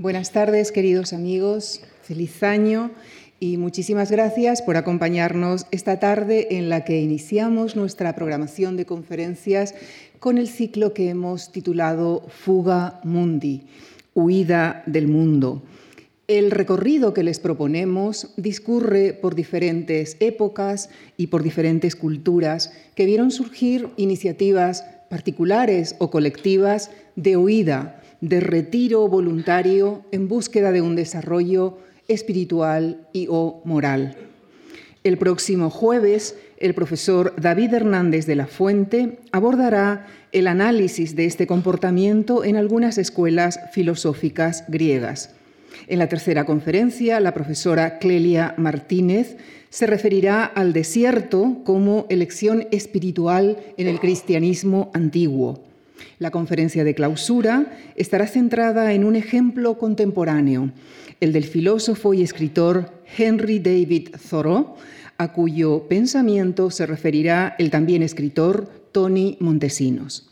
Buenas 0.00 0.30
tardes, 0.30 0.70
queridos 0.70 1.12
amigos. 1.12 1.80
Feliz 2.02 2.44
año 2.44 2.92
y 3.40 3.56
muchísimas 3.56 4.12
gracias 4.12 4.62
por 4.62 4.76
acompañarnos 4.76 5.66
esta 5.72 5.98
tarde 5.98 6.56
en 6.56 6.68
la 6.68 6.84
que 6.84 7.00
iniciamos 7.00 7.74
nuestra 7.74 8.14
programación 8.14 8.76
de 8.76 8.86
conferencias 8.86 9.74
con 10.20 10.38
el 10.38 10.46
ciclo 10.46 10.94
que 10.94 11.08
hemos 11.08 11.50
titulado 11.50 12.22
Fuga 12.28 13.00
Mundi, 13.02 13.64
Huida 14.14 14.84
del 14.86 15.08
Mundo. 15.08 15.64
El 16.28 16.52
recorrido 16.52 17.12
que 17.12 17.24
les 17.24 17.40
proponemos 17.40 18.32
discurre 18.36 19.14
por 19.14 19.34
diferentes 19.34 20.16
épocas 20.20 20.90
y 21.16 21.26
por 21.26 21.42
diferentes 21.42 21.96
culturas 21.96 22.72
que 22.94 23.04
vieron 23.04 23.32
surgir 23.32 23.88
iniciativas 23.96 24.84
particulares 25.10 25.96
o 25.98 26.08
colectivas 26.12 26.92
de 27.16 27.36
huida, 27.36 28.00
de 28.20 28.40
retiro 28.40 29.06
voluntario 29.08 30.04
en 30.10 30.28
búsqueda 30.28 30.72
de 30.72 30.82
un 30.82 30.96
desarrollo 30.96 31.78
espiritual 32.08 33.06
y 33.12 33.26
o 33.30 33.60
moral. 33.64 34.16
El 35.04 35.16
próximo 35.16 35.70
jueves, 35.70 36.36
el 36.58 36.74
profesor 36.74 37.34
David 37.40 37.72
Hernández 37.74 38.26
de 38.26 38.34
la 38.34 38.46
Fuente 38.46 39.20
abordará 39.30 40.06
el 40.32 40.48
análisis 40.48 41.14
de 41.14 41.24
este 41.26 41.46
comportamiento 41.46 42.44
en 42.44 42.56
algunas 42.56 42.98
escuelas 42.98 43.60
filosóficas 43.72 44.64
griegas. 44.68 45.34
En 45.86 45.98
la 45.98 46.08
tercera 46.08 46.44
conferencia, 46.44 47.20
la 47.20 47.32
profesora 47.32 47.98
Clelia 47.98 48.54
Martínez 48.56 49.36
se 49.70 49.86
referirá 49.86 50.44
al 50.44 50.72
desierto 50.72 51.58
como 51.64 52.06
elección 52.08 52.66
espiritual 52.72 53.58
en 53.76 53.86
el 53.86 54.00
cristianismo 54.00 54.90
antiguo. 54.94 55.67
La 56.18 56.30
conferencia 56.30 56.84
de 56.84 56.94
clausura 56.94 57.78
estará 57.96 58.26
centrada 58.26 58.92
en 58.92 59.04
un 59.04 59.16
ejemplo 59.16 59.78
contemporáneo, 59.78 60.72
el 61.20 61.32
del 61.32 61.44
filósofo 61.44 62.14
y 62.14 62.22
escritor 62.22 62.92
Henry 63.16 63.58
David 63.58 64.10
Thoreau, 64.30 64.76
a 65.16 65.32
cuyo 65.32 65.88
pensamiento 65.88 66.70
se 66.70 66.86
referirá 66.86 67.56
el 67.58 67.70
también 67.70 68.02
escritor 68.02 68.68
Tony 68.92 69.36
Montesinos. 69.40 70.30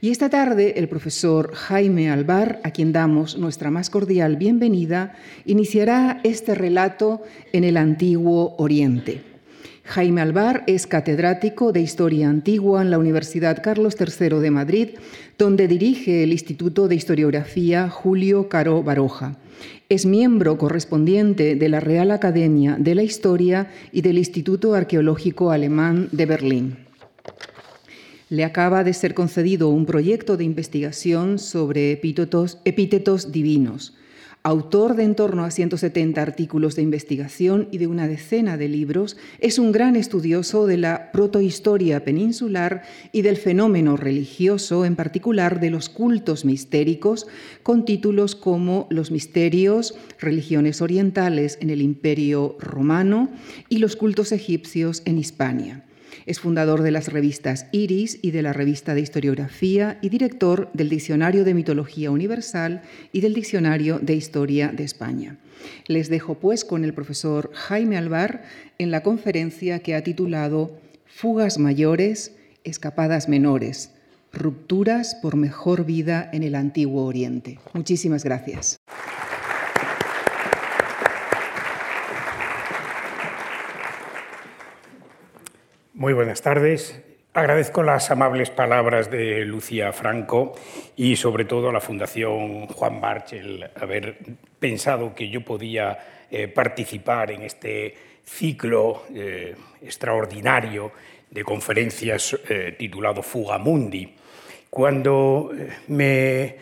Y 0.00 0.10
esta 0.10 0.28
tarde 0.28 0.74
el 0.76 0.88
profesor 0.88 1.54
Jaime 1.54 2.10
Alvar, 2.10 2.60
a 2.64 2.70
quien 2.70 2.92
damos 2.92 3.38
nuestra 3.38 3.70
más 3.70 3.88
cordial 3.88 4.36
bienvenida, 4.36 5.16
iniciará 5.44 6.20
este 6.22 6.54
relato 6.54 7.22
en 7.52 7.64
el 7.64 7.76
antiguo 7.76 8.54
Oriente. 8.58 9.35
Jaime 9.86 10.20
Alvar 10.20 10.64
es 10.66 10.88
catedrático 10.88 11.70
de 11.70 11.80
Historia 11.80 12.28
Antigua 12.28 12.82
en 12.82 12.90
la 12.90 12.98
Universidad 12.98 13.62
Carlos 13.62 13.94
III 13.98 14.40
de 14.40 14.50
Madrid, 14.50 14.88
donde 15.38 15.68
dirige 15.68 16.24
el 16.24 16.32
Instituto 16.32 16.88
de 16.88 16.96
Historiografía 16.96 17.88
Julio 17.88 18.48
Caro 18.48 18.82
Baroja. 18.82 19.38
Es 19.88 20.04
miembro 20.04 20.58
correspondiente 20.58 21.54
de 21.54 21.68
la 21.68 21.78
Real 21.78 22.10
Academia 22.10 22.76
de 22.80 22.96
la 22.96 23.04
Historia 23.04 23.70
y 23.92 24.00
del 24.02 24.18
Instituto 24.18 24.74
Arqueológico 24.74 25.52
Alemán 25.52 26.08
de 26.10 26.26
Berlín. 26.26 26.76
Le 28.28 28.44
acaba 28.44 28.82
de 28.82 28.92
ser 28.92 29.14
concedido 29.14 29.68
un 29.68 29.86
proyecto 29.86 30.36
de 30.36 30.42
investigación 30.42 31.38
sobre 31.38 31.92
epítetos, 31.92 33.30
divinos 33.30 33.94
autor 34.46 34.94
de 34.94 35.02
en 35.02 35.16
torno 35.16 35.44
a 35.44 35.50
170 35.50 36.22
artículos 36.22 36.76
de 36.76 36.82
investigación 36.82 37.66
y 37.72 37.78
de 37.78 37.88
una 37.88 38.06
decena 38.06 38.56
de 38.56 38.68
libros, 38.68 39.16
es 39.40 39.58
un 39.58 39.72
gran 39.72 39.96
estudioso 39.96 40.66
de 40.66 40.76
la 40.76 41.10
protohistoria 41.10 42.04
peninsular 42.04 42.82
y 43.10 43.22
del 43.22 43.38
fenómeno 43.38 43.96
religioso, 43.96 44.84
en 44.84 44.94
particular 44.94 45.58
de 45.58 45.70
los 45.70 45.88
cultos 45.88 46.44
mistéricos, 46.44 47.26
con 47.64 47.84
títulos 47.84 48.36
como 48.36 48.86
Los 48.88 49.10
misterios, 49.10 49.98
religiones 50.20 50.80
orientales 50.80 51.58
en 51.60 51.70
el 51.70 51.82
Imperio 51.82 52.56
romano 52.60 53.28
y 53.68 53.78
los 53.78 53.96
cultos 53.96 54.30
egipcios 54.30 55.02
en 55.06 55.18
Hispania. 55.18 55.85
Es 56.26 56.40
fundador 56.40 56.82
de 56.82 56.90
las 56.90 57.12
revistas 57.12 57.66
Iris 57.70 58.18
y 58.20 58.32
de 58.32 58.42
la 58.42 58.52
revista 58.52 58.94
de 58.94 59.00
historiografía 59.00 59.98
y 60.02 60.08
director 60.08 60.68
del 60.72 60.88
Diccionario 60.88 61.44
de 61.44 61.54
Mitología 61.54 62.10
Universal 62.10 62.82
y 63.12 63.20
del 63.20 63.32
Diccionario 63.32 64.00
de 64.00 64.14
Historia 64.14 64.68
de 64.68 64.82
España. 64.82 65.38
Les 65.86 66.08
dejo 66.08 66.34
pues 66.34 66.64
con 66.64 66.82
el 66.82 66.94
profesor 66.94 67.52
Jaime 67.54 67.96
Alvar 67.96 68.42
en 68.78 68.90
la 68.90 69.04
conferencia 69.04 69.78
que 69.78 69.94
ha 69.94 70.02
titulado 70.02 70.80
Fugas 71.06 71.58
mayores, 71.58 72.34
escapadas 72.64 73.28
menores, 73.28 73.92
rupturas 74.32 75.14
por 75.14 75.36
mejor 75.36 75.86
vida 75.86 76.28
en 76.32 76.42
el 76.42 76.56
antiguo 76.56 77.04
Oriente. 77.04 77.60
Muchísimas 77.72 78.24
gracias. 78.24 78.78
Muy 85.96 86.12
buenas 86.12 86.42
tardes. 86.42 87.00
Agradezco 87.32 87.82
las 87.82 88.10
amables 88.10 88.50
palabras 88.50 89.10
de 89.10 89.46
Lucía 89.46 89.94
Franco 89.94 90.54
y 90.94 91.16
sobre 91.16 91.46
todo 91.46 91.70
a 91.70 91.72
la 91.72 91.80
Fundación 91.80 92.66
Juan 92.66 93.00
March 93.00 93.32
el 93.32 93.64
haber 93.74 94.18
pensado 94.58 95.14
que 95.14 95.30
yo 95.30 95.40
podía 95.40 96.26
eh, 96.30 96.48
participar 96.48 97.30
en 97.30 97.44
este 97.44 97.94
ciclo 98.26 99.04
eh, 99.14 99.54
extraordinario 99.80 100.92
de 101.30 101.42
conferencias 101.44 102.36
eh, 102.46 102.76
titulado 102.78 103.22
Fuga 103.22 103.56
Mundi. 103.56 104.14
Cuando 104.68 105.50
me 105.88 106.56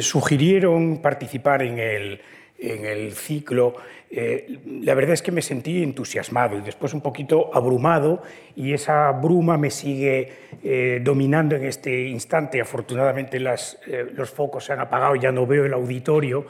sugirieron 0.00 1.02
participar 1.02 1.60
en 1.60 1.78
el, 1.78 2.22
en 2.58 2.86
el 2.86 3.12
ciclo, 3.12 3.76
eh, 4.10 4.58
la 4.82 4.94
verdad 4.94 5.12
es 5.12 5.22
que 5.22 5.32
me 5.32 5.42
sentí 5.42 5.82
entusiasmado 5.82 6.56
y 6.56 6.62
después 6.62 6.94
un 6.94 7.02
poquito 7.02 7.50
abrumado 7.54 8.22
y 8.56 8.72
esa 8.72 9.12
bruma 9.12 9.58
me 9.58 9.70
sigue 9.70 10.32
eh, 10.62 11.00
dominando 11.02 11.56
en 11.56 11.64
este 11.64 12.06
instante. 12.06 12.60
Afortunadamente 12.60 13.36
eh, 13.36 14.06
los 14.14 14.30
focos 14.30 14.64
se 14.64 14.72
han 14.72 14.80
apagado, 14.80 15.14
ya 15.16 15.30
no 15.30 15.46
veo 15.46 15.66
el 15.66 15.74
auditorio. 15.74 16.46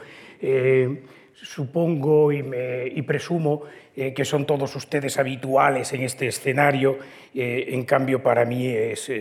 supongo 1.33 2.31
y 2.31 3.01
presumo 3.01 3.63
que 3.93 4.25
son 4.25 4.45
todos 4.45 4.75
ustedes 4.75 5.17
habituales 5.17 5.91
en 5.93 6.03
este 6.03 6.27
escenario. 6.27 6.97
en 7.33 7.83
cambio, 7.83 8.23
para 8.23 8.45
mí 8.45 8.67
es 8.67 9.11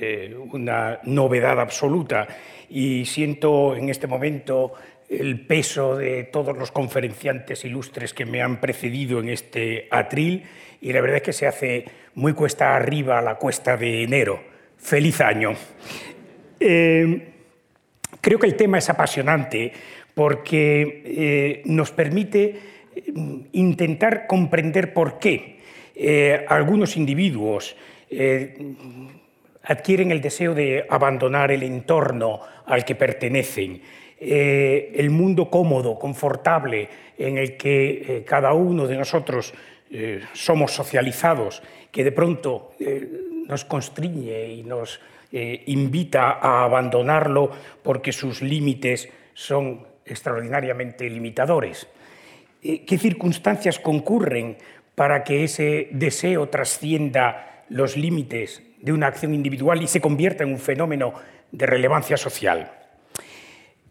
una 0.52 1.00
novedad 1.04 1.58
absoluta 1.60 2.28
y 2.70 3.04
siento 3.04 3.74
en 3.74 3.88
este 3.88 4.06
momento 4.06 4.74
el 5.08 5.40
peso 5.40 5.96
de 5.96 6.24
todos 6.24 6.56
los 6.56 6.70
conferenciantes 6.70 7.64
ilustres 7.64 8.12
que 8.12 8.26
me 8.26 8.42
han 8.42 8.60
precedido 8.60 9.20
en 9.20 9.30
este 9.30 9.88
atril 9.90 10.44
y 10.80 10.92
la 10.92 11.00
verdad 11.00 11.16
es 11.16 11.22
que 11.22 11.32
se 11.32 11.46
hace 11.46 11.84
muy 12.14 12.34
cuesta 12.34 12.76
arriba 12.76 13.20
la 13.22 13.36
cuesta 13.36 13.76
de 13.76 14.02
enero. 14.02 14.40
Feliz 14.76 15.20
año. 15.20 15.54
Eh, 16.60 17.28
creo 18.20 18.38
que 18.38 18.46
el 18.46 18.54
tema 18.54 18.78
es 18.78 18.88
apasionante 18.90 19.72
porque 20.14 21.02
eh, 21.04 21.62
nos 21.64 21.90
permite 21.90 22.58
mm, 23.12 23.40
intentar 23.52 24.26
comprender 24.26 24.92
por 24.92 25.18
qué 25.18 25.58
eh, 25.94 26.44
algunos 26.48 26.96
individuos 26.96 27.76
adquieren 29.64 30.10
el 30.12 30.22
deseo 30.22 30.54
de 30.54 30.86
abandonar 30.88 31.50
el 31.50 31.62
entorno 31.62 32.40
al 32.64 32.86
que 32.86 32.94
pertenecen 32.94 33.82
eh, 34.20 34.92
el 34.96 35.10
mundo 35.10 35.48
cómodo, 35.48 35.96
confortable, 35.96 36.88
en 37.16 37.38
el 37.38 37.56
que 37.56 37.90
eh, 37.90 38.24
cada 38.26 38.52
uno 38.52 38.86
de 38.88 38.96
nosotros 38.96 39.54
eh, 39.90 40.20
somos 40.32 40.72
socializados, 40.72 41.62
que 41.92 42.02
de 42.02 42.12
pronto 42.12 42.72
nos 43.48 43.64
constriñe 43.64 44.48
y 44.48 44.62
nos 44.62 45.00
invita 45.32 46.32
a 46.32 46.64
abandonarlo 46.64 47.50
porque 47.82 48.12
sus 48.12 48.42
límites 48.42 49.08
son 49.32 49.86
extraordinariamente 50.04 51.08
limitadores. 51.08 51.88
¿Qué 52.60 52.98
circunstancias 52.98 53.78
concurren 53.78 54.58
para 54.94 55.24
que 55.24 55.44
ese 55.44 55.88
deseo 55.92 56.50
trascienda 56.50 57.64
los 57.70 57.96
límites 57.96 58.62
de 58.80 58.92
una 58.92 59.06
acción 59.06 59.32
individual 59.32 59.82
y 59.82 59.86
se 59.86 60.02
convierta 60.02 60.44
en 60.44 60.52
un 60.52 60.58
fenómeno 60.58 61.14
de 61.50 61.66
relevancia 61.66 62.18
social? 62.18 62.77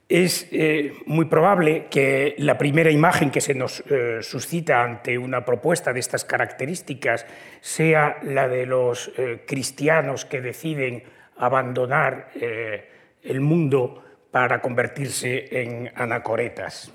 Es 0.09 0.48
eh, 0.51 0.94
muy 1.06 1.25
probable 1.25 1.88
que 1.89 2.36
la 2.38 2.57
primera 2.57 2.89
imagen 2.89 3.30
que 3.30 3.42
se 3.42 3.54
nos 3.54 3.83
eh, 3.89 4.19
suscita 4.21 4.81
ante 4.81 5.18
una 5.18 5.44
propuesta 5.44 5.92
de 5.92 6.00
estas 6.00 6.24
características 6.24 7.25
sea 7.59 8.18
la 8.24 8.48
de 8.48 8.65
los 8.65 9.12
eh, 9.18 9.44
cristianos 9.45 10.24
que 10.24 10.39
deciden 10.39 11.04
abandonar 11.39 12.30
el 12.33 13.42
mundo 13.42 14.04
para 14.31 14.59
convertirse 14.59 15.62
en 15.62 15.92
anacoretas. 15.94 16.92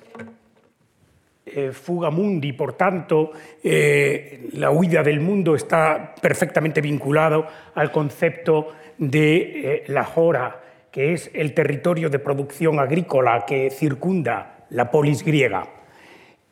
fuga 1.72 2.10
mundi, 2.10 2.52
por 2.52 2.72
tanto, 2.72 3.30
la 3.62 4.70
huida 4.72 5.04
del 5.04 5.20
mundo 5.20 5.54
está 5.54 6.12
perfectamente 6.20 6.80
vinculado 6.80 7.46
al 7.76 7.92
concepto 7.92 8.72
de 8.98 9.84
la 9.86 10.02
jora, 10.02 10.61
que 10.92 11.14
es 11.14 11.30
el 11.34 11.54
territorio 11.54 12.10
de 12.10 12.18
producción 12.18 12.78
agrícola 12.78 13.44
que 13.46 13.70
circunda 13.70 14.66
la 14.70 14.90
polis 14.90 15.24
griega. 15.24 15.66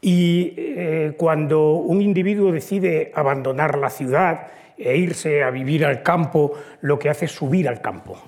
Y 0.01 0.55
eh, 0.57 1.13
cuando 1.17 1.75
un 1.75 2.01
individuo 2.01 2.51
decide 2.51 3.13
abandonar 3.15 3.79
la 3.79 3.91
ciudad 3.91 4.49
e 4.79 4.97
irse 4.97 5.43
a 5.43 5.51
vivir 5.51 5.85
al 5.85 6.03
campo, 6.03 6.55
lo 6.81 6.99
que 6.99 7.11
hace 7.11 7.27
es 7.27 7.33
subir 7.33 7.69
al 7.69 7.83
campo, 7.83 8.19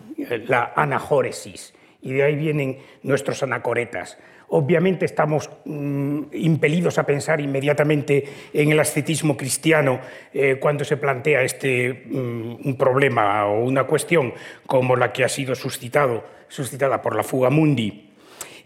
la 0.46 0.74
anajóresis. 0.76 1.74
Y 2.02 2.12
de 2.12 2.24
ahí 2.24 2.36
vienen 2.36 2.78
nuestros 3.02 3.42
anacoretas. 3.42 4.18
Obviamente 4.54 5.06
estamos 5.06 5.48
mm, 5.64 6.24
impelidos 6.32 6.98
a 6.98 7.06
pensar 7.06 7.40
inmediatamente 7.40 8.22
en 8.52 8.70
el 8.70 8.80
ascetismo 8.80 9.34
cristiano 9.34 9.98
eh, 10.34 10.58
cuando 10.60 10.84
se 10.84 10.98
plantea 10.98 11.42
este 11.42 12.04
mm, 12.04 12.56
un 12.62 12.76
problema 12.76 13.46
o 13.46 13.64
una 13.64 13.84
cuestión 13.84 14.34
como 14.66 14.94
la 14.94 15.10
que 15.10 15.24
ha 15.24 15.28
sido 15.30 15.54
suscitado, 15.54 16.22
suscitada 16.48 17.00
por 17.00 17.16
la 17.16 17.22
fuga 17.22 17.48
mundi. 17.48 18.10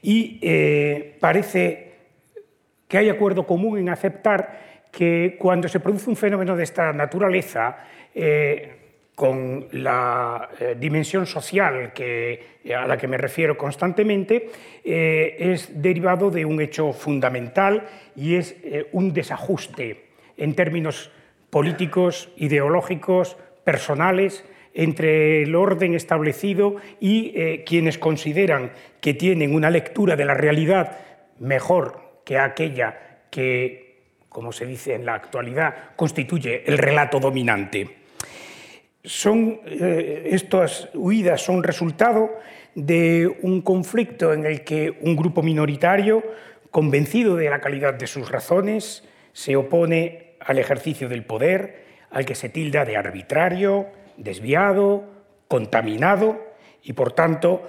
Y 0.02 0.40
eh, 0.42 1.16
parece 1.20 1.92
que 2.88 2.98
hay 2.98 3.08
acuerdo 3.08 3.46
común 3.46 3.78
en 3.78 3.88
aceptar 3.88 4.88
que 4.90 5.36
cuando 5.38 5.68
se 5.68 5.78
produce 5.78 6.10
un 6.10 6.16
fenómeno 6.16 6.56
de 6.56 6.64
esta 6.64 6.92
naturaleza, 6.92 7.76
eh, 8.12 8.85
con 9.16 9.66
la 9.72 10.50
eh, 10.60 10.76
dimensión 10.78 11.24
social 11.24 11.92
a 11.96 12.86
la 12.86 12.98
que 12.98 13.08
me 13.08 13.16
refiero 13.16 13.56
constantemente, 13.56 14.50
eh, 14.84 15.36
es 15.38 15.80
derivado 15.80 16.30
de 16.30 16.44
un 16.44 16.60
hecho 16.60 16.92
fundamental 16.92 17.88
y 18.14 18.34
es 18.34 18.54
eh, 18.62 18.88
un 18.92 19.14
desajuste 19.14 20.04
en 20.36 20.54
términos 20.54 21.10
políticos, 21.48 22.28
ideológicos, 22.36 23.38
personales, 23.64 24.44
entre 24.74 25.42
el 25.42 25.54
orden 25.54 25.94
establecido 25.94 26.76
y 27.00 27.62
quienes 27.64 27.96
consideran 27.96 28.72
que 29.00 29.14
tienen 29.14 29.54
una 29.54 29.70
lectura 29.70 30.16
de 30.16 30.26
la 30.26 30.34
realidad 30.34 30.98
mejor 31.38 32.20
que 32.26 32.36
aquella 32.38 33.22
que, 33.30 34.02
como 34.28 34.52
se 34.52 34.66
dice 34.66 34.94
en 34.94 35.06
la 35.06 35.14
actualidad, 35.14 35.96
constituye 35.96 36.62
el 36.66 36.76
relato 36.76 37.18
dominante 37.18 38.05
son, 39.06 39.60
eh, 39.64 40.28
estas 40.32 40.88
huidas 40.92 41.40
son 41.40 41.62
resultado 41.62 42.30
de 42.74 43.38
un 43.42 43.62
conflicto 43.62 44.32
en 44.32 44.44
el 44.44 44.64
que 44.64 44.98
un 45.00 45.16
grupo 45.16 45.42
minoritario, 45.42 46.22
convencido 46.70 47.36
de 47.36 47.48
la 47.48 47.60
calidad 47.60 47.94
de 47.94 48.06
sus 48.06 48.30
razones, 48.30 49.04
se 49.32 49.56
opone 49.56 50.34
al 50.40 50.58
ejercicio 50.58 51.08
del 51.08 51.24
poder, 51.24 51.86
al 52.10 52.26
que 52.26 52.34
se 52.34 52.48
tilda 52.48 52.84
de 52.84 52.96
arbitrario, 52.96 53.86
desviado, 54.16 55.04
contaminado, 55.48 56.38
y 56.82 56.92
por 56.92 57.12
tanto 57.12 57.62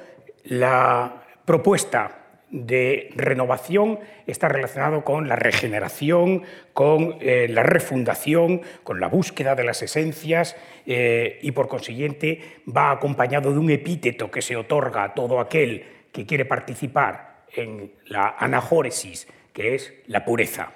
la 0.44 1.24
propuesta 1.46 2.27
de 2.50 3.10
renovación 3.16 4.00
está 4.26 4.48
relacionado 4.48 5.04
con 5.04 5.28
la 5.28 5.36
regeneración, 5.36 6.44
con 6.74 7.18
eh, 7.20 7.48
la 7.50 7.64
refundación, 7.64 8.62
con 8.84 9.00
la 9.00 9.08
búsqueda 9.08 9.56
de 9.56 9.66
las 9.66 9.82
esencias 9.82 10.56
eh, 10.86 11.40
y 11.42 11.52
por 11.52 11.68
consiguiente 11.68 12.62
va 12.68 12.92
acompañado 12.92 13.52
de 13.52 13.60
un 13.60 13.70
epíteto 13.70 14.32
que 14.32 14.42
se 14.42 14.56
otorga 14.56 15.04
a 15.04 15.14
todo 15.14 15.40
aquel 15.40 15.84
que 16.12 16.26
quiere 16.26 16.46
participar 16.46 17.44
en 17.54 17.92
la 18.06 18.36
anajóresis, 18.40 19.28
que 19.52 19.76
es 19.76 19.94
la 20.08 20.24
pureza, 20.24 20.72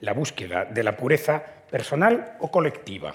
la 0.00 0.14
búsqueda 0.14 0.64
de 0.64 0.82
la 0.82 0.96
pureza 0.96 1.42
personal 1.70 2.36
o 2.40 2.50
colectiva. 2.50 3.14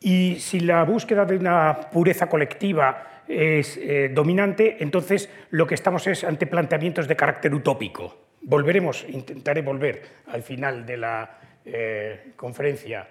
Y 0.00 0.36
si 0.40 0.58
la 0.58 0.82
búsqueda 0.82 1.24
de 1.24 1.36
una 1.36 1.78
pureza 1.92 2.28
colectiva 2.28 3.11
es 3.32 3.78
eh, 3.78 4.10
dominante, 4.12 4.76
entonces 4.80 5.30
lo 5.50 5.66
que 5.66 5.74
estamos 5.74 6.06
es 6.06 6.22
ante 6.24 6.46
planteamientos 6.46 7.08
de 7.08 7.16
carácter 7.16 7.54
utópico. 7.54 8.16
Volveremos, 8.42 9.06
intentaré 9.08 9.62
volver 9.62 10.02
al 10.26 10.42
final 10.42 10.84
de 10.84 10.96
la 10.96 11.38
eh, 11.64 12.32
conferencia. 12.36 13.08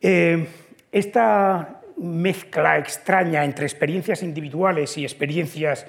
Eh, 0.00 0.46
esta 0.90 1.80
mezcla 1.96 2.78
extraña 2.78 3.44
entre 3.44 3.64
experiencias 3.64 4.22
individuales 4.22 4.98
y 4.98 5.04
experiencias 5.04 5.86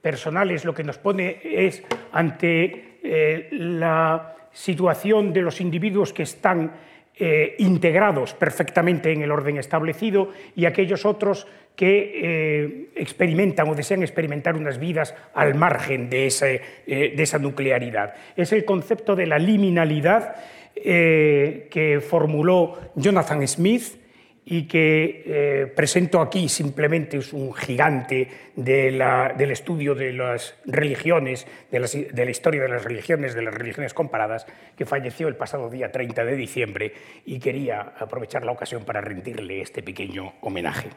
personales 0.00 0.64
lo 0.64 0.74
que 0.74 0.84
nos 0.84 0.98
pone 0.98 1.40
es 1.42 1.82
ante 2.12 3.48
la 3.52 4.36
situación 4.52 5.32
de 5.32 5.42
los 5.42 5.60
individuos 5.60 6.12
que 6.12 6.24
están 6.24 6.72
eh, 7.20 7.56
integrados 7.58 8.32
perfectamente 8.34 9.10
en 9.10 9.22
el 9.22 9.32
orden 9.32 9.56
establecido 9.56 10.30
y 10.54 10.66
aquellos 10.66 11.04
otros 11.04 11.48
que 11.74 12.12
eh, 12.14 12.90
experimentan 12.94 13.68
o 13.68 13.74
desean 13.74 14.04
experimentar 14.04 14.54
unas 14.54 14.78
vidas 14.78 15.16
al 15.34 15.56
margen 15.56 16.10
de, 16.10 16.28
eh, 16.86 17.14
de 17.16 17.22
esa 17.22 17.40
nuclearidad. 17.40 18.14
Es 18.36 18.52
el 18.52 18.64
concepto 18.64 19.16
de 19.16 19.26
la 19.26 19.40
liminalidad 19.40 20.36
que 20.76 22.00
formuló 22.08 22.78
Jonathan 22.94 23.48
Smith 23.48 23.97
y 24.50 24.62
que 24.62 25.24
eh, 25.26 25.66
presento 25.66 26.22
aquí 26.22 26.48
simplemente 26.48 27.18
es 27.18 27.34
un 27.34 27.52
gigante 27.52 28.28
del 28.56 29.50
estudio 29.50 29.94
de 29.94 30.14
las 30.14 30.54
religiones, 30.64 31.46
de, 31.70 32.08
de, 32.10 32.24
la 32.24 32.30
historia 32.30 32.62
de 32.62 32.68
las 32.68 32.82
religiones, 32.82 33.34
de 33.34 33.42
las 33.42 33.52
religiones 33.52 33.92
comparadas, 33.92 34.46
que 34.74 34.86
falleció 34.86 35.28
el 35.28 35.36
pasado 35.36 35.68
día 35.68 35.92
30 35.92 36.24
de 36.24 36.34
diciembre 36.34 36.92
y 37.26 37.38
quería 37.38 37.92
aprovechar 37.98 38.46
la 38.46 38.52
ocasión 38.52 38.84
para 38.84 39.02
rendirle 39.02 39.60
este 39.60 39.82
pequeño 39.82 40.32
homenaje. 40.40 40.88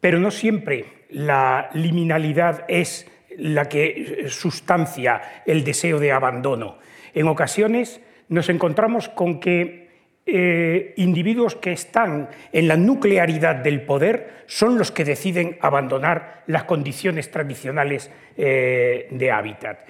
Pero 0.00 0.18
no 0.18 0.30
siempre 0.30 0.86
la 1.10 1.68
liminalidad 1.74 2.64
es 2.68 3.06
la 3.36 3.68
que 3.68 4.24
sustancia 4.28 5.42
el 5.44 5.62
deseo 5.62 6.00
de 6.00 6.12
abandono. 6.12 6.78
En 7.12 7.28
ocasiones 7.28 8.00
nos 8.30 8.48
encontramos 8.48 9.10
con 9.10 9.40
que 9.40 9.81
eh, 10.24 10.94
individuos 10.98 11.56
que 11.56 11.72
están 11.72 12.28
en 12.52 12.68
la 12.68 12.76
nuclearidad 12.76 13.56
del 13.56 13.82
poder 13.82 14.44
son 14.46 14.78
los 14.78 14.92
que 14.92 15.04
deciden 15.04 15.58
abandonar 15.60 16.44
las 16.46 16.62
condiciones 16.62 17.28
tradicionales 17.28 18.08
eh, 18.36 19.08
de 19.10 19.30
hábitat. 19.32 19.80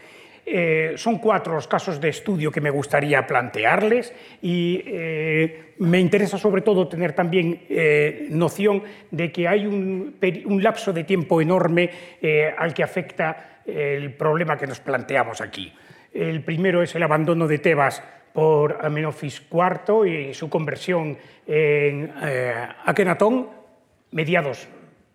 Eh, 0.47 0.95
son 0.97 1.19
cuatro 1.19 1.55
los 1.55 1.69
casos 1.69 2.01
de 2.01 2.09
estudio 2.09 2.51
que 2.51 2.63
me 2.63 2.71
gustaría 2.71 3.27
plantearles 3.27 4.15
y 4.41 4.83
me 5.79 6.01
interesa 6.01 6.39
sobre 6.39 6.63
todo 6.63 6.89
tener 6.89 7.13
también 7.13 7.61
noción 8.31 8.83
de 9.11 9.31
que 9.31 9.47
hay 9.47 9.67
un, 9.67 10.17
un 10.47 10.63
lapso 10.63 10.95
de 10.95 11.05
tiempo 11.05 11.43
enorme 11.43 11.91
al 12.57 12.73
que 12.73 12.83
afecta 12.83 13.61
el 13.67 14.15
problema 14.15 14.57
que 14.57 14.67
nos 14.67 14.81
planteamos 14.81 15.43
aquí. 15.43 15.73
El 16.13 16.43
primero 16.43 16.83
es 16.83 16.95
el 16.95 17.03
abandono 17.03 17.47
de 17.47 17.59
Tebas 17.59 18.03
por 18.33 18.85
Amenofis 18.85 19.43
IV 19.51 20.07
y 20.07 20.35
su 20.35 20.49
conversión 20.49 21.17
en 21.47 22.13
eh, 22.23 22.69
Akenatón, 22.85 23.49
mediados 24.11 24.69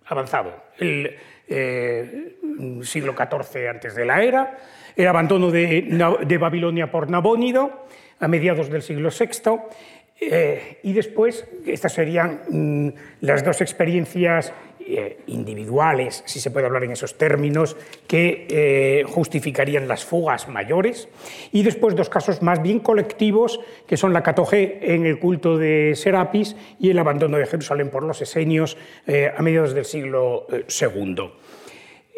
avanzado, 0.05 0.63
el 0.77 1.15
eh, 1.47 2.37
siglo 2.83 3.13
XIV 3.13 3.69
antes 3.69 3.95
de 3.95 4.05
la 4.05 4.23
era, 4.23 4.57
el 4.95 5.07
abandono 5.07 5.51
de, 5.51 6.37
Babilonia 6.39 6.89
por 6.91 7.09
Nabónido 7.09 7.85
a 8.19 8.27
mediados 8.27 8.69
del 8.69 8.81
siglo 8.81 9.09
VI, 9.09 9.59
eh, 10.19 10.79
y 10.83 10.93
después, 10.93 11.45
estas 11.65 11.93
serían 11.93 12.41
mm, 12.49 12.89
las 13.21 13.43
dos 13.43 13.61
experiencias 13.61 14.51
eh, 14.79 15.19
individuales, 15.27 16.23
si 16.25 16.39
se 16.39 16.49
puede 16.49 16.65
hablar 16.65 16.83
en 16.85 16.91
esos 16.91 17.17
términos, 17.17 17.75
que 18.07 18.47
eh, 18.49 19.03
justificarían 19.07 19.87
las 19.87 20.05
fugas 20.05 20.47
mayores, 20.47 21.07
y 21.51 21.61
después 21.61 21.95
dos 21.95 22.09
casos 22.09 22.41
más 22.41 22.63
bien 22.63 22.79
colectivos, 22.79 23.59
que 23.85 23.97
son 23.97 24.11
la 24.11 24.23
catogé 24.23 24.79
en 24.81 25.05
el 25.05 25.19
culto 25.19 25.57
de 25.57 25.93
Serapis 25.95 26.55
y 26.79 26.89
el 26.89 26.97
abandono 26.97 27.37
de 27.37 27.45
Jerusalén 27.45 27.89
por 27.89 28.03
los 28.03 28.21
esenios 28.21 28.77
a 29.35 29.41
mediados 29.41 29.73
del 29.73 29.85
siglo 29.85 30.47
II. 30.49 31.31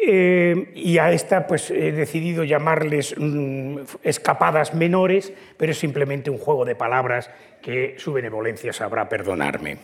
Y 0.02 0.98
a 0.98 1.12
esta 1.12 1.46
pues, 1.46 1.70
he 1.70 1.92
decidido 1.92 2.44
llamarles 2.44 3.14
mm, 3.18 3.78
escapadas 4.02 4.74
menores, 4.74 5.32
pero 5.56 5.72
es 5.72 5.78
simplemente 5.78 6.30
un 6.30 6.38
juego 6.38 6.64
de 6.64 6.74
palabras 6.74 7.30
que 7.60 7.96
su 7.98 8.12
benevolencia 8.12 8.72
sabrá 8.72 9.08
perdonarme. 9.08 9.78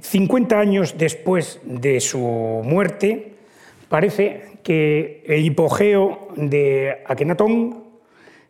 50 0.00 0.58
años 0.58 0.98
después 0.98 1.60
de 1.64 2.00
su 2.00 2.18
muerte, 2.18 3.34
parece 3.88 4.58
que 4.62 5.22
el 5.26 5.44
hipogeo 5.44 6.28
de 6.36 7.02
Akenatón 7.06 7.84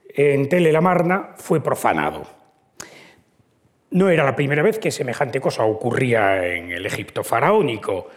en 0.09 0.49
Tele 0.49 0.73
la 0.73 0.81
Marna 0.81 1.35
fue 1.37 1.62
profanado. 1.62 2.23
No 3.90 4.09
era 4.09 4.25
la 4.25 4.35
primera 4.35 4.62
vez 4.62 4.78
que 4.78 4.90
semejante 4.90 5.40
cosa 5.40 5.64
ocurría 5.64 6.45
en 6.47 6.73
el 6.73 6.87
Egipto 6.87 7.23
faraónico. 7.23 8.09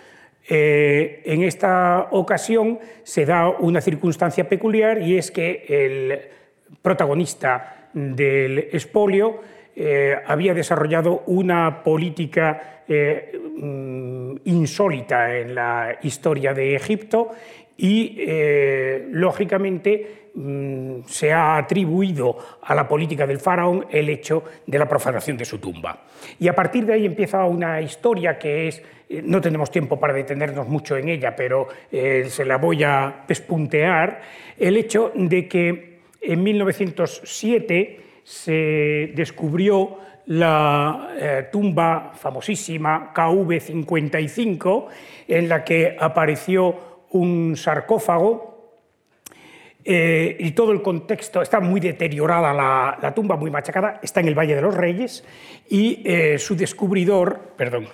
Eh, 0.50 1.24
en 1.26 1.44
esta 1.44 2.08
ocasión 2.12 2.80
se 3.04 3.26
da 3.26 3.50
una 3.50 3.82
circunstancia 3.82 4.48
peculiar 4.48 5.02
y 5.02 5.18
es 5.18 5.30
que 5.30 5.66
el 5.68 6.20
protagonista 6.82 7.90
del 7.94 8.60
expolio 8.72 9.42
eh, 9.76 10.16
había 10.26 10.54
desarrollado 10.54 11.24
una 11.28 11.84
política 11.84 12.84
eh, 12.88 13.38
mm, 13.58 14.36
insólita 14.46 15.38
en 15.38 15.54
la 15.54 15.98
historia 16.02 16.54
de 16.54 16.76
Egipto 16.76 17.32
y, 17.80 18.26
lógicamente, 19.12 20.27
mm, 20.38 21.08
se 21.08 21.34
ha 21.34 21.58
atribuido 21.58 22.38
a 22.62 22.74
la 22.74 22.88
política 22.88 23.28
del 23.28 23.40
faraón 23.40 23.86
el 23.90 24.10
hecho 24.10 24.44
de 24.66 24.80
la 24.80 24.88
profanación 24.88 25.38
de 25.38 25.46
su 25.46 25.58
tumba. 25.58 26.04
Y 26.40 26.48
a 26.48 26.56
partir 26.56 26.86
de 26.86 26.94
ahí 26.94 27.06
empieza 27.06 27.44
una 27.46 27.82
historia 27.82 28.38
que 28.38 28.68
es 28.68 28.82
eh, 29.10 29.22
no 29.24 29.40
tenemos 29.40 29.72
tiempo 29.72 30.00
para 30.00 30.14
detenernos 30.14 30.68
mucho 30.68 30.98
en 30.98 31.10
ella, 31.10 31.36
pero 31.36 31.68
eh, 31.92 32.26
se 32.30 32.44
la 32.44 32.58
voy 32.58 32.84
a 32.84 33.24
pespuntear, 33.26 34.22
el 34.58 34.78
hecho 34.78 35.12
de 35.16 35.48
que 35.48 36.00
en 36.22 36.44
1907 36.44 38.00
se 38.24 39.14
descubrió 39.16 39.98
la 40.26 41.16
eh, 41.18 41.48
tumba 41.52 42.12
famosísima 42.16 43.14
KV55, 43.14 44.86
en 45.30 45.48
la 45.48 45.64
que 45.64 45.96
apareció 45.98 46.76
un 47.12 47.56
sarcófago 47.56 48.57
y 49.90 50.52
todo 50.52 50.74
el 50.74 50.82
contexto, 50.82 51.42
está 51.42 51.62
muy 51.62 51.80
deteriorada 51.80 52.54
la, 52.54 53.14
tumba, 53.16 53.38
muy 53.38 53.50
machacada, 53.50 54.00
está 54.04 54.20
en 54.20 54.28
el 54.28 54.36
Valle 54.36 54.56
de 54.56 54.62
los 54.62 54.76
Reyes 54.76 55.24
y 55.70 56.04
su 56.38 56.58
descubridor, 56.58 57.54
perdón, 57.56 57.88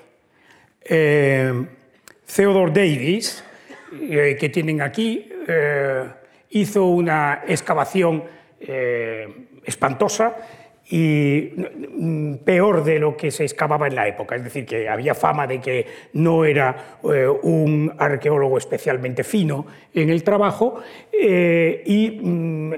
eh, 0.86 1.66
Theodore 2.26 2.72
Davis, 2.72 3.44
eh, 3.94 4.36
que 4.40 4.50
tienen 4.50 4.82
aquí, 4.82 5.30
eh, 5.48 6.06
hizo 6.50 6.86
una 6.86 7.44
excavación 7.48 8.24
espantosa 9.66 10.38
y 10.90 11.54
mm, 11.56 12.36
peor 12.46 12.84
de 12.84 13.00
lo 13.00 13.16
que 13.16 13.32
se 13.32 13.44
excavaba 13.44 13.88
en 13.88 13.96
la 13.96 14.08
época. 14.08 14.36
Es 14.36 14.44
decir, 14.44 14.66
que 14.66 14.90
había 14.90 15.16
fama 15.16 15.48
de 15.48 15.60
que 15.60 15.86
no 16.14 16.46
era 16.46 16.98
un 17.44 17.94
arqueólogo 17.98 18.58
especialmente 18.58 19.24
fino 19.24 19.66
en 19.94 20.10
el 20.10 20.24
trabajo 20.24 20.82
y 21.12 22.20
mm, 22.22 22.74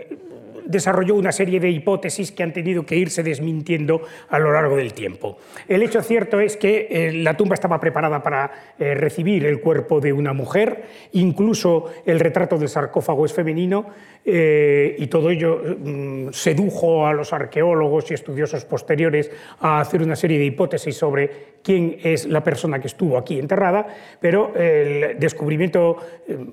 desarrolló 0.66 1.16
una 1.16 1.32
serie 1.32 1.60
de 1.60 1.70
hipótesis 1.70 2.32
que 2.32 2.44
han 2.44 2.54
tenido 2.54 2.86
que 2.86 2.96
irse 2.96 3.24
desmintiendo 3.24 4.02
a 4.30 4.40
lo 4.40 4.52
largo 4.52 4.76
del 4.76 4.94
tiempo. 4.94 5.38
El 5.68 5.84
hecho 5.84 6.02
cierto 6.02 6.40
es 6.40 6.58
que 6.58 6.88
eh, 6.90 7.14
la 7.14 7.38
tumba 7.38 7.54
estaba 7.54 7.80
preparada 7.80 8.22
para 8.22 8.52
eh, 8.78 8.94
recibir 8.96 9.46
el 9.46 9.60
cuerpo 9.60 10.00
de 10.00 10.14
una 10.14 10.34
mujer, 10.34 10.84
incluso 11.14 11.92
el 12.06 12.20
retrato 12.20 12.58
del 12.58 12.70
sarcófago 12.70 13.26
es 13.26 13.34
femenino, 13.34 13.88
eh, 14.24 14.96
y 14.98 15.08
todo 15.08 15.30
ello 15.30 15.62
mm, 15.64 16.30
sedujo 16.32 17.06
a 17.06 17.14
los 17.14 17.32
arqueólogos 17.32 18.10
y 18.12 18.16
estudiosos 18.16 18.66
posteriores 18.66 19.32
a 19.60 19.80
hacer 19.80 20.02
una 20.02 20.16
serie 20.16 20.40
de 20.40 20.46
hipótesis 20.46 20.96
sobre 20.96 21.56
quién 21.62 21.98
es 22.04 22.28
la 22.28 22.44
persona 22.44 22.80
que 22.80 22.88
estuvo 22.88 23.18
aquí 23.18 23.40
enterrada, 23.40 23.88
pero 24.20 24.54
el 24.56 25.20
descubrimiento 25.20 25.98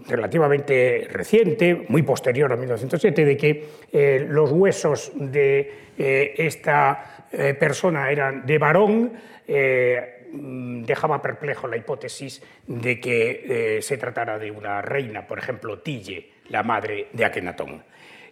relativamente 0.08 1.06
reciente, 1.10 1.84
muy 1.88 2.02
posterior 2.02 2.52
a 2.52 2.56
1907, 2.56 3.24
de 3.24 3.36
que 3.36 3.64
eh, 4.02 4.26
los 4.28 4.50
huesos 4.50 5.12
de 5.14 5.92
eh, 5.96 6.34
esta 6.36 7.26
eh, 7.30 7.54
persona 7.54 8.10
eran 8.10 8.44
de 8.44 8.58
varón, 8.58 9.12
mm, 10.32 10.82
dejaba 10.82 11.22
perplejo 11.22 11.68
la 11.68 11.76
hipótesis 11.76 12.42
de 12.66 12.98
que 12.98 13.78
se 13.82 13.98
tratara 13.98 14.38
de 14.38 14.50
una 14.50 14.82
reina, 14.82 15.26
por 15.26 15.38
ejemplo, 15.38 15.80
Tille, 15.80 16.30
la 16.48 16.62
madre 16.62 17.08
de 17.12 17.24
Akenatón. 17.24 17.82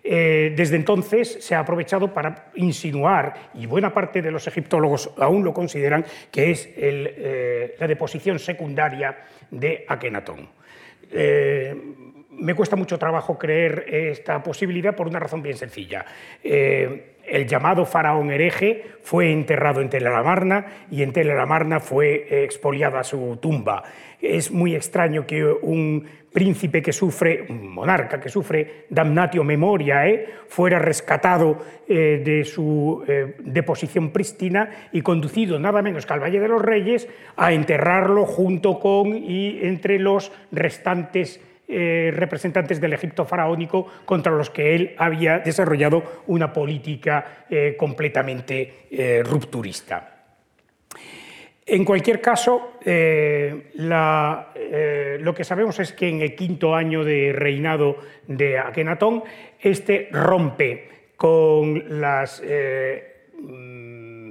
desde 0.03 0.77
entonces 0.77 1.45
se 1.45 1.55
ha 1.55 1.61
aprovechado 1.61 2.13
para 2.15 2.51
insinuar, 2.55 3.51
y 3.55 3.67
buena 3.67 3.93
parte 3.93 4.23
de 4.23 4.31
los 4.31 4.47
egiptólogos 4.47 5.11
aún 5.19 5.45
lo 5.45 5.53
consideran, 5.53 6.05
que 6.31 6.51
es 6.51 6.71
la 7.79 7.87
deposición 7.87 8.39
secundaria 8.39 9.19
de 9.51 9.85
Akenatón 9.87 10.49
me 12.41 12.55
cuesta 12.55 12.77
mucho 12.77 12.99
trabajo 12.99 13.39
creer 13.39 13.87
esta 13.89 14.43
posibilidad 14.43 14.95
por 14.95 15.07
una 15.07 15.19
razón 15.19 15.43
bien 15.43 15.57
sencilla. 15.57 16.05
Eh, 16.43 17.17
el 17.27 17.47
llamado 17.47 17.85
faraón 17.87 18.31
hereje 18.31 18.85
fue 19.03 19.31
enterrado 19.31 19.81
en 19.81 19.89
Teleramarna 19.91 20.67
y 20.91 21.03
en 21.03 21.13
Teleramarna 21.13 21.79
fue 21.79 22.45
expoliada 22.45 23.05
su 23.05 23.39
tumba. 23.41 23.85
Es 24.21 24.51
muy 24.51 24.75
extraño 24.75 25.27
que 25.27 25.45
un 25.45 26.05
príncipe 26.33 26.83
que 26.83 26.93
sufre, 26.93 27.47
un 27.49 27.69
monarca 27.69 28.21
que 28.21 28.29
sufre 28.29 28.87
damnatio 28.89 29.45
memoria, 29.45 30.09
¿eh? 30.09 30.27
fuera 30.49 30.79
rescatado 30.79 31.59
eh, 31.89 32.21
de 32.25 32.45
su 32.45 33.03
deposición 33.39 34.11
prístina 34.11 34.89
y 34.93 35.03
conducido 35.03 35.59
nada 35.59 35.83
menos 35.83 36.07
que 36.07 36.13
al 36.13 36.21
Valle 36.21 36.41
de 36.41 36.49
los 36.49 36.63
Reyes 36.63 37.09
a 37.37 37.53
enterrarlo 37.53 38.27
junto 38.27 38.81
con 38.81 39.15
y 39.15 39.61
entre 39.63 39.99
los 39.99 40.33
restantes 40.51 41.41
eh, 41.73 42.11
representantes 42.13 42.81
del 42.81 42.95
Egipto 42.95 43.25
faraónico 43.25 43.87
contra 44.05 44.33
los 44.33 44.51
que 44.51 44.75
él 44.75 44.93
había 44.99 45.39
desarrollado 45.39 46.23
una 46.27 46.53
política 46.53 47.45
eh, 47.49 47.77
completamente 47.79 48.87
eh, 48.91 49.23
rupturista. 49.25 50.17
En 51.65 51.85
cualquier 51.85 52.21
caso, 52.21 52.73
lo 52.85 52.95
que 55.33 55.45
sabemos 55.45 55.79
es 55.79 55.93
que 55.93 56.09
en 56.09 56.23
el 56.23 56.35
quinto 56.35 56.75
año 56.75 57.05
de 57.05 57.33
reinado 57.33 57.99
de 58.27 58.59
Akenatón, 58.59 59.23
este 59.61 60.09
rompe 60.11 60.89
con 61.15 62.01
las 62.01 62.43
mm, 62.43 64.31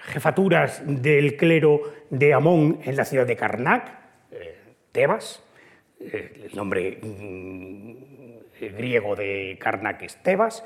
jefaturas 0.00 0.82
del 0.84 1.36
clero 1.36 1.80
de 2.10 2.34
Amón 2.34 2.80
en 2.82 2.96
la 2.96 3.04
ciudad 3.04 3.26
de 3.26 3.36
Karnak, 3.36 3.92
Tebas, 4.90 5.43
el 6.12 6.50
nombre 6.54 6.98
mm, 7.02 7.74
griego 8.76 9.16
de 9.16 9.56
Karnak 9.60 10.02
es 10.02 10.16
Tebas, 10.22 10.64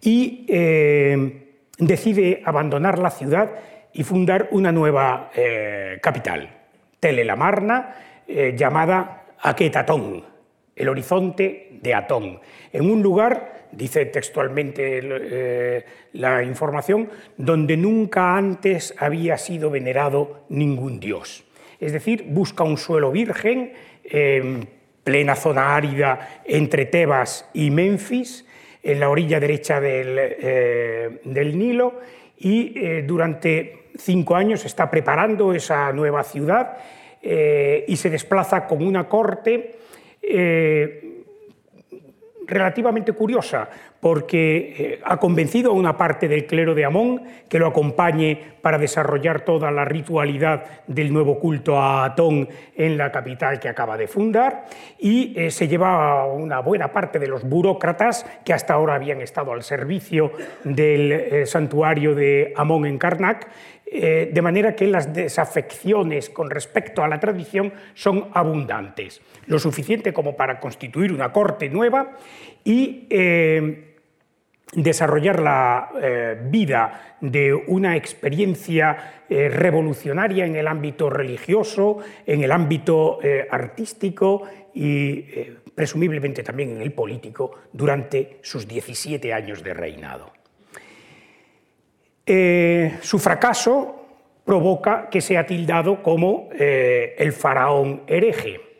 y 0.00 0.44
eh, 0.48 1.46
decide 1.78 2.42
abandonar 2.44 2.98
la 2.98 3.10
ciudad 3.10 3.50
y 3.92 4.02
fundar 4.04 4.48
una 4.52 4.72
nueva 4.72 5.30
eh, 5.34 5.98
capital, 6.02 6.48
Telelamarna, 6.98 7.96
eh, 8.26 8.54
llamada 8.56 9.24
Aquetatón, 9.40 10.24
el 10.74 10.88
horizonte 10.88 11.78
de 11.82 11.94
Atón, 11.94 12.40
en 12.72 12.90
un 12.90 13.02
lugar, 13.02 13.68
dice 13.72 14.06
textualmente 14.06 15.84
la 16.12 16.42
información, 16.42 17.08
donde 17.36 17.76
nunca 17.76 18.36
antes 18.36 18.94
había 18.98 19.36
sido 19.36 19.70
venerado 19.70 20.44
ningún 20.48 21.00
dios. 21.00 21.44
Es 21.80 21.92
decir, 21.92 22.26
busca 22.28 22.62
un 22.62 22.78
suelo 22.78 23.10
virgen, 23.10 23.72
en 24.04 24.68
plena 25.04 25.34
zona 25.34 25.74
árida 25.74 26.42
entre 26.44 26.86
Tebas 26.86 27.48
y 27.54 27.70
Memphis, 27.70 28.46
en 28.82 29.00
la 29.00 29.08
orilla 29.08 29.40
derecha 29.40 29.80
del, 29.80 30.16
eh, 30.18 31.20
Nilo, 31.24 32.00
y 32.38 32.72
eh, 32.76 33.02
durante 33.06 33.90
cinco 33.96 34.34
años 34.34 34.64
está 34.64 34.90
preparando 34.90 35.52
esa 35.52 35.92
nueva 35.92 36.22
ciudad 36.24 36.76
eh, 37.20 37.84
y 37.86 37.96
se 37.96 38.10
desplaza 38.10 38.66
con 38.66 38.84
una 38.84 39.08
corte 39.08 39.76
relativamente 42.46 43.12
curiosa, 43.12 43.68
porque 44.00 44.74
eh, 44.76 45.00
ha 45.04 45.16
convencido 45.18 45.70
a 45.70 45.74
una 45.74 45.96
parte 45.96 46.26
del 46.26 46.46
clero 46.46 46.74
de 46.74 46.84
Amón 46.84 47.22
que 47.48 47.58
lo 47.58 47.66
acompañe 47.66 48.38
para 48.60 48.78
desarrollar 48.78 49.44
toda 49.44 49.70
la 49.70 49.84
ritualidad 49.84 50.64
del 50.86 51.12
nuevo 51.12 51.38
culto 51.38 51.78
a 51.78 52.04
Atón 52.04 52.48
en 52.74 52.98
la 52.98 53.12
capital 53.12 53.60
que 53.60 53.68
acaba 53.68 53.96
de 53.96 54.08
fundar, 54.08 54.66
y 54.98 55.34
eh, 55.36 55.50
se 55.50 55.68
lleva 55.68 56.22
a 56.22 56.26
una 56.26 56.60
buena 56.60 56.92
parte 56.92 57.18
de 57.18 57.28
los 57.28 57.44
burócratas 57.48 58.26
que 58.44 58.52
hasta 58.52 58.74
ahora 58.74 58.94
habían 58.94 59.20
estado 59.20 59.52
al 59.52 59.62
servicio 59.62 60.32
del 60.64 61.12
eh, 61.12 61.46
santuario 61.46 62.14
de 62.14 62.52
Amón 62.56 62.86
en 62.86 62.98
Karnak, 62.98 63.48
de 63.92 64.42
manera 64.42 64.74
que 64.74 64.86
las 64.86 65.12
desafecciones 65.12 66.30
con 66.30 66.48
respecto 66.48 67.02
a 67.02 67.08
la 67.08 67.20
tradición 67.20 67.72
son 67.94 68.28
abundantes, 68.32 69.20
lo 69.46 69.58
suficiente 69.58 70.12
como 70.12 70.34
para 70.34 70.58
constituir 70.60 71.12
una 71.12 71.30
corte 71.32 71.68
nueva 71.68 72.16
y 72.64 73.06
desarrollar 74.72 75.40
la 75.40 75.90
eh, 76.00 76.38
vida 76.44 77.16
de 77.20 77.52
una 77.52 77.96
experiencia 77.96 79.24
eh, 79.28 79.48
revolucionaria 79.48 80.46
en 80.46 80.56
el 80.56 80.66
ámbito 80.66 81.10
religioso, 81.10 81.98
en 82.26 82.42
el 82.42 82.50
ámbito 82.50 83.18
eh, 83.22 83.46
artístico 83.50 84.42
y 84.74 85.22
presumiblemente 85.74 86.42
también 86.42 86.70
en 86.70 86.82
el 86.82 86.92
político 86.92 87.52
durante 87.72 88.38
sus 88.42 88.66
17 88.66 89.32
años 89.32 89.62
de 89.62 89.74
reinado. 89.74 90.41
Su 92.24 93.18
fracaso 93.18 94.06
provoca 94.44 95.08
que 95.10 95.20
sea 95.20 95.44
tildado 95.46 96.02
como 96.02 96.48
el 96.52 97.32
faraón 97.32 98.02
hereje 98.06 98.72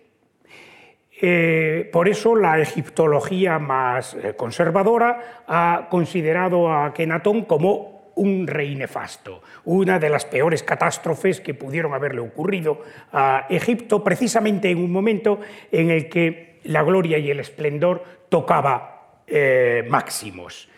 eh, 1.25 1.89
por 1.93 2.09
eso 2.09 2.35
la 2.35 2.59
egiptología 2.59 3.61
más 3.61 4.15
eh, 4.15 4.35
conservadora 4.35 5.45
ha 5.47 5.87
considerado 5.89 6.73
a 6.73 6.93
Kenatón 6.93 7.45
como 7.45 8.11
un 8.17 8.49
rey 8.49 8.75
nefasto, 8.75 9.41
una 9.65 10.01
de 10.01 10.11
las 10.11 10.25
peores 10.25 10.65
catástrofes 10.65 11.41
que 11.41 11.55
pudieron 11.55 11.95
haberle 11.95 12.21
ocurrido 12.21 12.83
a 13.13 13.47
Egipto, 13.49 14.03
precisamente 14.03 14.69
en 14.69 14.79
un 14.79 14.91
momento 14.91 15.39
en 15.71 15.91
el 15.93 16.09
que 16.09 16.59
la 16.65 16.83
gloria 16.83 17.19
y 17.19 17.31
el 17.31 17.39
esplendor 17.39 18.03
tocaba 18.29 19.21
eh, 19.29 19.87
máximos. 19.89 20.69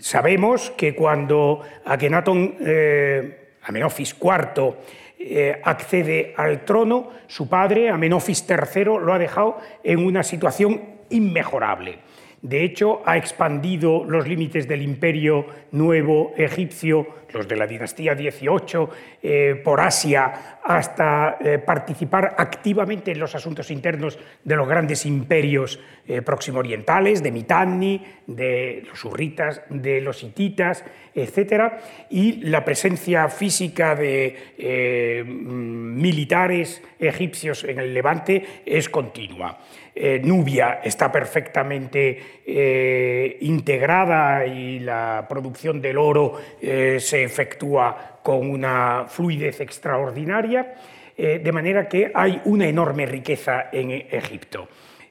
Sabemos 0.00 0.70
que 0.70 0.94
cuando 0.94 1.60
Akenatón, 1.84 2.54
eh, 2.60 3.54
Amenofis 3.62 4.14
IV, 4.20 4.74
eh, 5.18 5.60
accede 5.64 6.34
al 6.36 6.64
trono, 6.64 7.10
su 7.26 7.48
padre, 7.48 7.90
Amenofis 7.90 8.46
III, 8.48 8.84
lo 8.84 9.12
ha 9.12 9.18
dejado 9.18 9.58
en 9.82 10.04
una 10.04 10.22
situación 10.22 10.80
inmejorable. 11.10 11.98
De 12.42 12.62
hecho, 12.62 13.02
ha 13.06 13.16
expandido 13.16 14.04
los 14.04 14.28
límites 14.28 14.68
del 14.68 14.82
imperio 14.82 15.46
nuevo 15.72 16.32
egipcio, 16.36 17.08
los 17.32 17.48
de 17.48 17.56
la 17.56 17.66
dinastía 17.66 18.14
XVIII, 18.14 18.88
eh, 19.22 19.60
por 19.62 19.80
Asia, 19.80 20.58
hasta 20.62 21.38
eh, 21.40 21.58
participar 21.58 22.34
activamente 22.38 23.12
en 23.12 23.18
los 23.18 23.34
asuntos 23.34 23.70
internos 23.70 24.18
de 24.42 24.56
los 24.56 24.68
grandes 24.68 25.06
imperios 25.06 25.78
eh, 26.06 26.22
próximo 26.22 26.58
orientales, 26.60 27.22
de 27.22 27.30
Mitanni, 27.30 28.02
de 28.26 28.84
los 28.88 29.04
urritas, 29.04 29.62
de 29.70 30.00
los 30.00 30.22
hititas, 30.22 30.84
etc. 31.14 31.72
Y 32.10 32.42
la 32.48 32.64
presencia 32.64 33.28
física 33.28 33.94
de 33.94 35.24
militares 35.26 36.82
egipcios 36.98 37.64
en 37.64 37.78
el 37.78 37.94
Levante 37.94 38.62
es 38.64 38.88
continua. 38.88 39.58
Eh, 39.98 40.20
Nubia 40.22 40.80
está 40.84 41.10
perfectamente 41.10 42.42
eh, 42.46 43.38
integrada 43.40 44.44
y 44.44 44.78
la 44.80 45.24
producción 45.26 45.80
del 45.80 45.96
oro 45.96 46.38
eh, 46.60 46.98
se 47.00 47.15
efectúa 47.22 48.20
con 48.22 48.50
una 48.50 49.06
fluidez 49.08 49.60
extraordinaria, 49.60 50.74
de 51.16 51.52
manera 51.52 51.88
que 51.88 52.12
hay 52.14 52.42
una 52.44 52.66
enorme 52.66 53.06
riqueza 53.06 53.70
en 53.72 53.90
Egipto. 53.90 54.68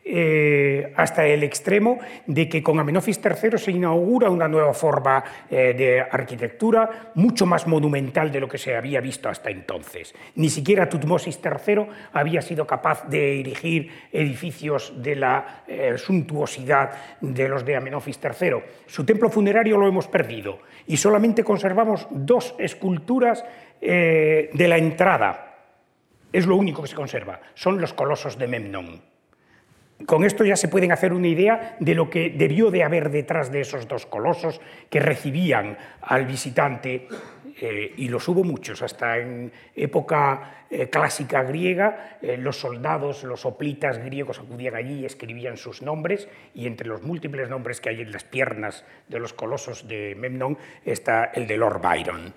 Eh, 0.08 0.94
hasta 0.98 1.26
el 1.26 1.42
extremo 1.42 1.98
de 2.28 2.48
que 2.48 2.62
con 2.62 2.80
Amenofis 2.80 3.20
III 3.26 3.58
se 3.58 3.72
inaugura 3.72 4.30
una 4.30 4.48
nueva 4.48 4.72
forma 4.72 5.24
eh, 5.50 5.74
de 5.76 6.00
arquitectura 6.00 7.12
mucho 7.16 7.48
más 7.48 7.66
monumental 7.66 8.32
de 8.32 8.40
lo 8.40 8.48
que 8.48 8.60
se 8.60 8.76
había 8.76 9.02
visto 9.02 9.30
hasta 9.30 9.50
entonces. 9.50 10.14
Ni 10.36 10.50
siquiera 10.50 10.88
Tutmosis 10.88 11.40
III 11.44 11.88
había 12.14 12.44
sido 12.44 12.68
capaz 12.68 13.10
de 13.10 13.40
erigir 13.40 13.90
edificios 14.12 14.94
de 14.96 15.16
la 15.16 15.64
eh, 15.68 15.96
suntuosidad 15.98 16.92
de 17.20 17.50
los 17.50 17.66
de 17.66 17.76
Amenofis 17.76 18.20
III. 18.24 18.58
Su 18.86 19.04
templo 19.08 19.32
funerario 19.32 19.76
lo 19.76 19.88
hemos 19.88 20.08
perdido 20.08 20.60
y 20.88 20.98
solamente 20.98 21.44
conservamos 21.44 22.08
dos 22.12 22.56
esculturas 22.60 23.44
de 23.82 24.68
la 24.68 24.77
entrada. 24.77 25.56
Es 26.32 26.46
lo 26.46 26.56
único 26.56 26.82
que 26.82 26.88
se 26.88 26.96
conserva, 26.96 27.39
son 27.54 27.80
los 27.80 27.94
colosos 27.94 28.38
de 28.38 28.48
Memnón. 28.48 29.01
Con 30.06 30.25
esto 30.25 30.44
ya 30.44 30.58
se 30.58 30.68
pueden 30.68 30.92
hacer 30.92 31.13
una 31.13 31.27
idea 31.27 31.77
de 31.80 31.96
lo 31.96 32.10
que 32.10 32.30
debió 32.30 32.70
de 32.70 32.84
haber 32.84 33.10
detrás 33.10 33.51
de 33.51 33.62
esos 33.62 33.88
dos 33.88 34.06
colosos 34.06 34.60
que 34.89 35.00
recibían 35.00 35.77
al 36.01 36.25
visitante, 36.25 37.08
eh, 37.60 37.94
y 37.98 38.10
los 38.10 38.28
hubo 38.28 38.44
muchos, 38.44 38.82
hasta 38.82 39.18
en 39.18 39.52
época 39.76 40.66
eh, 40.70 40.90
clásica 40.90 41.44
griega, 41.44 42.18
eh, 42.22 42.36
los 42.36 42.58
soldados, 42.58 43.24
los 43.24 43.46
hoplitas 43.46 43.98
griegos 44.04 44.40
acudían 44.40 44.76
allí 44.76 45.02
y 45.02 45.06
escribían 45.06 45.56
sus 45.56 45.82
nombres, 45.82 46.28
y 46.54 46.68
entre 46.68 46.88
los 46.88 47.04
múltiples 47.04 47.50
nombres 47.50 47.80
que 47.80 47.90
hay 47.90 48.02
en 48.02 48.12
las 48.12 48.26
piernas 48.26 48.84
de 49.08 49.20
los 49.20 49.34
colosos 49.34 49.88
de 49.88 50.16
Memnon 50.16 50.58
está 50.84 51.26
el 51.26 51.48
de 51.48 51.58
Lord 51.58 51.82
Byron 51.82 52.34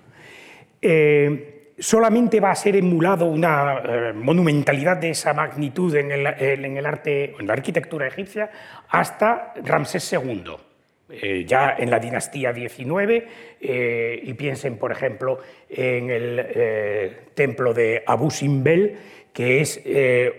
solamente 1.77 2.41
va 2.41 2.51
a 2.51 2.55
ser 2.55 2.75
emulado 2.75 3.25
una 3.25 4.11
monumentalidad 4.13 4.97
de 4.97 5.11
esa 5.11 5.33
magnitud 5.33 5.95
en 5.95 6.11
el, 6.11 6.85
arte, 6.85 7.35
en 7.39 7.47
la 7.47 7.53
arquitectura 7.53 8.07
egipcia, 8.07 8.49
hasta 8.89 9.53
Ramsés 9.63 10.11
II. 10.11 10.68
Eh, 11.09 11.45
ya 11.45 11.75
en 11.77 11.89
la 11.89 11.99
dinastía 11.99 12.53
XIX, 12.53 13.23
eh, 13.61 14.19
y 14.23 14.33
piensen, 14.33 14.77
por 14.77 14.91
ejemplo, 14.91 15.39
en 15.69 16.09
el 16.09 17.15
templo 17.33 17.73
de 17.73 18.03
Abu 18.05 18.29
Simbel, 18.29 18.97
que 19.33 19.61
es 19.61 19.81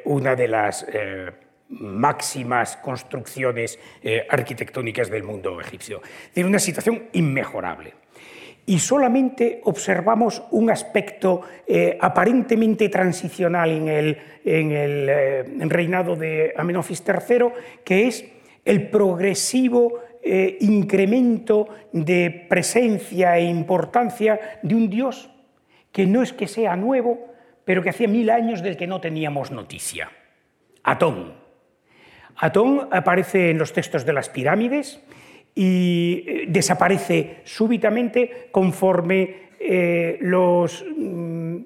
una 0.04 0.36
de 0.36 0.48
las 0.48 0.86
máximas 1.68 2.76
construcciones 2.76 3.78
arquitectónicas 4.28 5.08
del 5.08 5.22
mundo 5.22 5.60
egipcio. 5.60 6.02
Tiene 6.32 6.48
una 6.48 6.58
situación 6.58 7.08
inmejorable 7.12 7.94
y 8.70 8.78
solamente 8.78 9.60
observamos 9.64 10.44
un 10.52 10.70
aspecto 10.70 11.42
eh, 11.66 11.98
aparentemente 12.00 12.88
transicional 12.88 13.68
en 13.68 13.88
el, 13.88 14.16
eh, 14.44 15.44
reinado 15.66 16.14
de 16.14 16.52
Amenofis 16.56 17.02
III, 17.04 17.46
que 17.84 18.06
es 18.06 18.24
el 18.64 18.88
progresivo 18.88 19.98
eh, 20.22 20.58
incremento 20.60 21.68
de 21.92 22.46
presencia 22.48 23.38
e 23.38 23.44
importancia 23.44 24.60
de 24.62 24.74
un 24.74 24.90
dios 24.90 25.30
que 25.92 26.06
no 26.06 26.22
es 26.22 26.32
que 26.32 26.46
sea 26.46 26.76
nuevo, 26.76 27.32
pero 27.64 27.82
que 27.82 27.90
hacía 27.90 28.08
mil 28.08 28.30
años 28.30 28.62
del 28.62 28.76
que 28.76 28.86
no 28.86 29.00
teníamos 29.00 29.50
noticia. 29.50 30.10
Atón. 30.82 31.34
Atón 32.36 32.88
aparece 32.90 33.50
en 33.50 33.58
los 33.58 33.72
textos 33.72 34.06
de 34.06 34.12
las 34.12 34.28
pirámides, 34.28 35.02
y 35.54 36.24
eh, 36.26 36.44
desaparece 36.48 37.40
súbitamente 37.44 38.48
conforme 38.50 39.50
eh, 39.58 40.18
mm, 40.22 41.56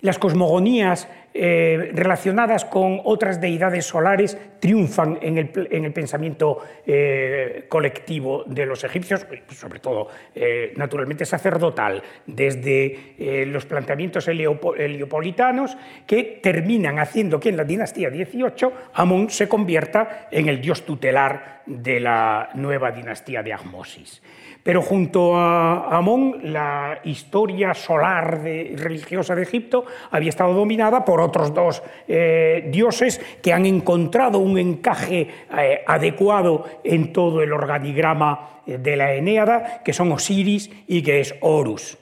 las 0.00 0.18
cosmogonías 0.18 1.08
eh, 1.38 1.90
relacionadas 1.92 2.64
con 2.64 3.00
otras 3.04 3.40
deidades 3.40 3.84
solares 3.84 4.38
triunfan 4.58 5.18
en 5.20 5.36
el, 5.36 5.92
pensamiento 5.92 6.62
eh, 6.86 7.66
colectivo 7.68 8.44
de 8.46 8.64
los 8.64 8.82
egipcios, 8.84 9.26
sobre 9.50 9.80
todo 9.80 10.08
eh, 10.34 10.72
naturalmente 10.76 11.26
sacerdotal, 11.26 12.02
desde 12.24 13.44
los 13.46 13.66
planteamientos 13.66 14.28
heliopolitanos 14.28 15.76
que 16.06 16.40
terminan 16.42 16.98
haciendo 16.98 17.38
que 17.38 17.50
en 17.50 17.58
la 17.58 17.64
dinastía 17.64 18.08
18 18.08 18.72
Amón 18.94 19.28
se 19.28 19.46
convierta 19.46 20.28
en 20.30 20.48
el 20.48 20.60
dios 20.60 20.86
tutelar 20.86 21.62
de 21.66 22.00
la 22.00 22.48
nueva 22.54 22.92
dinastía 22.92 23.42
de 23.42 23.52
Agmosis. 23.52 24.22
Pero 24.66 24.82
junto 24.82 25.36
a 25.36 25.96
Amón, 25.96 26.40
la 26.42 26.98
historia 27.04 27.72
solar 27.72 28.40
religiosa 28.42 29.36
de 29.36 29.44
Egipto 29.44 29.84
había 30.10 30.30
estado 30.30 30.54
dominada 30.54 31.04
por 31.04 31.20
otros 31.20 31.54
dos 31.54 31.84
eh, 32.08 32.68
dioses 32.68 33.20
que 33.40 33.52
han 33.52 33.64
encontrado 33.64 34.40
un 34.40 34.58
encaje 34.58 35.28
eh, 35.56 35.84
adecuado 35.86 36.64
en 36.82 37.12
todo 37.12 37.42
el 37.42 37.52
organigrama 37.52 38.62
eh, 38.66 38.78
de 38.78 38.96
la 38.96 39.14
Enéada, 39.14 39.82
que 39.84 39.92
son 39.92 40.10
Osiris 40.10 40.68
y 40.88 41.00
que 41.00 41.20
es 41.20 41.36
Horus. 41.42 41.96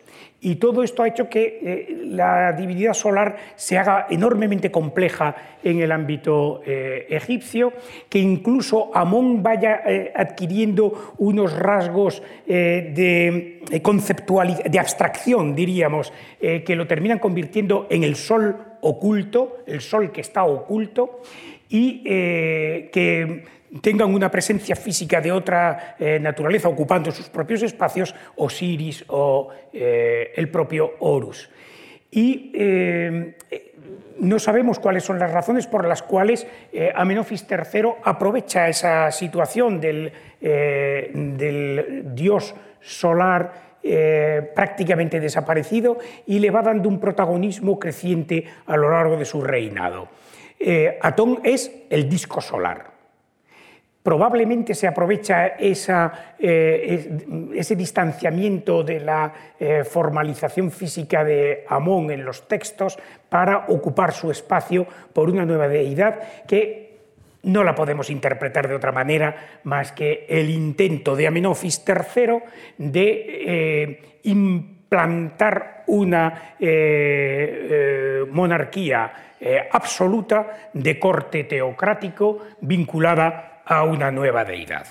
Y 0.45 0.57
todo 0.57 0.83
esto 0.83 1.03
ha 1.03 1.09
hecho 1.09 1.31
que 1.31 1.59
eh, 1.63 2.03
la 2.05 2.53
divinidad 2.53 2.93
solar 2.93 3.35
se 3.57 3.79
haga 3.79 4.09
enormemente 4.11 4.71
compleja 4.71 5.35
en 5.63 5.81
el 5.81 5.91
ámbito 5.91 6.61
eh, 6.67 7.07
egipcio, 7.09 7.73
que 8.11 8.19
incluso 8.19 8.95
Amón 8.95 9.43
vaya 9.43 9.81
eh, 9.87 10.13
adquiriendo 10.15 11.15
unos 11.17 11.59
rasgos 11.59 12.23
de 12.47 13.63
de 13.65 14.79
abstracción, 14.79 15.55
diríamos, 15.55 16.13
que 16.39 16.77
lo 16.77 16.87
terminan 16.87 17.19
convirtiendo 17.19 17.87
en 17.89 18.05
el 18.05 18.15
sol 18.15 18.57
oculto, 18.83 19.61
el 19.67 19.81
sol 19.81 20.13
que 20.13 20.21
está 20.21 20.45
oculto, 20.45 21.23
y 21.71 22.03
que 22.03 23.45
tengan 23.81 24.15
una 24.15 24.31
presencia 24.31 24.77
física 24.77 25.21
de 25.21 25.33
otra 25.33 25.97
eh, 25.99 26.19
naturaleza 26.21 26.69
ocupando 26.69 27.11
sus 27.11 27.29
propios 27.29 27.63
espacios, 27.63 28.15
Osiris 28.37 29.05
o 29.09 29.49
eh, 29.73 30.33
el 30.37 30.49
propio 30.49 30.93
Horus. 31.01 31.51
Y 32.11 32.53
eh, 32.55 33.35
no 34.21 34.39
sabemos 34.39 34.79
cuáles 34.79 35.03
son 35.03 35.19
las 35.19 35.33
razones 35.33 35.67
por 35.67 35.87
las 35.87 36.03
cuales 36.03 36.47
Amenofis 36.95 37.45
III 37.51 37.95
aprovecha 38.05 38.69
esa 38.69 39.11
situación 39.11 39.81
del, 39.81 40.13
del 40.41 42.05
dios 42.15 42.55
solar 42.81 43.75
prácticamente 44.55 45.19
desaparecido 45.19 45.99
y 46.27 46.39
le 46.39 46.53
va 46.53 46.63
dando 46.63 46.89
un 46.89 47.01
protagonismo 47.01 47.81
creciente 47.81 48.45
a 48.67 48.77
lo 48.77 48.91
largo 48.91 49.17
de 49.17 49.25
su 49.25 49.43
reinado. 49.43 50.09
Atón 51.03 51.41
es 51.43 51.73
el 51.91 52.09
disco 52.09 52.41
solar 52.41 52.94
probablemente 54.05 54.75
se 54.75 54.87
aprovecha 54.87 55.55
eh, 55.59 57.49
ese 57.55 57.75
distanciamiento 57.75 58.85
de 58.85 59.01
la 59.01 59.33
eh, 59.59 59.83
formalización 59.83 60.71
física 60.71 61.25
de 61.25 61.65
Amón 61.67 62.11
en 62.11 62.23
los 62.23 62.47
textos 62.47 62.99
para 63.31 63.65
ocupar 63.69 64.13
su 64.13 64.31
espacio 64.31 64.87
por 65.11 65.31
una 65.31 65.47
nueva 65.47 65.69
deidad 65.69 66.21
que 66.47 66.99
no 67.45 67.65
la 67.65 67.75
podemos 67.75 68.11
interpretar 68.11 68.69
de 68.69 68.75
otra 68.75 68.93
manera 68.93 69.61
más 69.65 69.93
que 69.93 70.27
el 70.29 70.51
intento 70.51 71.17
de 71.17 71.27
Amenofis 71.27 71.83
III 71.89 72.41
de 72.77 73.27
eh, 73.47 74.01
implantar 74.25 75.85
una 75.87 76.55
monarquía 78.31 79.13
absoluta 79.73 80.71
de 80.73 80.99
corte 81.01 81.45
teocrático 81.45 82.39
vinculada 82.61 83.54
a 83.67 83.85
una 83.85 84.11
nueva 84.11 84.45
deidad. 84.45 84.87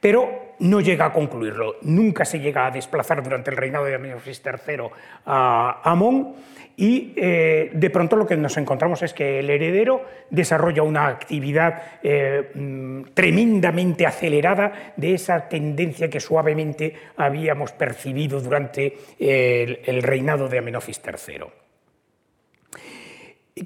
Pero 0.00 0.54
no 0.60 0.80
llega 0.80 1.06
a 1.06 1.12
concluirlo, 1.12 1.76
nunca 1.82 2.24
se 2.24 2.40
llega 2.40 2.66
a 2.66 2.70
desplazar 2.70 3.22
durante 3.22 3.50
el 3.50 3.56
reinado 3.56 3.84
de 3.84 3.94
Amenofis 3.94 4.42
III 4.44 4.90
a 5.26 5.80
Amón 5.84 6.34
y 6.76 7.12
eh, 7.16 7.70
de 7.72 7.90
pronto 7.90 8.14
lo 8.14 8.26
que 8.26 8.36
nos 8.36 8.56
encontramos 8.56 9.02
es 9.02 9.12
que 9.12 9.40
el 9.40 9.50
heredero 9.50 10.04
desarrolla 10.30 10.82
una 10.82 11.08
actividad 11.08 11.82
eh, 12.02 12.52
mm, 12.54 13.14
tremendamente 13.14 14.06
acelerada 14.06 14.92
de 14.96 15.14
esa 15.14 15.48
tendencia 15.48 16.08
que 16.08 16.20
suavemente 16.20 16.94
habíamos 17.16 17.72
percibido 17.72 18.40
durante 18.40 18.96
el, 19.18 20.02
reinado 20.02 20.48
de 20.48 20.58
Amenofis 20.58 21.00
III. 21.04 21.44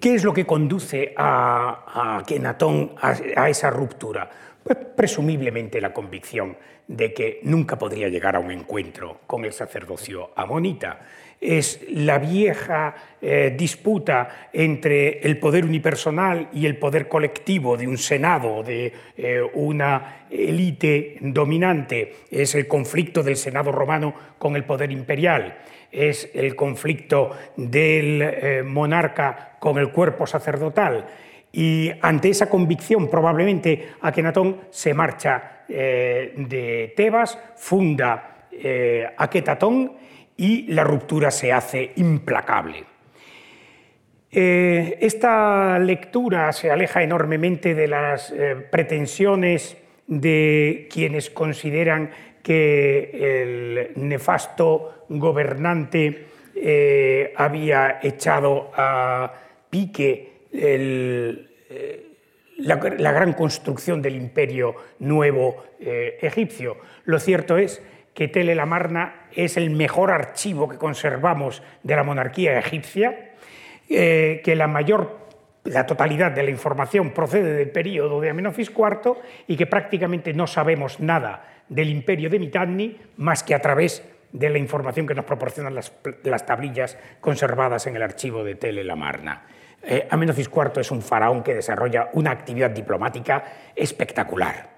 ¿Qué 0.00 0.14
es 0.14 0.24
lo 0.24 0.32
que 0.32 0.46
conduce 0.46 1.12
a, 1.14 2.16
a 2.18 2.24
Kenatón 2.24 2.92
a 2.98 3.50
esa 3.50 3.68
ruptura? 3.68 4.30
Pues 4.62 4.78
presumiblemente 4.96 5.80
la 5.80 5.92
convicción 5.92 6.56
de 6.86 7.12
que 7.12 7.40
nunca 7.42 7.78
podría 7.78 8.08
llegar 8.08 8.36
a 8.36 8.40
un 8.40 8.50
encuentro 8.50 9.20
con 9.26 9.44
el 9.44 9.52
sacerdocio 9.52 10.30
amonita. 10.36 11.00
Es 11.40 11.80
la 11.88 12.18
vieja 12.18 12.94
eh, 13.20 13.54
disputa 13.56 14.48
entre 14.52 15.18
el 15.20 15.38
poder 15.38 15.64
unipersonal 15.64 16.48
y 16.52 16.66
el 16.66 16.76
poder 16.76 17.08
colectivo 17.08 17.76
de 17.76 17.88
un 17.88 17.98
senado, 17.98 18.62
de 18.62 18.92
eh, 19.16 19.40
una 19.54 20.26
élite 20.30 21.16
dominante. 21.20 22.14
Es 22.30 22.54
el 22.54 22.68
conflicto 22.68 23.24
del 23.24 23.36
senado 23.36 23.72
romano 23.72 24.14
con 24.38 24.54
el 24.54 24.64
poder 24.64 24.92
imperial. 24.92 25.58
Es 25.90 26.30
el 26.34 26.54
conflicto 26.54 27.36
del 27.56 28.22
eh, 28.22 28.62
monarca 28.64 29.56
con 29.58 29.78
el 29.78 29.90
cuerpo 29.90 30.26
sacerdotal 30.26 31.06
y 31.52 31.92
ante 32.00 32.30
esa 32.30 32.48
convicción, 32.48 33.08
probablemente 33.10 33.90
Akenatón 34.00 34.62
se 34.70 34.94
marcha 34.94 35.64
eh, 35.68 36.32
de 36.36 36.94
Tebas, 36.96 37.38
funda 37.56 38.46
eh, 38.50 39.06
Aketatón 39.16 39.92
y 40.36 40.72
la 40.72 40.82
ruptura 40.82 41.30
se 41.30 41.52
hace 41.52 41.92
implacable. 41.96 42.84
Eh, 44.30 44.96
esta 45.02 45.78
lectura 45.78 46.50
se 46.54 46.70
aleja 46.70 47.02
enormemente 47.02 47.74
de 47.74 47.86
las 47.86 48.34
pretensiones 48.70 49.76
de 50.06 50.88
quienes 50.90 51.28
consideran 51.28 52.10
que 52.42 53.10
el 53.12 53.90
nefasto 53.96 55.04
gobernante 55.10 56.26
había 57.36 58.00
echado 58.02 58.72
a 58.74 59.32
pique 59.68 60.31
eh, 60.52 61.48
la, 62.58 62.76
gran 63.12 63.32
construcción 63.32 64.02
del 64.02 64.16
imperio 64.16 64.74
nuevo 64.98 65.64
eh, 65.80 66.18
egipcio. 66.20 66.76
Lo 67.04 67.18
cierto 67.18 67.56
es 67.56 67.82
que 68.14 68.28
Tele 68.28 68.54
Lamarna 68.54 69.26
es 69.32 69.56
el 69.56 69.70
mejor 69.70 70.10
archivo 70.10 70.68
que 70.68 70.76
conservamos 70.76 71.62
de 71.82 71.96
la 71.96 72.04
monarquía 72.04 72.58
egipcia, 72.58 73.32
eh, 73.88 74.40
que 74.44 74.54
la 74.56 74.66
mayor 74.66 75.22
la 75.64 75.86
totalidad 75.86 76.32
de 76.32 76.42
la 76.42 76.50
información 76.50 77.12
procede 77.12 77.52
del 77.54 77.70
periodo 77.70 78.20
de 78.20 78.30
Amenofis 78.30 78.70
IV 78.70 79.14
y 79.46 79.56
que 79.56 79.66
prácticamente 79.66 80.32
no 80.34 80.48
sabemos 80.48 80.98
nada 80.98 81.62
del 81.68 81.88
imperio 81.88 82.28
de 82.28 82.40
Mitanni 82.40 82.98
más 83.16 83.44
que 83.44 83.54
a 83.54 83.60
través 83.60 84.02
de 84.32 84.50
la 84.50 84.58
información 84.58 85.06
que 85.06 85.14
nos 85.14 85.24
proporcionan 85.24 85.76
las, 85.76 85.92
las 86.24 86.46
tablillas 86.46 86.98
conservadas 87.20 87.86
en 87.86 87.94
el 87.94 88.02
archivo 88.02 88.42
de 88.42 88.56
Tele 88.56 88.82
Lamarna. 88.82 89.46
Eh, 89.82 90.06
Amenofis 90.10 90.48
IV 90.48 90.80
es 90.80 90.90
un 90.90 91.02
faraón 91.02 91.42
que 91.42 91.54
desarrolla 91.54 92.10
una 92.12 92.30
actividad 92.30 92.70
diplomática 92.70 93.44
espectacular. 93.74 94.70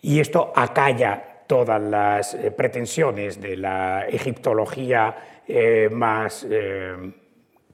Y 0.00 0.20
esto 0.20 0.52
acalla 0.54 1.42
todas 1.46 1.80
las 1.80 2.34
eh, 2.34 2.50
pretensiones 2.50 3.40
de 3.40 3.56
la 3.56 4.06
egiptología 4.08 5.42
eh, 5.46 5.88
más 5.90 6.46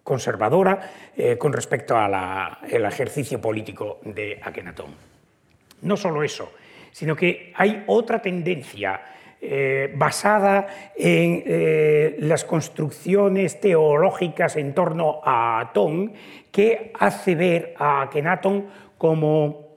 conservadora 0.02 0.90
con 1.38 1.52
respecto 1.52 1.96
al 1.96 2.64
ejercicio 2.84 3.40
político 3.40 4.00
de 4.02 4.40
Akenatón. 4.42 4.92
No 5.82 5.96
solo 5.96 6.24
eso, 6.24 6.52
sino 6.90 7.14
que 7.14 7.52
hay 7.54 7.84
otra 7.86 8.20
tendencia 8.20 9.00
eh, 9.42 9.90
basada 9.96 10.66
en 10.94 11.42
eh, 11.46 12.16
las 12.18 12.44
construcciones 12.44 13.58
teológicas 13.58 14.56
en 14.56 14.74
torno 14.74 15.22
a 15.24 15.60
Atón, 15.60 16.12
que 16.52 16.92
hace 16.98 17.34
ver 17.34 17.74
a 17.78 18.02
Akenatón 18.02 18.66
como 18.98 19.68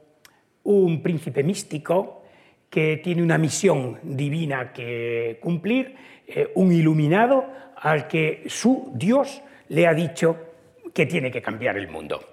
un 0.64 1.02
príncipe 1.02 1.44
místico 1.44 2.24
que 2.70 2.98
tiene 2.98 3.24
una 3.24 3.38
misión 3.38 4.00
divina 4.04 4.74
que 4.74 5.40
cumplir, 5.42 5.96
eh, 6.28 6.52
un 6.56 6.72
iluminado 6.72 7.46
al 7.78 8.08
que 8.08 8.44
su 8.48 8.92
Dios 8.96 9.42
le 9.70 9.88
ha 9.88 9.94
dicho 9.94 10.38
que 10.94 11.06
tiene 11.06 11.32
que 11.32 11.42
cambiar 11.42 11.78
el 11.78 11.88
mundo. 11.88 12.33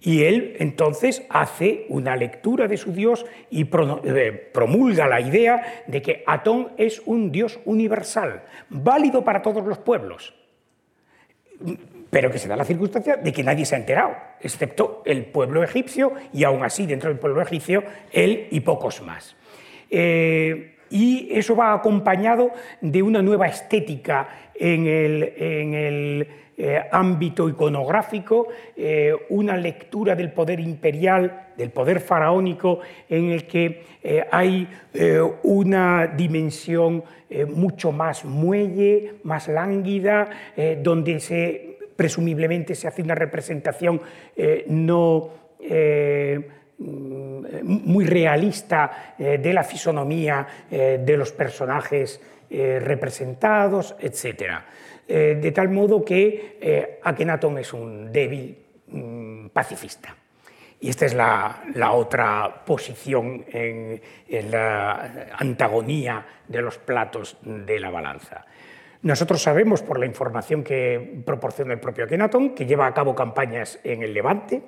Y 0.00 0.24
él 0.24 0.56
entonces 0.58 1.22
hace 1.30 1.86
una 1.88 2.16
lectura 2.16 2.68
de 2.68 2.76
su 2.76 2.92
Dios 2.92 3.24
y 3.50 3.62
eh, 3.62 4.50
promulga 4.52 5.08
la 5.08 5.20
idea 5.20 5.84
de 5.86 6.02
que 6.02 6.22
Atón 6.26 6.72
es 6.76 7.02
un 7.06 7.32
Dios 7.32 7.58
universal, 7.64 8.42
válido 8.68 9.24
para 9.24 9.42
todos 9.42 9.64
los 9.64 9.78
pueblos, 9.78 10.34
pero 12.10 12.30
que 12.30 12.38
se 12.38 12.48
da 12.48 12.56
la 12.56 12.64
circunstancia 12.64 13.16
de 13.16 13.32
que 13.32 13.42
nadie 13.42 13.64
se 13.64 13.74
ha 13.74 13.78
enterado, 13.78 14.14
excepto 14.40 15.02
el 15.06 15.24
pueblo 15.24 15.64
egipcio 15.64 16.12
y 16.32 16.44
aún 16.44 16.62
así 16.62 16.86
dentro 16.86 17.08
del 17.08 17.18
pueblo 17.18 17.40
egipcio 17.42 17.82
él 18.12 18.48
y 18.50 18.60
pocos 18.60 19.02
más. 19.02 19.34
Eh, 19.90 20.75
y 20.90 21.28
eso 21.30 21.56
va 21.56 21.72
acompañado 21.72 22.50
de 22.80 23.02
una 23.02 23.22
nueva 23.22 23.46
estética 23.46 24.28
en 24.54 24.86
el 24.86 26.28
eh, 26.58 26.82
ámbito 26.90 27.50
iconográfico, 27.50 28.48
eh, 28.74 29.12
una 29.28 29.58
lectura 29.58 30.16
del 30.16 30.32
poder 30.32 30.58
imperial, 30.58 31.48
del 31.54 31.68
poder 31.68 32.00
faraónico, 32.00 32.80
en 33.10 33.30
el 33.30 33.46
que 33.46 33.82
eh, 34.02 34.24
hay 34.30 34.66
una 35.42 36.06
dimensión 36.06 37.04
mucho 37.48 37.92
más 37.92 38.24
muelle, 38.24 39.16
más 39.24 39.48
lánguida, 39.48 40.30
donde 40.82 41.20
se, 41.20 41.78
presumiblemente 41.96 42.74
se 42.74 42.88
hace 42.88 43.02
una 43.02 43.16
representación 43.16 44.00
no 44.68 45.30
muy 46.78 48.04
realista 48.04 49.14
de 49.18 49.52
la 49.52 49.64
fisonomía 49.64 50.46
de 50.70 51.16
los 51.16 51.32
personajes 51.32 52.20
representados, 52.50 53.96
etc. 53.98 54.60
Eh, 55.08 55.38
de 55.40 55.52
tal 55.52 55.68
modo 55.68 56.04
que 56.04 56.58
eh, 56.60 56.98
Akenatón 57.02 57.58
es 57.58 57.72
un 57.72 58.10
débil 58.10 58.58
mm, 58.88 59.48
pacifista. 59.48 60.16
Y 60.80 60.90
esta 60.90 61.06
es 61.06 61.14
la, 61.14 61.62
otra 61.92 62.64
posición 62.66 63.44
en, 63.48 64.00
la 64.50 65.28
antagonía 65.38 66.26
de 66.46 66.60
los 66.60 66.76
platos 66.76 67.38
de 67.42 67.80
la 67.80 67.90
balanza. 67.90 68.44
Nosotros 69.02 69.40
sabemos, 69.40 69.82
por 69.82 69.98
la 69.98 70.04
información 70.04 70.62
que 70.62 71.22
proporciona 71.24 71.72
el 71.72 71.80
propio 71.80 72.04
Akenatón, 72.04 72.54
que 72.54 72.66
lleva 72.66 72.86
a 72.86 72.92
cabo 72.92 73.14
campañas 73.14 73.78
en 73.84 74.02
el 74.02 74.12
Levante, 74.12 74.62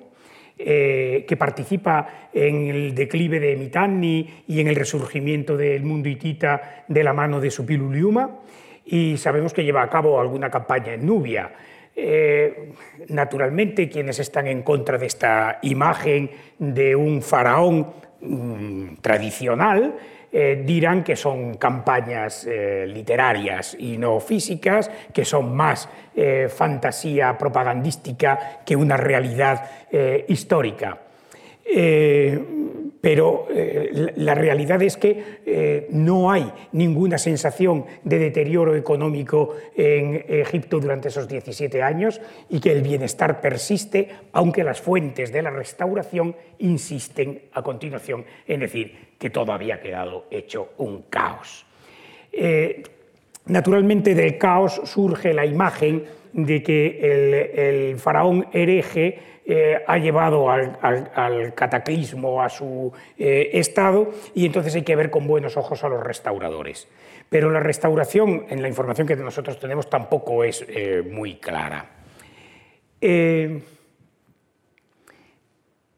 eh, 0.61 1.23
que 1.25 1.37
participa 1.37 2.29
en 2.33 2.67
el 2.67 2.93
declive 2.93 3.39
de 3.39 3.55
Mitanni 3.55 4.43
y 4.45 4.59
en 4.59 4.67
el 4.67 4.75
resurgimiento 4.75 5.55
del 5.55 5.83
mundo 5.83 6.09
hitita 6.09 6.83
de 6.85 7.01
la 7.01 7.13
mano 7.13 7.39
de 7.39 7.49
Supiluliuma, 7.49 8.39
y 8.85 9.15
sabemos 9.15 9.53
que 9.53 9.63
lleva 9.63 9.83
a 9.83 9.89
cabo 9.89 10.19
alguna 10.19 10.49
campaña 10.49 10.93
en 10.93 11.05
Nubia. 11.05 11.49
Eh, 11.95 12.73
naturalmente, 13.07 13.87
quienes 13.87 14.19
están 14.19 14.47
en 14.47 14.61
contra 14.63 14.97
de 14.97 15.05
esta 15.05 15.59
imagen 15.61 16.29
de 16.57 16.93
un 16.93 17.21
faraón 17.21 17.93
mm, 18.19 18.95
tradicional 19.01 19.95
eh, 20.31 20.63
dirán 20.65 21.03
que 21.03 21.15
son 21.15 21.55
campañas 21.55 22.45
eh, 22.45 22.85
literarias 22.87 23.75
y 23.79 23.97
no 23.97 24.19
físicas, 24.19 24.89
que 25.13 25.25
son 25.25 25.55
más 25.55 25.89
fantasía 26.49 27.37
propagandística 27.37 28.59
que 28.65 28.75
una 28.75 28.97
realidad 28.97 29.63
histórica 30.27 30.97
pero 33.01 33.47
eh, 33.49 34.13
la 34.17 34.35
realidad 34.35 34.81
es 34.81 34.97
que 34.97 35.41
eh, 35.45 35.87
no 35.91 36.31
hay 36.31 36.51
ninguna 36.73 37.17
sensación 37.17 37.85
de 38.03 38.19
deterioro 38.19 38.75
económico 38.75 39.55
en 39.75 40.25
Egipto 40.27 40.79
durante 40.79 41.07
esos 41.07 41.27
17 41.27 41.81
años 41.81 42.19
y 42.49 42.59
que 42.59 42.71
el 42.71 42.81
bienestar 42.81 43.39
persiste, 43.41 44.09
aunque 44.33 44.63
las 44.63 44.81
fuentes 44.81 45.31
de 45.31 45.41
la 45.41 45.49
restauración 45.49 46.35
insisten 46.59 47.43
a 47.53 47.61
continuación 47.61 48.25
en 48.47 48.59
decir 48.59 49.09
que 49.17 49.29
todo 49.29 49.51
había 49.53 49.79
quedado 49.79 50.25
hecho 50.29 50.69
un 50.77 51.03
caos. 51.09 51.65
Eh, 52.31 52.83
Naturalmente 53.49 54.13
del 54.13 54.37
caos 54.37 54.79
surge 54.83 55.33
la 55.33 55.43
imagen 55.43 56.03
de 56.33 56.61
que 56.61 57.89
el, 57.89 57.97
faraón 57.97 58.45
hereje 58.53 59.38
eh, 59.51 59.83
ha 59.87 59.97
llevado 59.97 60.47
al, 60.47 61.55
cataclismo 61.55 62.39
a 62.39 62.49
su 62.49 62.93
eh, 63.17 63.49
estado 63.53 64.11
y 64.35 64.45
entonces 64.45 64.75
hay 64.75 64.83
que 64.83 64.95
ver 64.95 65.09
con 65.09 65.25
buenos 65.25 65.57
ojos 65.57 65.83
a 65.83 65.89
los 65.89 66.03
restauradores. 66.03 66.87
Pero 67.29 67.49
la 67.49 67.59
restauración, 67.59 68.45
en 68.47 68.61
la 68.61 68.67
información 68.67 69.07
que 69.07 69.15
nosotros 69.15 69.59
tenemos, 69.59 69.89
tampoco 69.89 70.43
es 70.43 70.63
eh, 70.67 71.01
muy 71.01 71.37
clara. 71.37 71.89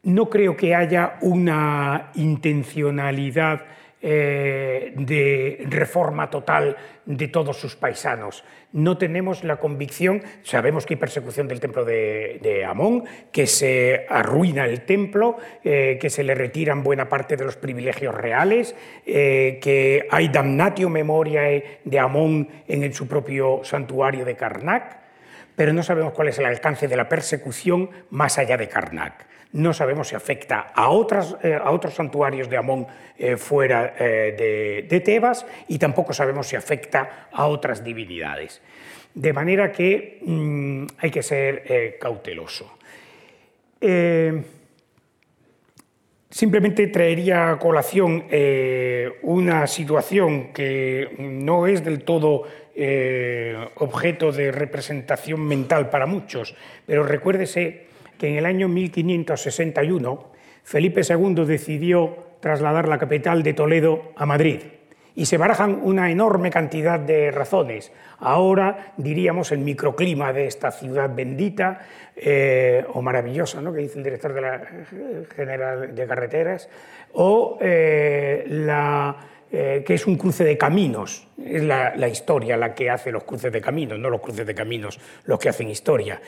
no 0.04 0.30
creo 0.30 0.56
que 0.56 0.74
haya 0.74 1.18
una 1.20 2.10
intencionalidad 2.14 3.66
eh, 4.04 4.94
de 4.96 5.64
reforma 5.68 6.28
total 6.28 6.76
de 7.06 7.28
todos 7.28 7.56
sus 7.56 7.76
paisanos. 7.76 8.42
No 8.72 8.98
tenemos 8.98 9.44
la 9.44 9.58
convicción, 9.58 10.22
sabemos 10.42 10.86
que 10.86 10.94
hay 10.94 10.98
persecución 10.98 11.46
del 11.46 11.60
templo 11.60 11.84
de, 11.84 12.66
Amón, 12.66 13.04
que 13.30 13.46
se 13.46 14.06
arruina 14.08 14.64
el 14.64 14.80
templo, 14.80 15.36
eh, 15.62 15.98
que 16.00 16.10
se 16.10 16.24
le 16.24 16.34
retiran 16.34 16.82
buena 16.82 17.08
parte 17.08 17.36
de 17.36 17.44
los 17.44 17.56
privilegios 17.56 18.12
reales, 18.12 18.74
eh, 19.06 19.60
que 19.62 20.08
hay 20.10 20.28
damnatio 20.28 20.88
memoria 20.88 21.42
de 21.84 21.98
Amón 22.00 22.48
en 22.66 22.92
su 22.92 23.06
propio 23.06 23.60
santuario 23.62 24.24
de 24.24 24.34
Karnak, 24.34 24.96
pero 25.54 25.72
no 25.72 25.84
sabemos 25.84 26.12
cuál 26.12 26.28
es 26.28 26.38
el 26.40 26.46
alcance 26.46 26.88
de 26.88 26.96
la 26.96 27.08
persecución 27.08 27.88
más 28.10 28.38
allá 28.38 28.56
de 28.56 28.68
Karnak. 28.68 29.31
No 29.52 29.74
sabemos 29.74 30.08
si 30.08 30.14
afecta 30.14 30.72
a, 30.74 30.88
eh, 31.42 31.54
a 31.54 31.70
otros 31.70 31.94
santuarios 31.94 32.48
de 32.48 32.56
Amón 32.56 32.86
eh, 33.18 33.36
fuera 33.36 33.94
eh, 33.98 34.86
de, 34.88 35.00
Tebas 35.00 35.44
y 35.68 35.78
tampoco 35.78 36.14
sabemos 36.14 36.46
si 36.46 36.56
afecta 36.56 37.28
a 37.30 37.46
otras 37.46 37.84
divinidades. 37.84 38.62
De 39.12 39.32
manera 39.34 39.70
que 39.70 40.20
mm, 40.22 40.86
hay 40.98 41.10
que 41.10 41.22
ser 41.22 41.98
cauteloso. 42.00 42.78
Simplemente 46.30 46.86
traería 46.86 47.50
a 47.50 47.58
colación 47.58 48.24
una 49.22 49.66
situación 49.66 50.52
que 50.54 51.14
no 51.18 51.66
es 51.66 51.84
del 51.84 52.04
todo 52.04 52.44
objeto 53.74 54.32
de 54.32 54.50
representación 54.50 55.46
mental 55.46 55.90
para 55.90 56.06
muchos, 56.06 56.54
pero 56.86 57.02
recuérdese 57.02 57.91
que 58.22 58.28
en 58.28 58.36
el 58.36 58.46
año 58.46 58.68
1561 58.68 60.30
Felipe 60.62 61.00
II 61.00 61.44
decidió 61.44 62.18
trasladar 62.38 62.86
la 62.86 62.96
capital 62.96 63.42
de 63.42 63.52
Toledo 63.52 64.12
a 64.14 64.26
Madrid. 64.26 64.60
Y 65.16 65.26
se 65.26 65.38
barajan 65.38 65.80
una 65.82 66.08
enorme 66.08 66.48
cantidad 66.48 67.00
de 67.00 67.32
razones. 67.32 67.90
Ahora 68.20 68.92
diríamos 68.96 69.50
el 69.50 69.58
microclima 69.58 70.32
de 70.32 70.46
esta 70.46 70.70
ciudad 70.70 71.12
bendita 71.12 71.80
eh, 72.14 72.84
o 72.94 73.02
maravillosa, 73.02 73.60
¿no? 73.60 73.72
que 73.72 73.80
dice 73.80 73.98
el 73.98 74.04
director 74.04 74.32
de 74.34 74.40
la 74.40 74.54
eh, 74.54 75.24
General 75.34 75.92
de 75.92 76.06
Carreteras, 76.06 76.68
o 77.14 77.58
eh, 77.60 78.44
la, 78.46 79.16
que 79.50 79.94
es 79.94 80.06
un 80.06 80.16
cruce 80.16 80.44
de 80.44 80.56
caminos. 80.56 81.26
Es 81.44 81.64
la, 81.64 81.96
la, 81.96 82.06
historia 82.06 82.56
la 82.56 82.72
que 82.72 82.88
hace 82.88 83.10
los 83.10 83.24
cruces 83.24 83.52
de 83.52 83.60
caminos, 83.60 83.98
no 83.98 84.10
los 84.10 84.20
cruces 84.20 84.46
de 84.46 84.54
caminos 84.54 85.00
los 85.24 85.40
que 85.40 85.48
hacen 85.48 85.68
historia 85.68 86.20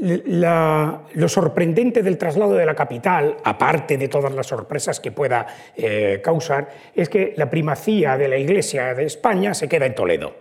lo 0.00 1.28
sorprendente 1.28 2.02
del 2.02 2.18
traslado 2.18 2.54
de 2.54 2.66
la 2.66 2.74
capital, 2.74 3.36
aparte 3.44 3.96
de 3.98 4.08
todas 4.08 4.32
las 4.32 4.46
sorpresas 4.46 5.00
que 5.00 5.12
pueda 5.12 5.46
eh, 5.76 6.20
causar, 6.22 6.68
es 6.94 7.08
que 7.08 7.34
la 7.36 7.50
primacía 7.50 8.16
de 8.16 8.28
la 8.28 8.36
Iglesia 8.36 8.94
de 8.94 9.04
España 9.04 9.54
se 9.54 9.68
queda 9.68 9.86
en 9.86 9.94
Toledo. 9.94 10.34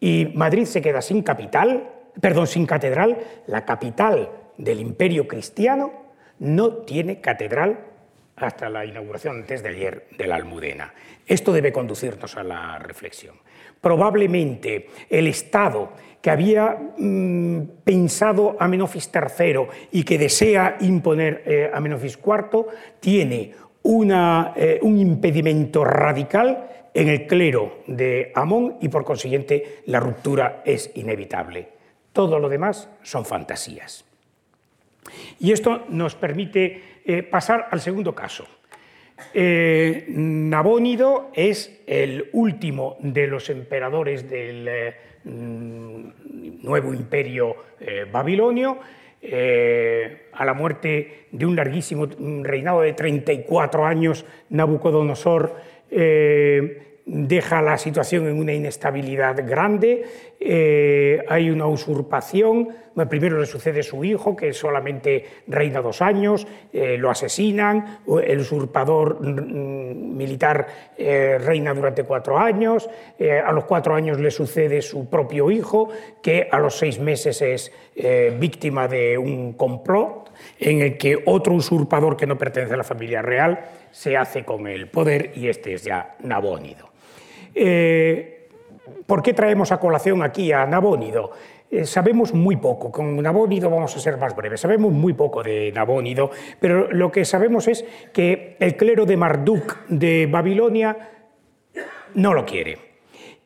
Y 0.00 0.32
Madrid 0.34 0.64
se 0.64 0.82
queda 0.82 1.00
sin 1.00 1.22
capital, 1.22 1.90
perdón, 2.20 2.46
sin 2.46 2.66
catedral. 2.66 3.18
La 3.46 3.64
capital 3.64 4.30
del 4.58 4.80
imperio 4.80 5.26
cristiano 5.26 5.92
no 6.38 6.78
tiene 6.78 7.20
catedral 7.20 7.78
hasta 8.36 8.68
la 8.68 8.84
inauguración 8.84 9.36
antes 9.36 9.62
de 9.62 9.70
ayer 9.70 10.06
de 10.16 10.26
la 10.26 10.36
Almudena. 10.36 10.92
Esto 11.26 11.52
debe 11.52 11.72
conducirnos 11.72 12.36
a 12.36 12.42
la 12.42 12.78
reflexión. 12.78 13.36
Probablemente 13.80 14.88
el 15.08 15.26
Estado 15.26 15.92
que 16.20 16.30
había 16.30 16.76
mm, 16.98 17.60
pensado 17.84 18.56
a 18.58 18.68
Menofis 18.68 19.10
III 19.14 19.66
y 19.92 20.02
que 20.02 20.18
desea 20.18 20.76
imponer 20.80 21.42
eh, 21.46 21.70
a 21.72 21.80
Menofis 21.80 22.18
IV, 22.18 22.66
tiene 23.00 23.52
eh, 23.84 24.78
un 24.82 24.98
impedimento 24.98 25.84
radical 25.84 26.88
en 26.92 27.08
el 27.08 27.26
clero 27.26 27.82
de 27.86 28.32
Amón 28.34 28.78
y 28.80 28.88
por 28.88 29.04
consiguiente 29.04 29.82
la 29.86 30.00
ruptura 30.00 30.62
es 30.64 30.90
inevitable. 30.94 31.68
Todo 32.12 32.38
lo 32.38 32.48
demás 32.48 32.88
son 33.02 33.24
fantasías. 33.24 34.04
Y 35.38 35.52
esto 35.52 35.84
nos 35.88 36.16
permite 36.16 36.95
eh, 37.06 37.22
pasar 37.22 37.68
al 37.70 37.80
segundo 37.80 38.14
caso. 38.14 38.46
Nabónido 40.08 41.30
es 41.32 41.80
el 41.86 42.28
último 42.34 42.98
de 43.00 43.26
los 43.26 43.48
emperadores 43.48 44.28
del 44.28 44.68
Mm, 45.26 46.62
nuevo 46.62 46.94
imperio 46.94 47.56
eh, 47.80 48.06
babilonio, 48.10 48.78
eh, 49.20 50.28
a 50.32 50.44
la 50.44 50.54
muerte 50.54 51.26
de 51.32 51.44
un 51.44 51.56
larguísimo 51.56 52.06
reinado 52.44 52.82
de 52.82 52.92
34 52.92 53.84
años, 53.84 54.24
Nabucodonosor 54.50 55.56
eh, 55.90 56.85
deja 57.06 57.62
la 57.62 57.78
situación 57.78 58.26
en 58.26 58.36
una 58.36 58.52
inestabilidad 58.52 59.48
grande, 59.48 60.04
eh, 60.40 61.24
hay 61.28 61.50
una 61.50 61.66
usurpación, 61.66 62.68
primero 63.08 63.38
le 63.38 63.46
sucede 63.46 63.84
su 63.84 64.02
hijo, 64.02 64.34
que 64.34 64.52
solamente 64.52 65.24
reina 65.46 65.80
dos 65.80 66.02
años, 66.02 66.48
eh, 66.72 66.98
lo 66.98 67.08
asesinan, 67.08 68.00
el 68.24 68.40
usurpador 68.40 69.20
mm, 69.20 70.16
militar 70.16 70.66
eh, 70.98 71.38
reina 71.38 71.72
durante 71.72 72.02
cuatro 72.02 72.38
años, 72.38 72.90
a 73.20 73.52
los 73.52 73.64
cuatro 73.64 73.94
años 73.94 74.18
le 74.18 74.32
sucede 74.32 74.82
su 74.82 75.08
propio 75.08 75.48
hijo, 75.52 75.88
que 76.20 76.48
a 76.50 76.58
los 76.58 76.76
seis 76.76 76.98
meses 76.98 77.40
es 77.40 77.72
víctima 78.38 78.88
de 78.88 79.16
un 79.16 79.54
complot 79.54 80.32
en 80.58 80.82
el 80.82 80.98
que 80.98 81.22
otro 81.24 81.54
usurpador 81.54 82.16
que 82.16 82.26
no 82.26 82.36
pertenece 82.36 82.74
a 82.74 82.76
la 82.76 82.84
familia 82.84 83.22
real 83.22 83.60
se 83.90 84.16
hace 84.16 84.44
con 84.44 84.66
el 84.66 84.88
poder 84.88 85.32
y 85.34 85.48
este 85.48 85.74
es 85.74 85.84
ya 85.84 86.16
Nabónido. 86.20 86.95
Eh, 87.58 88.48
¿Por 89.06 89.22
qué 89.22 89.32
traemos 89.32 89.72
a 89.72 89.80
colación 89.80 90.22
aquí 90.22 90.52
a 90.52 90.66
Nabónido? 90.66 91.30
Eh, 91.70 91.84
sabemos 91.86 92.34
muy 92.34 92.56
poco, 92.56 92.92
con 92.92 93.20
Nabónido 93.20 93.70
vamos 93.70 93.96
a 93.96 93.98
ser 93.98 94.18
más 94.18 94.36
breves, 94.36 94.60
sabemos 94.60 94.92
muy 94.92 95.14
poco 95.14 95.42
de 95.42 95.72
Nabónido, 95.72 96.30
pero 96.60 96.92
lo 96.92 97.10
que 97.10 97.24
sabemos 97.24 97.66
es 97.66 97.84
que 98.12 98.56
el 98.60 98.76
clero 98.76 99.06
de 99.06 99.16
Marduk 99.16 99.86
de 99.88 100.28
Babilonia 100.30 101.10
no 102.14 102.34
lo 102.34 102.44
quiere. 102.44 102.78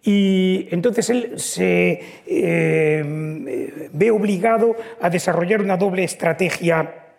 Y 0.02 0.66
entonces 0.70 1.08
él 1.10 1.38
se 1.38 2.00
eh, 2.26 3.88
ve 3.92 4.10
obligado 4.10 4.76
a 5.00 5.08
desarrollar 5.08 5.60
una 5.60 5.76
doble 5.76 6.04
estrategia 6.04 7.09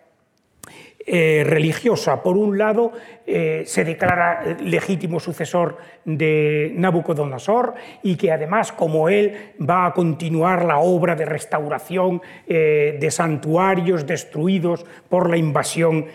eh, 1.04 1.42
religiosa. 1.44 2.22
Por 2.22 2.36
un 2.36 2.56
lado, 2.56 2.92
eh, 3.26 3.64
se 3.66 3.84
declara 3.84 4.56
legítimo 4.60 5.18
sucesor 5.18 5.78
de 6.04 6.72
Nabucodonosor 6.76 7.74
y 8.02 8.16
que 8.16 8.30
además, 8.30 8.70
como 8.70 9.08
él, 9.08 9.54
va 9.60 9.86
a 9.86 9.94
continuar 9.94 10.64
la 10.64 10.78
obra 10.78 11.16
de 11.16 11.24
restauración 11.24 12.22
eh, 12.46 12.98
de 13.00 13.10
santuarios 13.10 14.06
destruidos 14.06 14.86
por 15.08 15.28
la 15.28 15.36
invasión 15.36 16.06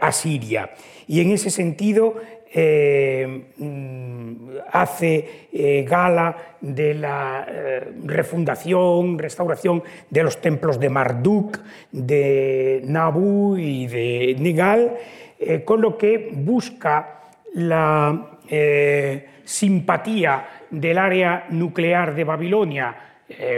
asiria. 0.00 0.70
Y 1.08 1.20
en 1.20 1.32
ese 1.32 1.50
sentido, 1.50 2.14
eh, 2.52 3.44
mm, 3.58 4.58
hace 4.72 5.46
eh, 5.52 5.84
gala 5.88 6.36
de 6.60 6.94
la 6.94 7.46
eh, 7.48 7.92
refundación, 8.04 9.20
restauración 9.20 9.84
de 10.08 10.22
los 10.24 10.40
templos 10.40 10.80
de 10.80 10.90
Marduk, 10.90 11.60
de 11.92 12.82
Nabu 12.84 13.56
y 13.56 13.86
de 13.86 14.36
Nigal, 14.38 14.96
con 15.64 15.80
lo 15.80 15.96
que 15.96 16.32
busca 16.34 17.20
la 17.54 18.40
simpatía 19.42 20.46
del 20.68 20.98
área 20.98 21.46
nuclear 21.48 22.14
de 22.14 22.24
Babilonia, 22.24 22.94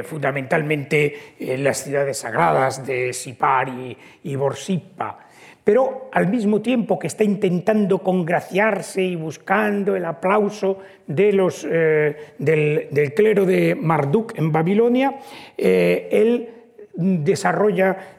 fundamentalmente 0.04 1.34
en 1.40 1.64
las 1.64 1.82
ciudades 1.82 2.18
sagradas 2.18 2.86
de 2.86 3.12
Sipar 3.12 3.68
y, 3.68 3.98
y 4.22 4.36
Borsippa, 4.36 5.18
pero 5.64 6.08
al 6.12 6.28
mismo 6.28 6.60
tiempo 6.60 6.98
que 6.98 7.06
está 7.06 7.22
intentando 7.22 7.98
congraciarse 7.98 9.02
y 9.02 9.16
buscando 9.16 9.94
el 9.94 10.04
aplauso 10.04 10.78
eh, 11.08 12.16
del, 12.38 13.12
clero 13.14 13.46
de 13.46 13.76
Marduk 13.76 14.36
en 14.36 14.50
Babilonia, 14.50 15.18
eh, 15.56 16.08
él 16.10 16.48
desarrolla 16.94 18.18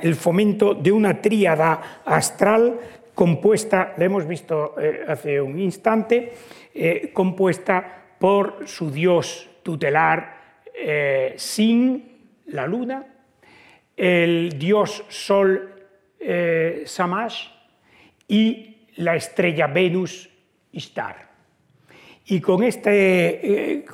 el 0.00 0.14
fomento 0.14 0.74
de 0.74 0.92
una 0.92 1.20
tríada 1.20 2.02
astral 2.04 2.78
compuesta, 3.14 3.94
la 3.96 4.04
hemos 4.04 4.26
visto 4.26 4.74
eh, 4.80 5.04
hace 5.08 5.40
un 5.40 5.58
instante, 5.58 6.32
compuesta 7.12 8.14
por 8.18 8.68
su 8.68 8.90
dios 8.90 9.50
tutelar 9.62 10.38
Sin, 11.36 12.44
la 12.46 12.66
luna, 12.66 13.04
el 13.96 14.56
dios 14.56 15.04
sol 15.08 15.79
eh, 16.22 16.82
Samash 16.84 17.48
y 18.28 18.76
la 18.96 19.16
estrella 19.16 19.66
Venus 19.66 20.28
Ishtar. 20.70 21.30
Y 22.26 22.40
con, 22.40 22.62
este, 22.62 23.78
eh, 23.78 23.84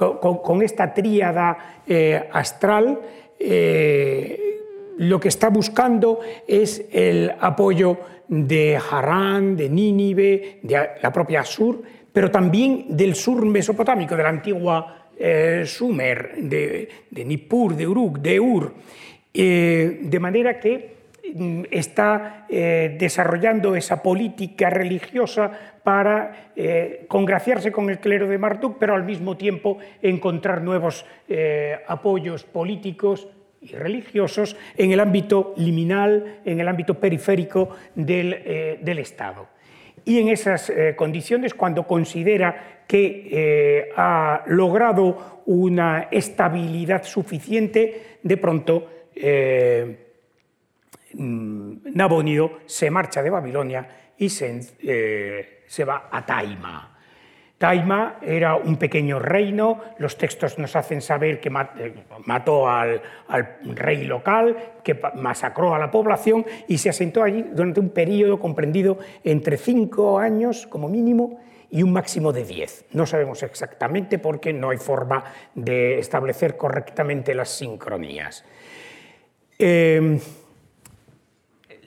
esta 0.62 0.93
tríada 0.93 1.83
eh, 1.87 2.29
astral, 2.33 3.01
lo 4.99 5.21
que 5.21 5.29
está 5.29 5.51
buscando 5.51 6.19
es 6.49 6.85
el 6.91 7.33
apoyo 7.39 7.97
de 8.27 8.77
Harán, 8.77 9.57
de 9.57 9.69
Nínive, 9.69 10.59
de 10.62 10.89
la 11.01 11.12
propia 11.12 11.45
Sur, 11.45 11.81
pero 12.12 12.31
también 12.31 12.87
del 12.89 13.15
sur 13.15 13.45
mesopotámico, 13.47 14.17
de 14.17 14.23
la 14.23 14.31
antigua 14.31 15.07
Sumer, 15.65 16.35
de, 16.39 16.89
Nippur, 17.25 17.77
de 17.77 17.87
Uruk, 17.87 18.19
de 18.19 18.41
Ur. 18.41 18.75
De 19.33 20.19
manera 20.21 20.59
que 20.59 20.96
está 21.71 22.47
eh, 22.49 22.97
desarrollando 22.99 23.75
esa 23.77 24.03
política 24.03 24.71
religiosa 24.71 25.51
para 25.83 26.51
eh, 26.57 27.05
congraciarse 27.09 27.73
con 27.73 27.91
el 27.91 27.99
clero 27.99 28.29
de 28.29 28.39
Marduk, 28.39 28.77
pero 28.79 28.95
al 28.95 29.05
mismo 29.05 29.37
tiempo 29.37 29.79
encontrar 30.03 30.62
nuevos 30.62 31.05
eh, 31.29 31.79
apoyos 31.87 32.45
políticos 32.45 33.29
y 33.61 33.73
religiosos 33.73 34.57
en 34.77 34.93
el 34.93 35.01
ámbito 35.01 35.55
liminal, 35.57 36.41
en 36.45 36.61
el 36.61 36.69
ámbito 36.69 36.95
periférico 36.95 37.71
del, 37.95 38.99
Estado. 38.99 39.49
Y 40.05 40.21
en 40.21 40.29
esas 40.29 40.71
condiciones, 40.95 41.55
cuando 41.55 41.85
considera 41.85 42.85
que 42.87 43.91
ha 43.97 44.45
logrado 44.47 45.43
una 45.47 46.07
estabilidad 46.12 47.03
suficiente, 47.03 48.19
de 48.23 48.37
pronto 48.37 48.87
Nabonio 51.16 52.61
se 52.66 52.90
marcha 52.90 53.22
de 53.22 53.31
Babilonia 53.31 53.88
y 54.18 54.29
se, 54.29 54.61
eh, 54.83 55.64
se 55.66 55.85
va 55.85 56.09
a 56.11 56.24
Taima. 56.24 56.96
Taima 57.59 58.18
era 58.20 58.57
un 58.57 58.76
pequeño 58.76 59.18
reino, 59.18 59.81
los 59.98 60.18
textos 60.18 60.59
nos 60.59 60.76
hacen 60.76 61.00
saber 61.00 61.40
que 61.40 61.48
eh, 61.48 61.94
mató 62.26 62.68
al, 62.68 63.00
rey 63.64 64.05
local, 64.05 64.74
que 64.85 65.00
masacró 65.14 65.74
a 65.74 65.79
la 65.79 65.90
población 65.90 66.44
y 66.68 66.76
se 66.76 66.90
asentó 66.90 67.22
allí 67.22 67.46
durante 67.52 67.81
un 67.81 67.90
periodo 67.90 68.38
comprendido 68.38 68.98
entre 69.24 69.57
cinco 69.57 70.18
años 70.18 70.66
como 70.66 70.87
mínimo 70.87 71.40
y 71.70 71.83
un 71.83 71.94
máximo 71.94 72.31
de 72.31 72.44
diez. 72.44 72.85
No 72.92 73.07
sabemos 73.07 73.42
exactamente 73.42 74.18
porque 74.18 74.52
no 74.52 74.68
hay 74.68 74.79
forma 74.79 75.24
de 75.55 75.98
establecer 75.98 76.59
correctamente 76.59 77.35
las 77.35 77.48
sincronías. 77.48 78.44
Eh, 79.59 80.20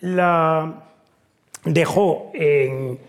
la 0.01 0.83
dejó 1.65 2.31
en 2.33 2.99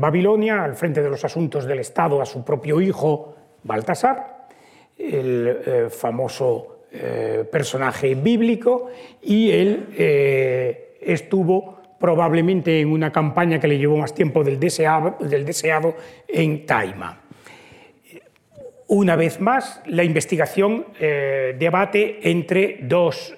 Babilonia, 0.00 0.64
al 0.64 0.74
frente 0.74 1.02
de 1.02 1.10
los 1.10 1.24
asuntos 1.24 1.66
del 1.66 1.80
Estado, 1.80 2.20
a 2.20 2.26
su 2.26 2.44
propio 2.44 2.80
hijo 2.80 3.34
Baltasar, 3.62 4.48
el 4.98 5.58
eh, 5.66 5.86
famoso 5.90 6.84
eh, 6.92 7.44
personaje 7.50 8.14
bíblico, 8.14 8.90
y 9.22 9.50
él 9.50 9.88
eh, 9.96 10.98
estuvo 11.00 11.80
probablemente 11.98 12.80
en 12.80 12.90
una 12.90 13.12
campaña 13.12 13.60
que 13.60 13.68
le 13.68 13.78
llevó 13.78 13.96
más 13.96 14.14
tiempo 14.14 14.42
del 14.42 14.58
deseado, 14.58 15.16
del 15.20 15.44
deseado 15.44 15.94
en 16.26 16.66
Taima. 16.66 17.20
Una 18.88 19.16
vez 19.16 19.40
más, 19.40 19.80
la 19.86 20.04
investigación 20.04 20.86
debate 20.98 22.28
entre 22.28 22.80
dos 22.82 23.34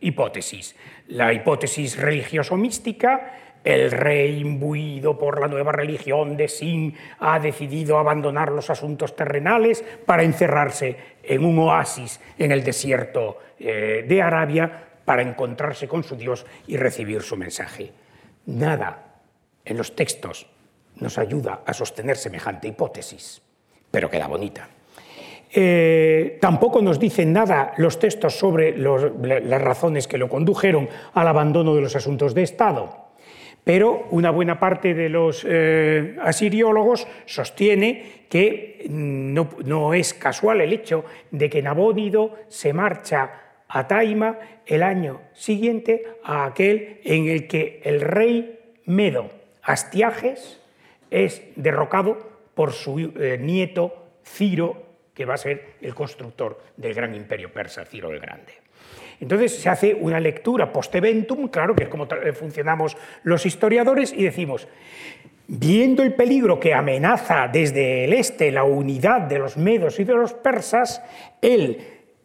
hipótesis. 0.00 0.76
La 1.08 1.32
hipótesis 1.32 1.98
religioso-mística, 1.98 3.58
el 3.64 3.90
rey 3.90 4.40
imbuido 4.40 5.18
por 5.18 5.40
la 5.40 5.48
nueva 5.48 5.72
religión 5.72 6.36
de 6.36 6.48
Sin 6.48 6.94
ha 7.18 7.38
decidido 7.38 7.98
abandonar 7.98 8.52
los 8.52 8.70
asuntos 8.70 9.16
terrenales 9.16 9.84
para 10.06 10.22
encerrarse 10.22 10.96
en 11.22 11.44
un 11.44 11.58
oasis 11.58 12.20
en 12.38 12.52
el 12.52 12.62
desierto 12.64 13.38
eh, 13.58 14.04
de 14.08 14.22
Arabia 14.22 14.84
para 15.04 15.22
encontrarse 15.22 15.88
con 15.88 16.04
su 16.04 16.16
Dios 16.16 16.46
y 16.66 16.76
recibir 16.76 17.22
su 17.22 17.36
mensaje. 17.36 17.92
Nada 18.46 19.20
en 19.64 19.76
los 19.76 19.94
textos 19.94 20.46
nos 20.96 21.18
ayuda 21.18 21.62
a 21.66 21.72
sostener 21.74 22.16
semejante 22.16 22.68
hipótesis, 22.68 23.42
pero 23.90 24.10
queda 24.10 24.26
bonita. 24.26 24.68
Eh, 25.50 26.38
tampoco 26.40 26.82
nos 26.82 26.98
dicen 26.98 27.32
nada 27.32 27.72
los 27.78 27.98
textos 27.98 28.38
sobre 28.38 28.76
las 28.76 29.62
razones 29.62 30.06
que 30.06 30.18
lo 30.18 30.28
condujeron 30.28 30.88
al 31.14 31.28
abandono 31.28 31.74
de 31.74 31.82
los 31.82 31.96
asuntos 31.96 32.34
de 32.34 32.42
Estado. 32.42 33.08
Pero 33.64 34.06
una 34.10 34.30
buena 34.30 34.58
parte 34.58 34.94
de 34.94 35.08
los 35.08 35.44
eh, 35.46 36.16
asiriólogos 36.22 37.06
sostiene 37.26 38.24
que 38.28 38.86
no, 38.88 39.48
no, 39.64 39.94
es 39.94 40.14
casual 40.14 40.60
el 40.60 40.72
hecho 40.72 41.04
de 41.30 41.50
que 41.50 41.62
Nabónido 41.62 42.34
se 42.48 42.72
marcha 42.72 43.30
a 43.68 43.86
Taima 43.86 44.38
el 44.64 44.82
año 44.82 45.20
siguiente 45.34 46.06
a 46.24 46.46
aquel 46.46 47.00
en 47.04 47.28
el 47.28 47.46
que 47.46 47.82
el 47.84 48.00
rey 48.00 48.58
Medo 48.86 49.28
Astiages 49.62 50.60
es 51.10 51.42
derrocado 51.56 52.18
por 52.54 52.72
su 52.72 52.98
eh, 52.98 53.38
nieto 53.38 54.06
Ciro, 54.24 54.87
que 55.18 55.24
va 55.24 55.34
a 55.34 55.36
ser 55.36 55.74
el 55.82 55.96
constructor 55.96 56.62
del 56.76 56.94
gran 56.94 57.12
imperio 57.12 57.52
persa, 57.52 57.84
Ciro 57.84 58.12
el 58.12 58.20
Grande. 58.20 58.52
Entonces 59.18 59.58
se 59.58 59.68
hace 59.68 59.92
una 59.92 60.20
lectura 60.20 60.72
post-eventum, 60.72 61.48
claro, 61.48 61.74
que 61.74 61.82
es 61.82 61.88
como 61.88 62.04
eh, 62.04 62.32
funcionamos 62.32 62.96
los 63.24 63.44
historiadores, 63.44 64.12
y 64.12 64.22
decimos, 64.22 64.68
viendo 65.48 66.04
el 66.04 66.14
peligro 66.14 66.60
que 66.60 66.72
amenaza 66.72 67.48
desde 67.48 68.04
el 68.04 68.12
este 68.12 68.52
la 68.52 68.62
unidad 68.62 69.22
de 69.22 69.40
los 69.40 69.56
medos 69.56 69.98
y 69.98 70.04
de 70.04 70.14
los 70.14 70.34
persas, 70.34 71.02
él, 71.42 71.78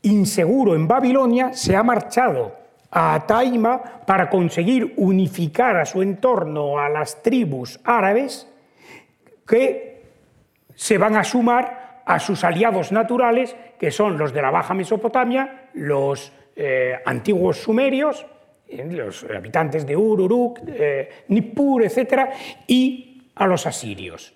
inseguro 0.03 0.75
en 0.75 0.87
Babilonia, 0.87 1.51
se 1.53 1.75
ha 1.75 1.81
marchado 1.81 2.55
a 2.91 3.25
Taima 3.25 3.81
para 4.05 4.29
conseguir 4.29 4.93
unificar 4.97 5.77
a 5.77 5.85
su 5.87 6.03
entorno 6.03 6.77
a 6.77 6.89
las 6.89 7.23
tribus 7.23 7.79
árabes 7.83 8.47
que 9.47 10.03
se 10.75 10.99
van 10.99 11.15
a 11.15 11.23
sumar 11.23 11.82
a 12.05 12.19
sus 12.19 12.43
aliados 12.43 12.91
naturales, 12.91 13.55
que 13.79 13.91
son 13.91 14.17
los 14.17 14.33
de 14.33 14.41
la 14.41 14.51
Baja 14.51 14.73
Mesopotamia, 14.73 15.69
los 15.73 16.31
eh, 16.55 16.95
antiguos 17.05 17.57
sumerios, 17.61 18.25
eh, 18.67 18.85
los 18.89 19.23
habitantes 19.23 19.85
de 19.85 19.95
Ur, 19.95 20.21
Uruk, 20.21 20.59
eh, 20.67 21.09
Nippur, 21.29 21.83
etc., 21.83 22.29
y 22.67 23.31
a 23.35 23.47
los 23.47 23.65
asirios, 23.65 24.31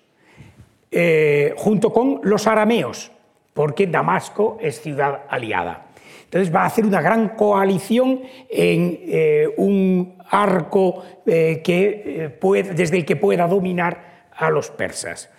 junto 1.56 1.92
con 1.92 2.20
los 2.24 2.48
arameos, 2.48 3.12
porque 3.54 3.86
Damasco 3.86 4.58
es 4.60 4.80
ciudad 4.80 5.20
aliada. 5.28 5.86
Entonces 6.24 6.52
va 6.52 6.62
a 6.62 6.66
hacer 6.66 6.84
una 6.84 7.00
gran 7.00 7.30
coalición 7.36 8.22
en 8.50 9.52
un 9.56 10.16
arco 10.30 11.04
que 11.24 12.36
desde 12.74 12.96
el 12.96 13.04
que 13.04 13.14
pueda 13.14 13.46
dominar 13.46 14.26
a 14.34 14.50
los 14.50 14.70
persas. 14.70 15.30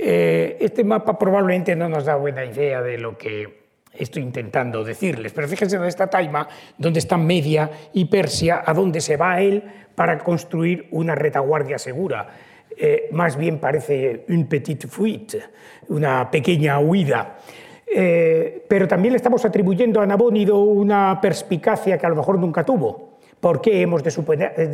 Este 0.00 0.84
mapa 0.84 1.18
probablemente 1.18 1.74
no 1.74 1.88
nos 1.88 2.04
da 2.04 2.14
buena 2.14 2.44
idea 2.44 2.80
de 2.82 2.98
lo 2.98 3.18
que 3.18 3.58
estoy 3.92 4.22
intentando 4.22 4.84
decirles. 4.84 5.32
Pero 5.32 5.48
fíjense 5.48 5.76
dónde 5.76 5.88
está 5.88 6.06
Taima, 6.06 6.48
dónde 6.76 7.00
está 7.00 7.16
Media 7.16 7.70
y 7.92 8.04
Persia, 8.04 8.62
a 8.64 8.72
dónde 8.72 9.00
se 9.00 9.16
va 9.16 9.40
él 9.40 9.62
para 9.94 10.18
construir 10.18 10.86
una 10.92 11.14
retaguardia 11.14 11.78
segura. 11.78 12.28
Eh, 12.76 13.08
más 13.12 13.36
bien 13.36 13.58
parece 13.58 14.24
un 14.28 14.46
petit 14.46 14.86
fuite, 14.86 15.42
una 15.88 16.30
pequeña 16.30 16.78
huida. 16.78 17.38
Eh, 17.92 18.64
pero 18.68 18.86
también 18.86 19.12
le 19.12 19.16
estamos 19.16 19.44
atribuyendo 19.44 20.00
a 20.00 20.06
Nabónido 20.06 20.60
una 20.60 21.18
perspicacia 21.20 21.98
que 21.98 22.06
a 22.06 22.10
lo 22.10 22.16
mejor 22.16 22.38
nunca 22.38 22.64
tuvo. 22.64 23.18
¿Por 23.40 23.60
qué 23.60 23.82
hemos 23.82 24.02
de 24.02 24.10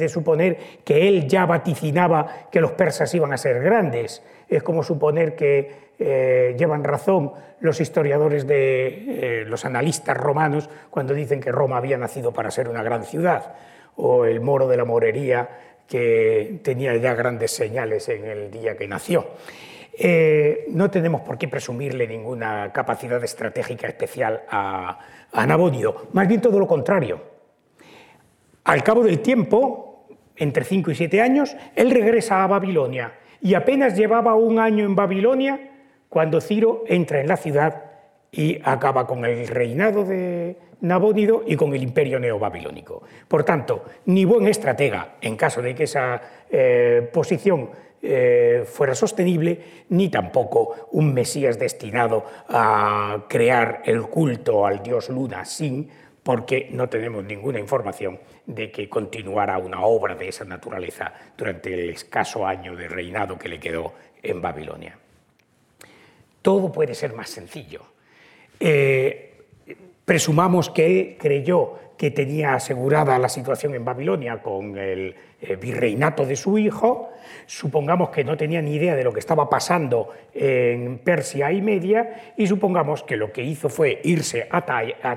suponer, 0.08 0.58
que 0.84 1.08
él 1.08 1.28
ya 1.28 1.44
vaticinaba 1.44 2.48
que 2.50 2.60
los 2.60 2.72
persas 2.72 3.14
iban 3.14 3.32
a 3.32 3.36
ser 3.36 3.62
grandes? 3.62 4.22
Es 4.48 4.62
como 4.62 4.82
suponer 4.82 5.34
que 5.36 5.92
eh, 5.98 6.54
llevan 6.58 6.84
razón 6.84 7.32
los 7.60 7.80
historiadores 7.80 8.46
de 8.46 9.40
eh, 9.40 9.44
los 9.46 9.64
analistas 9.64 10.16
romanos 10.16 10.68
cuando 10.90 11.14
dicen 11.14 11.40
que 11.40 11.52
Roma 11.52 11.76
había 11.76 11.96
nacido 11.96 12.32
para 12.32 12.50
ser 12.50 12.68
una 12.68 12.82
gran 12.82 13.04
ciudad, 13.04 13.54
o 13.96 14.24
el 14.24 14.40
moro 14.40 14.66
de 14.68 14.76
la 14.76 14.84
morería 14.84 15.48
que 15.88 16.60
tenía 16.62 16.96
ya 16.96 17.14
grandes 17.14 17.52
señales 17.52 18.08
en 18.08 18.24
el 18.24 18.50
día 18.50 18.76
que 18.76 18.88
nació. 18.88 19.26
Eh, 19.96 20.64
no 20.70 20.90
tenemos 20.90 21.20
por 21.20 21.38
qué 21.38 21.46
presumirle 21.46 22.08
ninguna 22.08 22.72
capacidad 22.72 23.22
estratégica 23.22 23.86
especial 23.86 24.42
a, 24.48 24.98
a 25.32 25.46
más 26.12 26.28
bien 26.28 26.40
todo 26.40 26.58
lo 26.58 26.66
contrario 26.66 27.34
al 28.64 28.82
cabo 28.82 29.04
del 29.04 29.20
tiempo, 29.20 30.06
entre 30.36 30.64
5 30.64 30.90
y 30.90 30.94
7 30.94 31.20
años, 31.20 31.54
él 31.76 31.90
regresa 31.90 32.42
a 32.42 32.46
Babilonia 32.46 33.12
y 33.44 33.52
apenas 33.52 33.94
llevaba 33.94 34.34
un 34.34 34.58
año 34.58 34.86
en 34.86 34.96
Babilonia 34.96 35.60
cuando 36.08 36.40
Ciro 36.40 36.82
entra 36.86 37.20
en 37.20 37.28
la 37.28 37.36
ciudad 37.36 37.84
y 38.32 38.58
acaba 38.64 39.06
con 39.06 39.26
el 39.26 39.46
reinado 39.46 40.02
de 40.02 40.56
Nabónido 40.80 41.42
y 41.46 41.54
con 41.54 41.74
el 41.74 41.82
imperio 41.82 42.18
neobabilónico. 42.18 43.02
Por 43.28 43.44
tanto, 43.44 43.84
ni 44.06 44.24
buen 44.24 44.48
estratega, 44.48 45.16
en 45.20 45.36
caso 45.36 45.60
de 45.60 45.74
que 45.74 45.84
esa 45.84 46.22
eh, 46.50 47.06
posición 47.12 47.68
eh, 48.00 48.64
fuera 48.66 48.94
sostenible, 48.94 49.60
ni 49.90 50.08
tampoco 50.08 50.88
un 50.92 51.12
Mesías 51.12 51.58
destinado 51.58 52.24
a 52.48 53.26
crear 53.28 53.82
el 53.84 54.04
culto 54.04 54.64
al 54.64 54.82
dios 54.82 55.10
Luna 55.10 55.44
sin, 55.44 55.90
porque 56.22 56.68
no 56.72 56.88
tenemos 56.88 57.22
ninguna 57.24 57.60
información 57.60 58.18
de 58.46 58.70
que 58.70 58.88
continuara 58.88 59.58
una 59.58 59.82
obra 59.82 60.14
de 60.14 60.28
esa 60.28 60.44
naturaleza 60.44 61.12
durante 61.36 61.72
el 61.72 61.90
escaso 61.90 62.46
año 62.46 62.76
de 62.76 62.88
reinado 62.88 63.38
que 63.38 63.48
le 63.48 63.58
quedó 63.58 63.94
en 64.22 64.40
Babilonia. 64.42 64.98
Todo 66.42 66.70
puede 66.70 66.94
ser 66.94 67.14
más 67.14 67.30
sencillo. 67.30 67.82
Eh, 68.60 69.33
presumamos 70.04 70.70
que 70.70 70.86
él 70.86 71.16
creyó 71.18 71.78
que 71.96 72.10
tenía 72.10 72.54
asegurada 72.54 73.18
la 73.18 73.28
situación 73.28 73.74
en 73.74 73.84
Babilonia 73.84 74.42
con 74.42 74.76
el 74.76 75.14
eh, 75.40 75.56
virreinato 75.56 76.26
de 76.26 76.36
su 76.36 76.58
hijo, 76.58 77.12
supongamos 77.46 78.10
que 78.10 78.24
no 78.24 78.36
tenía 78.36 78.60
ni 78.60 78.74
idea 78.74 78.96
de 78.96 79.04
lo 79.04 79.12
que 79.12 79.20
estaba 79.20 79.48
pasando 79.48 80.10
en 80.32 80.98
Persia 80.98 81.52
y 81.52 81.62
Media, 81.62 82.34
y 82.36 82.46
supongamos 82.46 83.04
que 83.04 83.16
lo 83.16 83.32
que 83.32 83.42
hizo 83.42 83.68
fue 83.68 84.00
irse 84.04 84.48
a, 84.50 84.62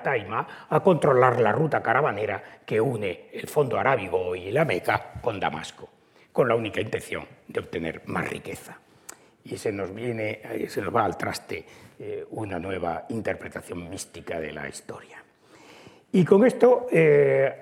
Taima 0.03 0.67
a 0.69 0.79
controlar 0.81 1.41
la 1.41 1.51
ruta 1.51 1.81
caravanera 1.81 2.43
que 2.65 2.79
une 2.79 3.29
el 3.33 3.47
fondo 3.47 3.79
arábigo 3.79 4.35
y 4.35 4.51
la 4.51 4.65
Meca 4.65 5.13
con 5.21 5.39
Damasco, 5.39 5.89
con 6.31 6.47
la 6.47 6.55
única 6.55 6.79
intención 6.79 7.25
de 7.47 7.59
obtener 7.59 8.03
más 8.05 8.29
riqueza. 8.29 8.77
Y 9.43 9.57
se 9.57 9.71
nos 9.71 9.93
viene, 9.95 10.41
eh, 10.43 10.67
se 10.69 10.81
nos 10.81 10.93
va 10.93 11.05
al 11.05 11.17
traste 11.17 11.65
eh, 11.99 12.25
una 12.31 12.59
nueva 12.59 13.05
interpretación 13.09 13.89
mística 13.89 14.39
de 14.39 14.51
la 14.51 14.67
historia. 14.67 15.23
Y 16.11 16.23
con 16.23 16.45
esto, 16.45 16.87
eh, 16.91 17.53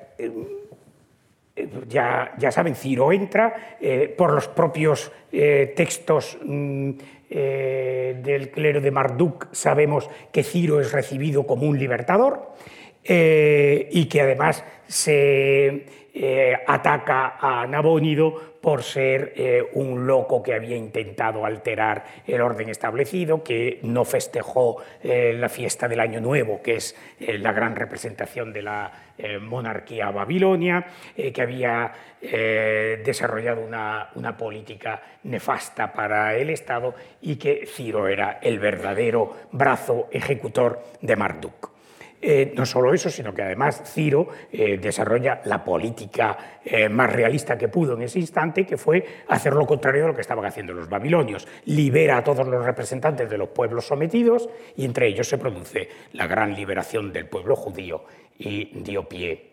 ya, 1.88 2.34
ya, 2.38 2.52
saben, 2.52 2.76
Ciro 2.76 3.12
entra 3.12 3.78
por 4.18 4.34
los 4.34 4.48
propios 4.50 5.12
textos 5.32 6.38
mm, 6.44 6.92
del 7.30 8.52
clero 8.52 8.82
de 8.82 8.92
Marduk, 8.92 9.48
sabemos 9.54 10.10
que 10.32 10.44
Ciro 10.44 10.82
es 10.82 10.92
recibido 10.92 11.48
como 11.48 11.66
un 11.68 11.80
libertador 11.80 12.52
y 13.04 14.06
que 14.06 14.22
además 14.22 14.64
se 14.88 15.86
ataca 16.68 17.38
a 17.40 17.68
Nabónido 17.68 18.56
por 18.66 18.82
ser 18.82 19.34
eh, 19.36 19.64
un 19.74 20.08
loco 20.08 20.42
que 20.42 20.56
había 20.56 20.76
intentado 20.76 21.46
alterar 21.46 22.04
el 22.26 22.42
orden 22.42 22.68
establecido, 22.70 23.44
que 23.44 23.78
no 23.84 24.04
festejó 24.06 24.82
eh, 25.04 25.36
la 25.38 25.50
fiesta 25.50 25.88
del 25.88 26.00
Año 26.00 26.20
Nuevo, 26.20 26.64
que 26.64 26.78
es 26.78 26.98
eh, 27.20 27.38
la 27.38 27.54
gran 27.54 27.76
representación 27.76 28.52
de 28.52 28.64
la 28.64 28.92
monarquía 29.40 30.12
babilonia, 30.12 30.88
que 31.16 31.42
había 31.42 31.90
desarrollado 32.20 33.62
una 33.62 34.38
política 34.38 35.02
nefasta 35.24 35.94
para 35.94 36.36
el 36.36 36.50
Estado 36.50 36.94
y 37.22 37.38
que 37.38 37.66
Ciro 37.66 38.10
era 38.10 38.40
el 38.42 38.60
verdadero 38.60 39.38
brazo 39.54 40.10
ejecutor 40.12 40.84
de 41.00 41.16
Marduk. 41.16 41.75
Eh, 42.22 42.54
no 42.56 42.66
solo 42.66 42.94
eso, 42.94 43.10
sino 43.10 43.34
que 43.34 43.44
además 43.44 43.84
Ciro 43.86 44.28
eh, 44.52 44.78
desarrolla 44.78 45.42
la 45.46 45.64
política 45.64 46.60
eh, 46.64 46.90
más 46.90 47.12
realista 47.12 47.58
que 47.58 47.68
pudo 47.68 47.94
en 47.94 48.04
ese 48.04 48.20
instante, 48.20 48.66
que 48.66 48.78
fue 48.78 49.06
hacer 49.28 49.54
lo 49.54 49.66
contrario 49.68 50.02
de 50.04 50.08
lo 50.08 50.16
que 50.16 50.22
estaban 50.22 50.46
haciendo 50.46 50.74
los 50.74 50.90
babilonios. 50.90 51.48
Libera 51.66 52.18
a 52.18 52.24
todos 52.24 52.48
los 52.48 52.66
representantes 52.66 53.30
de 53.30 53.38
los 53.38 53.50
pueblos 53.50 53.86
sometidos 53.86 54.50
y 54.76 54.86
entre 54.86 55.08
ellos 55.08 55.28
se 55.28 55.38
produce 55.38 55.90
la 56.14 56.26
gran 56.26 56.56
liberación 56.56 57.12
del 57.14 57.28
pueblo 57.28 57.56
judío 57.56 58.06
y 58.38 58.72
dio 58.82 59.08
pie 59.08 59.52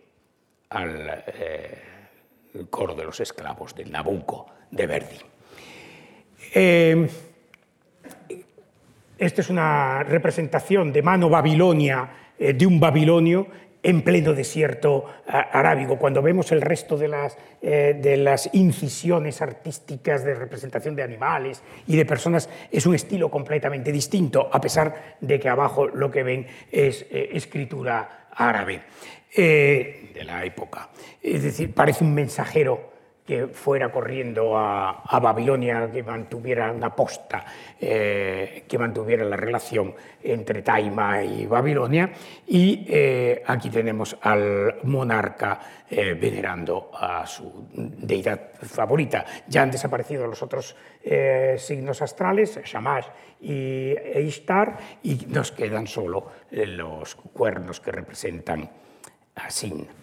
al 0.70 1.24
coro 2.70 2.94
de 2.94 3.04
los 3.04 3.20
esclavos 3.20 3.74
del 3.74 3.92
Nabucco 3.92 4.46
de 4.70 4.86
Verdi. 4.86 5.18
Esta 9.18 9.40
es 9.40 9.50
una 9.50 10.02
representación 10.02 10.92
de 10.92 11.02
mano 11.02 11.28
babilonia 11.28 12.21
de 12.38 12.66
un 12.66 12.80
babilonio 12.80 13.46
en 13.82 14.02
pleno 14.02 14.32
desierto 14.32 15.06
arábigo. 15.26 15.98
Cuando 15.98 16.22
vemos 16.22 16.52
el 16.52 16.60
resto 16.60 16.96
de 16.96 17.08
las, 17.08 17.36
eh, 17.60 17.98
de 18.00 18.16
las, 18.16 18.48
incisiones 18.54 19.42
artísticas 19.42 20.24
de 20.24 20.34
representación 20.34 20.94
de 20.94 21.02
animales 21.02 21.62
y 21.86 21.96
de 21.96 22.06
personas, 22.06 22.48
es 22.70 22.86
un 22.86 22.94
estilo 22.94 23.30
completamente 23.30 23.90
distinto, 23.90 24.48
a 24.52 24.60
pesar 24.60 25.16
de 25.20 25.40
que 25.40 25.48
abajo 25.48 25.88
lo 25.88 26.10
que 26.10 26.22
ven 26.22 26.46
es 26.70 27.06
eh, 27.10 27.30
escritura 27.32 28.28
árabe 28.34 28.82
de 29.34 30.24
la 30.26 30.44
época. 30.44 30.90
Es 31.22 31.42
decir, 31.42 31.72
parece 31.72 32.04
un 32.04 32.12
mensajero 32.12 32.91
que 33.26 33.46
fuera 33.46 33.92
corriendo 33.92 34.58
a, 34.58 35.20
Babilonia, 35.20 35.90
que 35.92 36.02
mantuviera 36.02 36.72
una 36.72 36.94
posta, 36.94 37.44
eh, 37.80 38.64
que 38.66 38.78
mantuviera 38.78 39.24
la 39.24 39.36
relación 39.36 39.94
entre 40.22 40.62
Taima 40.62 41.22
y 41.22 41.46
Babilonia. 41.46 42.10
Y 42.46 42.84
eh, 42.88 43.42
aquí 43.46 43.70
tenemos 43.70 44.16
al 44.20 44.76
monarca 44.82 45.60
eh, 45.88 46.14
venerando 46.14 46.90
a 46.92 47.24
su 47.26 47.68
deidad 47.72 48.54
favorita. 48.60 49.24
Ya 49.46 49.62
han 49.62 49.70
desaparecido 49.70 50.26
los 50.26 50.42
otros 50.42 50.76
signos 51.58 52.00
astrales, 52.00 52.60
Shamash 52.64 53.06
y 53.40 53.94
Ishtar, 54.18 54.78
y 55.02 55.26
nos 55.28 55.50
quedan 55.50 55.86
solo 55.86 56.28
los 56.50 57.16
cuernos 57.16 57.80
que 57.80 57.90
representan 57.90 58.70
a 59.34 59.50
Sin. 59.50 60.01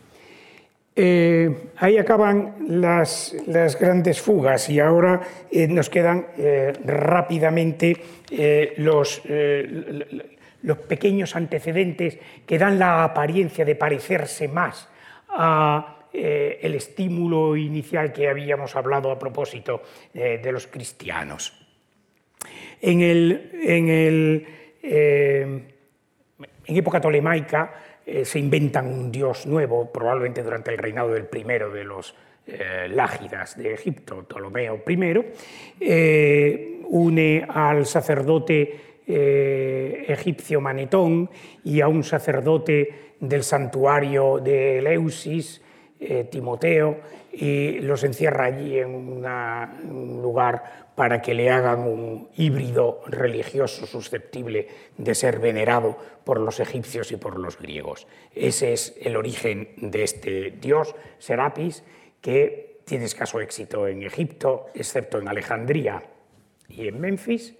Eh, 1.01 1.71
ahí 1.77 1.97
acaban 1.97 2.55
las, 2.67 3.33
grandes 3.79 4.19
fugas 4.19 4.69
y 4.69 4.81
ahora 4.81 5.21
eh, 5.49 5.65
nos 5.65 5.89
quedan 5.89 6.27
eh, 6.37 6.73
rápidamente 6.83 7.95
los, 8.75 9.21
pequeños 10.89 11.37
antecedentes 11.37 12.19
que 12.45 12.57
dan 12.57 12.77
la 12.77 13.05
apariencia 13.05 13.63
de 13.63 13.75
parecerse 13.75 14.49
más 14.49 14.89
a 15.29 15.99
el 16.11 16.75
estímulo 16.75 17.55
inicial 17.55 18.11
que 18.11 18.27
habíamos 18.27 18.75
hablado 18.75 19.09
a 19.09 19.17
propósito 19.17 19.81
de 20.13 20.51
los 20.51 20.67
cristianos. 20.67 21.65
En, 22.81 22.99
el, 23.01 23.51
en, 23.53 23.87
el, 23.87 24.47
en 24.81 26.75
época 26.75 26.99
tolemaica, 26.99 27.88
eh, 28.11 28.25
se 28.25 28.39
inventan 28.39 28.87
un 28.87 29.11
dios 29.11 29.45
nuevo, 29.45 29.91
probablemente 29.91 30.41
durante 30.41 30.71
el 30.71 30.79
reinado 30.79 31.13
del 31.13 31.25
primero 31.25 31.69
de 31.69 31.83
los 31.83 32.15
eh, 32.47 32.87
Lágidas 32.89 33.55
de 33.55 33.75
Egipto, 33.75 34.23
Ptolomeo 34.27 34.81
I, 34.87 35.23
eh, 35.79 36.81
une 36.87 37.45
al 37.47 37.85
sacerdote 37.85 38.87
egipcio 39.11 40.61
Manetón 40.61 41.31
y 41.63 41.81
a 41.81 41.87
un 41.87 42.03
sacerdote 42.03 43.13
del 43.19 43.43
santuario 43.43 44.37
de 44.37 44.77
Eleusis, 44.77 45.63
Timoteo, 46.29 46.99
y 47.33 47.79
los 47.79 48.03
encierra 48.03 48.45
allí 48.45 48.77
en 48.77 48.93
un 48.93 50.21
lugar 50.21 50.88
para 50.99 51.21
que 51.21 51.33
le 51.33 51.49
hagan 51.49 51.79
un 51.87 52.27
híbrido 52.35 52.99
religioso 53.07 53.85
susceptible 53.85 54.67
de 54.97 55.15
ser 55.15 55.39
venerado 55.39 55.97
por 56.25 56.41
los 56.41 56.59
egipcios 56.59 57.13
y 57.13 57.15
por 57.15 57.39
los 57.39 57.57
griegos. 57.57 58.05
Ese 58.35 58.73
es 58.73 58.97
el 58.99 59.15
origen 59.15 59.69
de 59.77 60.03
este 60.03 60.51
dios, 60.51 60.93
Serapis, 61.17 61.85
que 62.19 62.81
tiene 62.83 63.05
escaso 63.05 63.39
éxito 63.39 63.87
en 63.87 64.03
Egipto, 64.03 64.65
excepto 64.75 65.19
en 65.19 65.29
Alejandría 65.29 66.03
y 66.67 66.89
en 66.89 66.99
Memphis, 66.99 67.55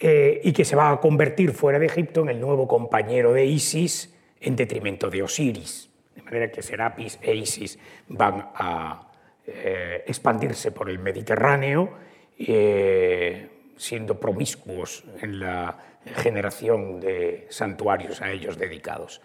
eh, 0.00 0.40
y 0.42 0.54
que 0.54 0.64
se 0.64 0.74
va 0.74 0.92
a 0.92 0.98
convertir 0.98 1.52
fuera 1.52 1.78
de 1.78 1.84
Egipto 1.84 2.22
en 2.22 2.30
el 2.30 2.40
nuevo 2.40 2.66
compañero 2.66 3.34
de 3.34 3.44
Isis 3.44 4.16
en 4.40 4.56
detrimento 4.56 5.10
de 5.10 5.22
Osiris. 5.22 5.90
De 6.14 6.22
manera 6.22 6.50
que 6.50 6.62
Serapis 6.62 7.18
e 7.20 7.34
Isis 7.34 7.78
van 8.08 8.48
a 8.54 9.12
eh, 9.46 10.04
expandirse 10.06 10.72
por 10.72 10.88
el 10.88 11.00
Mediterráneo 11.00 12.10
eh, 12.38 13.48
siendo 13.76 14.18
promiscuos 14.18 15.04
en 15.20 15.40
la 15.40 15.78
generación 16.16 17.00
de 17.00 17.46
santuarios 17.48 18.20
a 18.20 18.30
ellos 18.30 18.58
dedicados. 18.58 19.20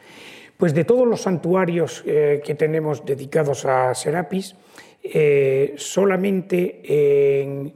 Pues 0.57 0.73
de 0.73 0.85
todos 0.85 1.07
los 1.07 1.21
santuarios 1.21 2.03
eh, 2.05 2.41
que 2.43 2.55
tenemos 2.55 3.05
dedicados 3.05 3.65
a 3.65 3.93
Serapis, 3.93 4.55
eh, 5.03 5.73
solamente 5.77 7.41
en 7.41 7.73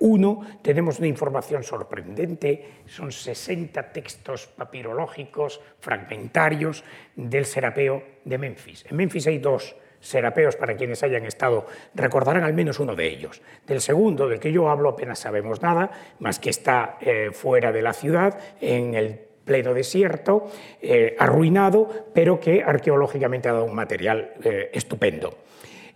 uno 0.00 0.40
tenemos 0.60 0.98
una 0.98 1.08
información 1.08 1.62
sorprendente, 1.62 2.82
son 2.84 3.10
60 3.10 3.90
textos 3.90 4.46
papirológicos 4.46 5.58
fragmentarios 5.80 6.84
del 7.16 7.46
Serapeo 7.46 8.02
de 8.26 8.36
Memphis. 8.36 8.84
En 8.90 8.96
Memphis 8.96 9.26
hay 9.28 9.38
dos 9.38 9.74
serapeos, 10.02 10.56
para 10.56 10.76
quienes 10.76 11.02
hayan 11.02 11.24
estado, 11.24 11.66
recordarán 11.94 12.44
al 12.44 12.52
menos 12.52 12.80
uno 12.80 12.94
de 12.94 13.06
ellos. 13.06 13.40
Del 13.66 13.80
segundo, 13.80 14.28
del 14.28 14.40
que 14.40 14.52
yo 14.52 14.68
hablo, 14.68 14.90
apenas 14.90 15.20
sabemos 15.20 15.62
nada, 15.62 15.90
más 16.18 16.38
que 16.38 16.50
está 16.50 16.98
eh, 17.00 17.30
fuera 17.32 17.72
de 17.72 17.80
la 17.80 17.94
ciudad, 17.94 18.38
en 18.60 18.94
el 18.94 19.18
pleno 19.44 19.72
desierto, 19.74 20.50
eh, 20.80 21.16
arruinado, 21.18 21.88
pero 22.12 22.38
que 22.38 22.62
arqueológicamente 22.62 23.48
ha 23.48 23.52
dado 23.52 23.64
un 23.64 23.74
material 23.74 24.34
eh, 24.44 24.70
estupendo. 24.72 25.34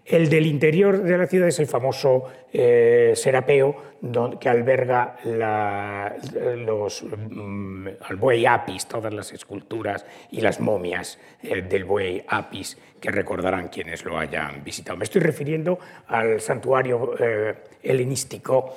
El 0.06 0.28
del 0.28 0.46
interior 0.46 1.02
de 1.02 1.18
la 1.18 1.26
ciudad 1.26 1.48
es 1.48 1.58
el 1.58 1.66
famoso 1.66 2.22
eh, 2.52 3.12
Serapeo, 3.16 3.96
que 4.38 4.48
alberga 4.48 5.16
los, 5.24 7.02
mm, 7.02 7.88
al 8.02 8.16
buey 8.16 8.46
Apis, 8.46 8.86
todas 8.86 9.12
las 9.12 9.32
esculturas 9.32 10.06
y 10.30 10.42
las 10.42 10.60
momias 10.60 11.18
eh, 11.42 11.62
del 11.62 11.84
buey 11.84 12.22
Apis, 12.28 12.78
que 13.00 13.10
recordarán 13.10 13.66
quienes 13.66 14.04
lo 14.04 14.16
hayan 14.16 14.62
visitado. 14.62 14.96
Me 14.96 15.04
estoy 15.04 15.22
refiriendo 15.22 15.76
al 16.06 16.40
santuario 16.40 17.14
eh, 17.18 17.54
helenístico, 17.82 18.76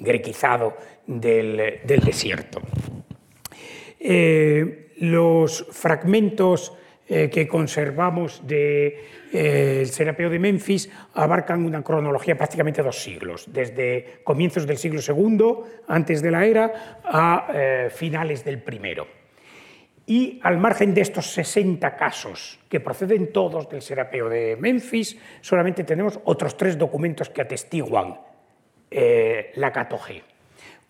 grequizado 0.00 0.76
del, 1.06 1.80
del 1.82 2.00
desierto. 2.00 2.60
los 4.98 5.66
fragmentos 5.70 6.74
que 7.12 7.46
conservamos 7.46 8.40
de 8.46 9.22
el 9.32 9.88
Serapeo 9.88 10.28
de 10.28 10.38
Memphis 10.38 10.90
abarcan 11.14 11.64
una 11.64 11.82
cronología 11.82 12.36
prácticamente 12.36 12.82
dos 12.82 13.02
siglos, 13.02 13.46
desde 13.48 14.20
comienzos 14.24 14.66
del 14.66 14.76
siglo 14.76 15.00
II, 15.00 15.82
antes 15.88 16.22
de 16.22 16.30
la 16.30 16.44
era, 16.44 17.00
a 17.04 17.48
eh, 17.52 17.88
finales 17.90 18.44
del 18.44 18.62
primero. 18.62 19.06
Y 20.06 20.40
al 20.42 20.58
margen 20.58 20.92
de 20.92 21.00
estos 21.00 21.32
60 21.32 21.96
casos, 21.96 22.60
que 22.68 22.80
proceden 22.80 23.32
todos 23.32 23.68
del 23.70 23.80
Serapeo 23.80 24.28
de 24.28 24.56
Memphis, 24.58 25.16
solamente 25.40 25.84
tenemos 25.84 26.20
otros 26.24 26.56
tres 26.56 26.76
documentos 26.76 27.30
que 27.30 27.40
atestiguan 27.40 28.18
eh, 28.90 29.52
la 29.54 29.72
catogé. 29.72 30.22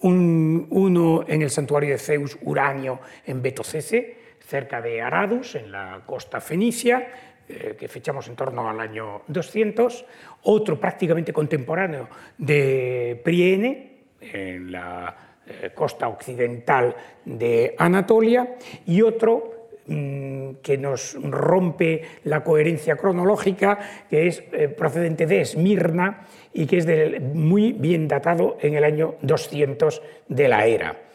uno 0.01 1.25
en 1.29 1.43
el 1.43 1.51
santuario 1.51 1.91
de 1.91 1.99
Zeus 1.99 2.37
Uranio 2.43 2.99
en 3.25 3.41
Betocese, 3.41 4.22
cerca 4.47 4.81
de 4.81 5.01
Aradus, 5.01 5.55
en 5.55 5.73
la 5.73 6.03
costa 6.05 6.41
fenicia, 6.41 7.09
eh, 7.49 7.77
que 7.79 7.89
fechamos 7.89 8.29
en 8.29 8.37
torno 8.37 8.69
al 8.69 8.79
año 8.81 9.23
200, 9.27 10.05
otro 10.43 10.79
prácticamente 10.79 11.33
contemporáneo 11.33 12.09
de 12.39 13.21
Priene, 13.25 13.93
en 14.21 14.71
la 14.71 15.17
eh, 15.47 15.71
costa 15.75 16.09
occidental 16.09 16.95
de 17.25 17.75
Anatolia, 17.77 18.57
y 18.87 19.03
otro 19.03 19.69
mm, 19.87 20.51
que 20.63 20.79
nos 20.79 21.17
rompe 21.21 22.03
la 22.25 22.45
coherencia 22.45 22.97
cronológica, 22.97 23.79
que 24.09 24.29
es 24.29 24.43
eh, 24.53 24.69
procedente 24.69 25.27
de 25.27 25.41
Esmirna 25.41 26.27
y 26.53 26.67
que 26.67 26.79
es 26.79 27.21
muy 27.35 27.73
bien 27.73 28.07
datado 28.07 28.57
en 28.61 28.75
el 28.75 28.85
año 28.85 29.17
200 29.23 30.01
de 30.29 30.49
la 30.49 30.67
era 30.67 31.12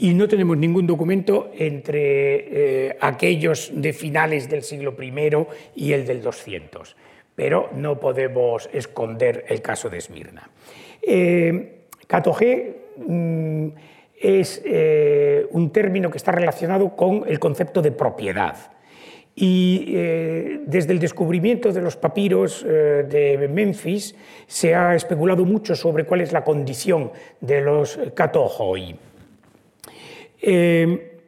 y 0.00 0.14
no 0.14 0.28
tenemos 0.28 0.56
ningún 0.56 0.86
documento 0.86 1.50
entre 1.58 2.86
eh, 2.88 2.96
aquellos 3.00 3.72
de 3.74 3.92
finales 3.92 4.48
del 4.48 4.62
siglo 4.62 4.94
I 5.00 5.12
y 5.74 5.92
el 5.92 6.06
del 6.06 6.22
200, 6.22 6.96
pero 7.34 7.70
no 7.74 7.98
podemos 7.98 8.70
esconder 8.72 9.44
el 9.48 9.60
caso 9.60 9.90
de 9.90 9.98
Esmirna. 9.98 10.50
Eh, 11.02 11.86
mm, 12.96 13.66
es 14.20 14.62
eh, 14.64 15.46
un 15.50 15.70
término 15.70 16.10
que 16.10 16.18
está 16.18 16.32
relacionado 16.32 16.94
con 16.94 17.24
el 17.26 17.38
concepto 17.38 17.82
de 17.82 17.92
propiedad. 17.92 18.56
Y 19.34 19.94
eh, 19.94 20.60
desde 20.66 20.92
el 20.92 20.98
descubrimiento 20.98 21.72
de 21.72 21.80
los 21.80 21.96
papiros 21.96 22.64
de 22.64 23.48
Memphis 23.48 24.16
se 24.48 24.74
ha 24.74 24.96
especulado 24.96 25.44
mucho 25.44 25.76
sobre 25.76 26.04
cuál 26.04 26.22
es 26.22 26.32
la 26.32 26.42
condición 26.42 27.12
de 27.40 27.60
los 27.60 28.00
catojoi. 28.14 29.07
Eh, 30.40 31.20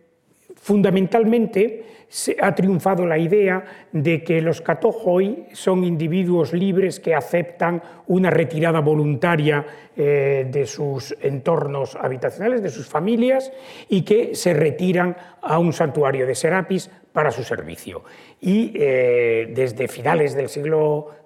fundamentalmente 0.56 1.84
se 2.10 2.36
ha 2.40 2.52
triunfado 2.54 3.06
la 3.06 3.16
idea 3.16 3.86
de 3.92 4.24
que 4.24 4.40
los 4.40 4.60
catojoi 4.60 5.46
son 5.52 5.84
individuos 5.84 6.52
libres 6.52 6.98
que 6.98 7.14
aceptan 7.14 7.80
una 8.08 8.30
retirada 8.30 8.80
voluntaria 8.80 9.64
eh, 9.96 10.48
de 10.50 10.66
sus 10.66 11.14
entornos 11.22 11.94
habitacionales, 11.94 12.62
de 12.62 12.70
sus 12.70 12.88
familias, 12.88 13.52
y 13.88 14.02
que 14.02 14.34
se 14.34 14.54
retiran 14.54 15.16
a 15.40 15.60
un 15.60 15.72
santuario 15.72 16.26
de 16.26 16.34
Serapis 16.34 16.90
para 17.12 17.30
su 17.30 17.44
servicio. 17.44 18.02
Y 18.40 18.72
eh, 18.74 19.52
desde 19.54 19.86
finales 19.86 20.34
del 20.34 20.48
siglo 20.48 21.19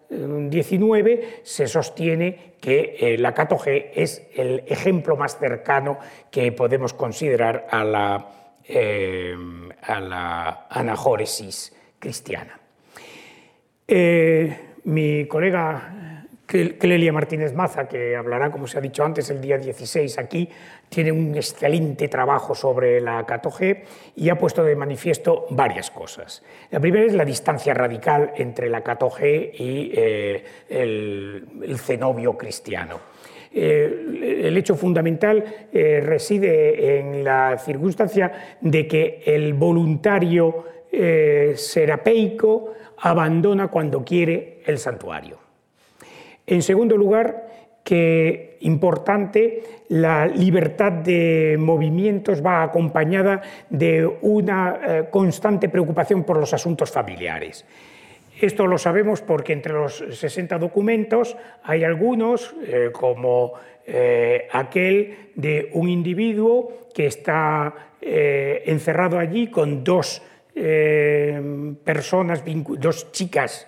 Se 1.43 1.67
sostiene 1.67 2.55
que 2.61 2.97
eh, 2.99 3.19
la 3.19 3.35
catoge 3.35 3.91
es 3.95 4.27
el 4.35 4.65
ejemplo 4.67 5.17
más 5.17 5.39
cercano 5.39 5.99
que 6.31 6.53
podemos 6.53 6.95
considerar 6.95 7.67
a 7.71 7.85
la, 7.85 8.29
eh, 8.67 9.37
cristiana. 11.99 12.59
Eh, 13.87 14.59
mi 14.85 15.27
colega 15.27 16.14
Clelia 16.47 17.13
Martínez 17.13 17.55
Maza, 17.55 17.89
que 17.89 18.15
hablará, 18.15 18.51
como 18.51 18.67
se 18.67 18.77
ha 18.77 18.81
dicho 18.81 19.03
antes, 19.03 19.31
el 19.31 19.41
día 19.41 19.57
16 19.57 20.19
aquí, 20.19 20.49
tiene 20.89 21.11
un 21.11 21.35
excelente 21.35 22.09
trabajo 22.09 22.55
sobre 22.55 23.01
la 23.01 23.25
catogé 23.25 23.85
y 24.15 24.29
ha 24.29 24.37
puesto 24.37 24.63
de 24.63 24.77
manifiesto 24.77 25.47
varias 25.51 25.91
cosas. 25.91 26.43
La 26.71 26.81
primera 26.81 27.07
es 27.07 27.15
la 27.15 27.25
distancia 27.25 27.73
radical 27.73 28.33
entre 28.37 28.69
la 28.69 28.83
catogé 28.83 29.53
y 29.55 29.93
eh, 29.95 30.45
el, 30.69 31.79
cenobio 31.79 32.37
cristiano. 32.37 33.01
Eh, 33.53 34.43
el 34.45 34.57
hecho 34.57 34.75
fundamental 34.75 35.69
eh, 35.73 36.03
reside 36.05 36.99
en 36.99 37.25
la 37.25 37.57
circunstancia 37.59 38.57
de 38.61 38.87
que 38.87 39.23
el 39.25 39.55
voluntario 39.55 40.75
serapeico 41.57 42.73
abandona 42.99 43.67
cuando 43.67 44.05
quiere 44.05 44.61
el 44.65 44.79
santuario. 44.79 45.44
En 46.47 46.63
segundo 46.63 46.97
lugar, 46.97 47.45
que 47.85 48.57
importante, 48.61 49.63
la 49.89 50.27
libertad 50.27 50.91
de 50.91 51.57
movimientos 51.59 52.45
va 52.45 52.63
acompañada 52.63 53.43
de 53.69 54.07
una 54.23 54.81
eh, 54.83 55.05
constante 55.11 55.69
preocupación 55.69 56.25
por 56.25 56.39
los 56.39 56.55
asuntos 56.55 56.91
familiares. 56.91 57.67
Esto 58.41 58.67
lo 58.67 58.79
sabemos 58.79 59.21
porque 59.21 59.53
entre 59.53 59.75
los 59.75 59.99
60 60.11 60.59
documentos 60.59 61.37
hay 61.63 61.85
algunos, 61.85 62.55
eh, 62.67 62.89
como 62.91 63.53
eh, 63.87 64.49
aquel 64.51 65.31
de 65.35 65.69
un 65.75 65.89
individuo 65.89 66.89
que 66.93 67.07
está 67.07 67.91
encerrado 68.07 69.19
allí 69.19 69.47
con 69.47 69.83
dos 69.83 70.21
personas, 71.85 72.45
dos 72.45 73.11
chicas 73.13 73.67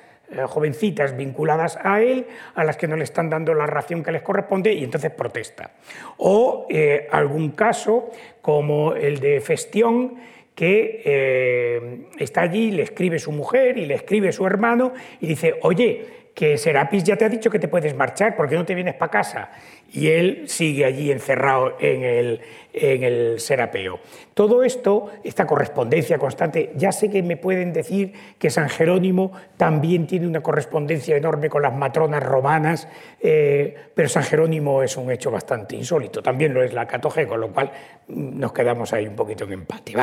jovencitas 0.49 1.17
vinculadas 1.17 1.79
a 1.83 2.03
él, 2.03 2.27
a 2.55 2.65
las 2.65 2.77
que 2.77 2.89
no 2.89 2.97
le 2.97 3.05
están 3.05 3.31
dando 3.31 3.55
la 3.55 3.67
ración 3.67 4.03
que 4.03 4.13
les 4.13 4.23
corresponde 4.23 4.73
y 4.73 4.85
entonces 4.85 5.11
protesta. 5.13 5.73
O 6.19 6.67
eh, 6.69 7.07
algún 7.11 7.51
caso 7.51 8.11
como 8.41 8.95
el 8.95 9.21
de 9.21 9.41
Festión, 9.41 10.17
que 10.55 11.03
eh, 11.05 12.07
está 12.19 12.41
allí, 12.41 12.71
le 12.71 12.83
escribe 12.83 13.19
su 13.19 13.31
mujer 13.31 13.77
y 13.77 13.85
le 13.87 13.95
escribe 13.95 14.33
su 14.33 14.47
hermano 14.47 14.93
y 15.21 15.27
dice, 15.27 15.55
oye, 15.63 16.26
que 16.37 16.59
Serapis 16.59 17.03
ya 17.03 17.17
te 17.17 17.25
ha 17.25 17.31
dicho 17.31 17.49
que 17.49 17.59
te 17.59 17.67
puedes 17.67 17.97
marchar, 17.97 18.37
porque 18.37 18.57
no 18.57 18.67
te 18.67 18.75
vienes 18.75 18.95
para 18.95 19.11
casa? 19.11 19.49
Y 19.91 20.09
él 20.09 20.43
sigue 20.49 20.85
allí 20.85 21.11
encerrado 21.11 21.79
en 21.81 22.05
el, 22.05 22.43
en 22.75 23.05
el 23.05 23.41
serapeo. 23.41 24.01
Todo 24.35 24.63
esto, 24.63 25.13
esta 25.25 25.47
correspondencia 25.47 26.19
constante, 26.19 26.73
ya 26.77 26.93
sé 26.93 27.11
que 27.11 27.23
me 27.23 27.39
pueden 27.39 27.73
decir 27.73 28.13
que 28.39 28.51
San 28.51 28.69
Jerónimo 28.69 29.33
también 29.57 30.07
tiene 30.07 30.27
una 30.27 30.43
correspondencia 30.43 31.17
enorme 31.17 31.49
con 31.49 31.63
las 31.63 31.75
matronas 31.75 32.23
romanas, 32.23 32.87
eh, 33.19 33.75
pero 33.95 34.07
San 34.07 34.25
Jerónimo 34.25 34.83
es 34.83 34.95
un 34.99 35.11
hecho 35.11 35.31
bastante 35.31 35.75
insólito, 35.75 36.23
también 36.23 36.53
lo 36.53 36.63
es 36.63 36.75
la 36.75 36.87
Catoge, 36.87 37.27
con 37.27 37.41
lo 37.41 37.51
cual 37.51 37.73
nos 38.09 38.53
quedamos 38.53 38.93
ahí 38.93 39.07
un 39.07 39.17
poquito 39.17 39.45
en 39.45 39.53
empate. 39.55 39.95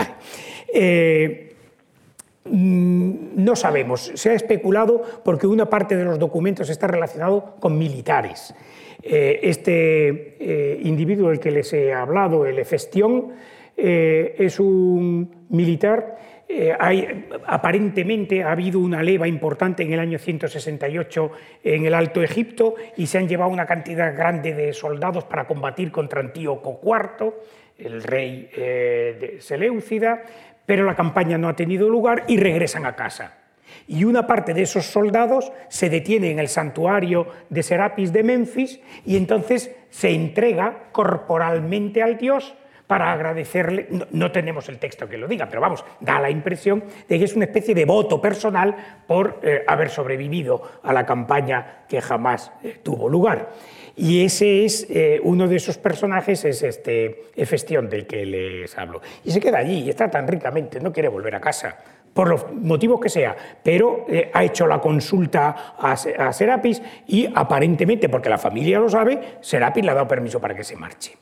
Eh, 0.74 1.53
Mm, 1.53 1.53
no 2.46 3.56
sabemos, 3.56 4.12
se 4.16 4.32
ha 4.32 4.34
especulado 4.34 5.02
porque 5.24 5.48
una 5.48 5.70
parte 5.70 5.96
de 5.96 6.04
los 6.04 6.20
documentos 6.20 6.70
está 6.70 6.88
relacionado 6.88 7.56
con 7.60 7.78
militares. 7.78 8.54
Eh, 9.06 9.42
este 9.44 10.38
eh, 10.40 10.80
individuo 10.84 11.30
del 11.30 11.40
que 11.40 11.52
les 11.52 11.74
he 11.74 11.94
hablado, 11.94 12.46
el 12.46 12.58
Efestión, 12.58 13.34
eh, 13.76 14.36
es 14.38 14.60
un 14.60 15.48
militar. 15.50 16.18
Aparentemente 17.48 18.44
ha 18.44 18.52
habido 18.52 18.80
una 18.80 19.02
leva 19.02 19.28
importante 19.28 19.82
en 19.82 19.92
el 19.92 20.00
año 20.00 20.20
168 20.20 21.32
en 21.64 21.86
el 21.88 21.96
Alto 21.96 22.22
Egipto 22.22 22.76
y 22.96 23.08
se 23.08 23.18
han 23.18 23.28
llevado 23.28 23.50
una 23.50 23.66
cantidad 23.66 24.16
grande 24.16 24.54
de 24.54 24.72
soldados 24.72 25.24
para 25.24 25.48
combatir 25.48 25.92
contra 25.92 26.20
Antíoco 26.20 26.80
IV, 26.84 27.34
el 27.80 28.04
rey 28.04 28.52
de 28.54 29.38
Seleucida, 29.40 30.22
pero 30.66 30.86
la 30.86 30.96
campaña 30.96 31.38
no 31.38 31.50
ha 31.50 31.56
tenido 31.56 31.90
lugar 31.90 32.24
y 32.28 32.38
regresan 32.38 32.86
a 32.86 32.96
casa. 32.96 33.38
Y 33.88 34.06
una 34.06 34.28
parte 34.28 34.54
de 34.54 34.62
esos 34.62 34.86
soldados 34.86 35.52
se 35.68 35.90
detiene 35.90 36.32
en 36.32 36.40
el 36.40 36.48
santuario 36.48 37.28
de 37.50 37.64
Serapis 37.64 38.14
de 38.14 38.24
Memphis 38.24 38.80
y 39.06 39.18
entonces 39.18 39.72
se 39.90 40.12
entrega 40.12 40.90
corporalmente 40.92 42.02
al 42.02 42.18
dios 42.18 42.56
para 42.88 43.12
agradecerle, 43.12 43.88
no, 44.12 44.32
tenemos 44.32 44.68
el 44.70 44.78
texto 44.78 45.08
que 45.08 45.18
lo 45.18 45.28
diga, 45.28 45.48
pero 45.48 45.62
vamos, 45.62 45.84
da 46.00 46.20
la 46.20 46.30
impresión 46.30 46.84
de 47.08 47.18
que 47.18 47.26
es 47.26 47.36
una 47.36 47.46
especie 47.46 47.74
de 47.74 47.86
voto 47.86 48.22
personal 48.22 48.76
por 49.08 49.40
eh, 49.42 49.64
haber 49.68 49.90
sobrevivido 49.90 50.62
a 50.84 50.94
la 50.94 51.06
campaña 51.06 51.86
que 51.88 52.02
jamás 52.02 52.52
eh, 52.62 52.80
tuvo 52.84 53.10
lugar. 53.10 53.50
Y 53.96 54.24
ese 54.26 54.66
es 54.66 54.88
eh, 54.90 55.20
uno 55.24 55.48
de 55.48 55.58
esos 55.58 55.78
personajes, 55.78 56.46
es 56.46 56.64
este 56.64 57.26
Efestión 57.36 57.90
del 57.90 58.08
que 58.08 58.26
les 58.26 58.78
hablo. 58.78 59.02
Y 59.24 59.32
se 59.32 59.40
queda 59.40 59.60
allí 59.60 59.84
y 59.84 59.90
está 59.90 60.10
tan 60.10 60.28
ricamente, 60.28 60.80
no 60.80 60.92
quiere 60.92 61.10
volver 61.10 61.36
a 61.36 61.42
casa 61.42 61.78
por 62.14 62.30
los 62.30 62.52
motivos 62.54 63.00
que 63.00 63.10
sea, 63.10 63.36
pero 63.64 64.06
ha 64.34 64.44
hecho 64.44 64.68
la 64.68 64.80
consulta 64.80 65.74
a, 65.76 65.94
a, 65.94 66.34
Serapis 66.34 66.80
y 67.08 67.28
aparentemente, 67.34 68.08
porque 68.08 68.30
la 68.30 68.38
familia 68.38 68.80
lo 68.80 68.88
sabe, 68.88 69.20
Serapis 69.42 69.84
le 69.84 69.90
ha 69.90 69.96
dado 69.96 70.08
permiso 70.08 70.40
para 70.40 70.54
que 70.56 70.64
se 70.64 70.76
marche 70.76 71.18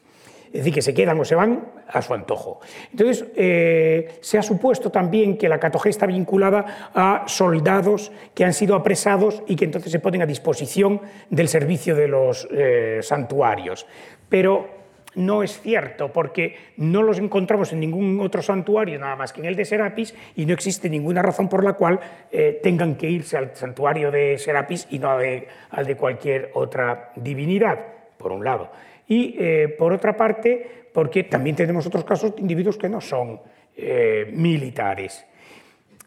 es 0.51 0.59
decir, 0.59 0.73
que 0.73 0.81
se 0.81 0.93
quedan 0.93 1.19
o 1.19 1.25
se 1.25 1.35
van 1.35 1.71
a 1.87 2.01
su 2.01 2.13
antojo. 2.13 2.59
Entonces, 2.91 3.25
eh, 3.35 4.19
se 4.19 4.37
ha 4.37 4.43
supuesto 4.43 4.91
también 4.91 5.37
que 5.37 5.47
la 5.47 5.59
catogé 5.59 5.89
está 5.89 6.05
vinculada 6.05 6.91
a 6.93 7.23
soldados 7.27 8.11
que 8.33 8.43
han 8.43 8.53
sido 8.53 8.75
apresados 8.75 9.43
y 9.47 9.55
que 9.55 9.65
entonces 9.65 9.91
se 9.91 9.99
ponen 9.99 10.21
a 10.21 10.25
disposición 10.25 11.01
del 11.29 11.47
servicio 11.47 11.95
de 11.95 12.07
los 12.09 12.47
eh, 12.51 12.99
santuarios. 13.01 13.85
Pero 14.27 14.81
no 15.15 15.41
es 15.43 15.59
cierto, 15.61 16.11
porque 16.11 16.55
no 16.77 17.01
los 17.01 17.17
encontramos 17.17 17.71
en 17.71 17.79
ningún 17.79 18.19
otro 18.19 18.41
santuario, 18.41 18.99
nada 18.99 19.15
más 19.15 19.31
que 19.33 19.41
en 19.41 19.47
el 19.47 19.55
de 19.55 19.65
Serapis, 19.65 20.13
y 20.35 20.45
no 20.45 20.53
existe 20.53 20.89
ninguna 20.89 21.21
razón 21.21 21.49
por 21.49 21.63
la 21.63 21.73
cual 21.73 21.99
eh, 22.31 22.59
tengan 22.61 22.95
que 22.95 23.09
irse 23.09 23.37
al 23.37 23.55
santuario 23.55 24.11
de 24.11 24.37
Serapis 24.37 24.87
y 24.89 24.99
no 24.99 25.11
al 25.11 25.85
de 25.85 25.97
cualquier 25.97 26.51
otra 26.53 27.11
divinidad, 27.15 27.79
por 28.17 28.31
un 28.31 28.43
lado 28.43 28.69
y 29.11 29.35
eh, 29.37 29.67
por 29.77 29.91
otra 29.91 30.15
parte, 30.15 30.87
porque 30.93 31.25
también 31.25 31.53
tenemos 31.53 31.85
otros 31.85 32.05
casos 32.05 32.33
de 32.33 32.39
individuos 32.39 32.77
que 32.77 32.87
no 32.87 33.01
son 33.01 33.41
eh, 33.75 34.31
militares. 34.31 35.25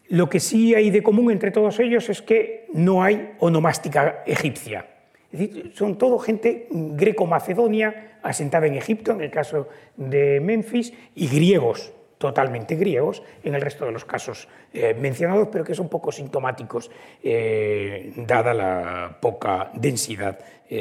Lo 0.09 0.27
que 0.27 0.39
sí 0.39 0.73
hay 0.73 0.89
de 0.89 1.03
común 1.03 1.31
entre 1.31 1.51
todos 1.51 1.79
ellos 1.79 2.09
es 2.09 2.23
que 2.23 2.65
no 2.73 3.03
hay 3.03 3.33
onomástica 3.37 4.23
egipcia. 4.25 4.87
Es 5.31 5.39
decir, 5.39 5.71
son 5.75 5.99
todo 5.99 6.17
gente 6.17 6.65
greco-macedonia 6.71 8.17
asentada 8.23 8.65
en 8.65 8.73
Egipto, 8.73 9.11
en 9.11 9.21
el 9.21 9.29
caso 9.29 9.69
de 9.95 10.39
Memphis, 10.39 10.91
y 11.13 11.27
griegos, 11.27 11.93
totalmente 12.17 12.75
griegos, 12.75 13.21
en 13.43 13.53
el 13.53 13.61
resto 13.61 13.85
de 13.85 13.91
los 13.91 14.03
casos 14.03 14.47
eh, 14.73 14.95
mencionados, 14.99 15.49
pero 15.51 15.63
que 15.63 15.75
son 15.75 15.89
poco 15.89 16.11
sintomáticos, 16.11 16.89
dada 17.21 18.51
la 18.55 19.17
poca 19.21 19.69
densidad 19.75 20.39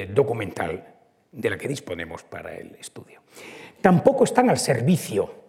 documental 0.08 0.93
de 1.34 1.50
la 1.50 1.58
que 1.58 1.68
disponemos 1.68 2.22
para 2.22 2.54
el 2.54 2.74
estudio. 2.76 3.20
Tampoco 3.80 4.24
están 4.24 4.48
al 4.48 4.58
servicio 4.58 5.44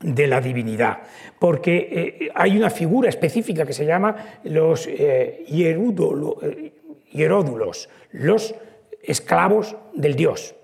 de 0.00 0.26
la 0.28 0.40
divinidad, 0.40 0.98
porque 1.38 1.76
eh, 2.20 2.30
hay 2.34 2.56
una 2.56 2.70
figura 2.70 3.08
específica 3.08 3.66
que 3.66 3.72
se 3.72 3.84
llama 3.84 4.40
los 4.44 4.86
eh, 4.86 5.44
eh, 5.48 6.72
hieródulos, 7.10 7.88
los 8.12 8.54
esclavos 9.02 9.76
del 9.94 10.14
dios. 10.14 10.54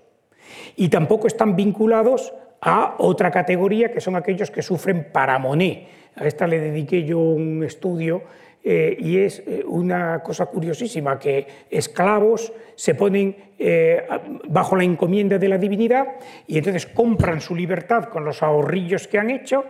Y 0.77 0.87
tampoco 0.89 1.27
están 1.27 1.55
vinculados 1.55 2.33
a 2.61 2.95
otra 2.99 3.29
categoría 3.29 3.91
que 3.91 3.99
son 4.01 4.15
aquellos 4.15 4.51
que 4.51 4.61
sufren 4.61 5.11
paramoné. 5.11 5.87
A 6.15 6.25
esta 6.25 6.47
le 6.47 6.59
dediqué 6.59 7.03
yo 7.03 7.19
un 7.19 7.63
estudio 7.63 8.23
eh, 8.67 8.97
y 8.99 9.19
es 9.19 9.43
eh, 9.45 9.63
una 9.63 10.23
cosa 10.23 10.47
curiosísima 10.47 11.19
que 11.19 11.45
esclavos 11.69 12.51
se 12.73 12.95
ponen 12.95 13.35
eh, 13.59 14.03
bajo 14.47 14.75
la 14.75 14.83
encomienda 14.83 15.37
de 15.37 15.47
la 15.47 15.59
divinidad 15.59 16.07
y 16.47 16.57
entonces 16.57 16.87
compran 16.87 17.41
su 17.41 17.55
libertad 17.55 18.05
con 18.05 18.25
los 18.25 18.41
ahorrillos 18.41 19.07
que 19.07 19.19
han 19.19 19.29
hecho, 19.29 19.65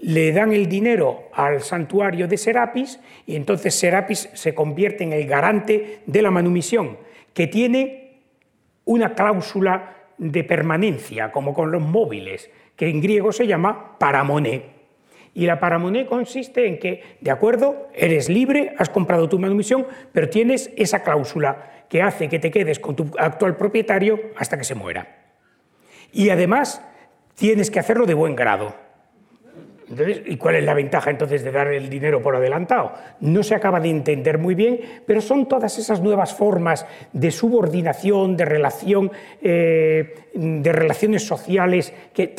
le 0.00 0.32
dan 0.32 0.54
el 0.54 0.66
dinero 0.66 1.24
al 1.34 1.60
santuario 1.60 2.26
de 2.26 2.38
Serapis 2.38 2.98
y 3.26 3.36
entonces 3.36 3.74
Serapis 3.74 4.30
se 4.32 4.54
convierte 4.54 5.04
en 5.04 5.12
el 5.12 5.26
garante 5.26 5.98
de 6.06 6.22
la 6.22 6.30
manumisión, 6.30 6.96
que 7.34 7.48
tiene 7.48 8.22
una 8.86 9.14
cláusula 9.14 9.94
de 10.16 10.42
permanencia, 10.42 11.30
como 11.32 11.52
con 11.52 11.70
los 11.70 11.82
móviles, 11.82 12.50
que 12.74 12.88
en 12.88 13.02
griego 13.02 13.30
se 13.30 13.46
llama 13.46 13.98
paramoné. 13.98 14.77
Y 15.34 15.46
la 15.46 15.60
paramoné 15.60 16.06
consiste 16.06 16.66
en 16.66 16.78
que, 16.78 17.18
de 17.20 17.30
acuerdo, 17.30 17.88
eres 17.94 18.28
libre, 18.28 18.74
has 18.78 18.88
comprado 18.88 19.28
tu 19.28 19.38
manumisión, 19.38 19.86
pero 20.12 20.28
tienes 20.28 20.70
esa 20.76 21.02
cláusula 21.02 21.84
que 21.88 22.02
hace 22.02 22.28
que 22.28 22.38
te 22.38 22.50
quedes 22.50 22.78
con 22.78 22.96
tu 22.96 23.10
actual 23.18 23.56
propietario 23.56 24.18
hasta 24.36 24.58
que 24.58 24.64
se 24.64 24.74
muera. 24.74 25.16
Y 26.12 26.30
además 26.30 26.82
tienes 27.34 27.70
que 27.70 27.78
hacerlo 27.78 28.06
de 28.06 28.14
buen 28.14 28.34
grado. 28.34 28.87
¿Y 29.90 30.36
cuál 30.36 30.56
es 30.56 30.64
la 30.64 30.74
ventaja 30.74 31.10
entonces 31.10 31.42
de 31.42 31.50
dar 31.50 31.68
el 31.68 31.88
dinero 31.88 32.20
por 32.20 32.36
adelantado? 32.36 32.92
No 33.20 33.42
se 33.42 33.54
acaba 33.54 33.80
de 33.80 33.88
entender 33.88 34.36
muy 34.36 34.54
bien, 34.54 34.80
pero 35.06 35.22
son 35.22 35.48
todas 35.48 35.78
esas 35.78 36.02
nuevas 36.02 36.34
formas 36.34 36.84
de 37.12 37.30
subordinación, 37.30 38.36
de 38.36 38.44
relación, 38.44 39.10
eh, 39.40 40.14
de 40.34 40.72
relaciones 40.72 41.26
sociales 41.26 41.94
que, 42.12 42.34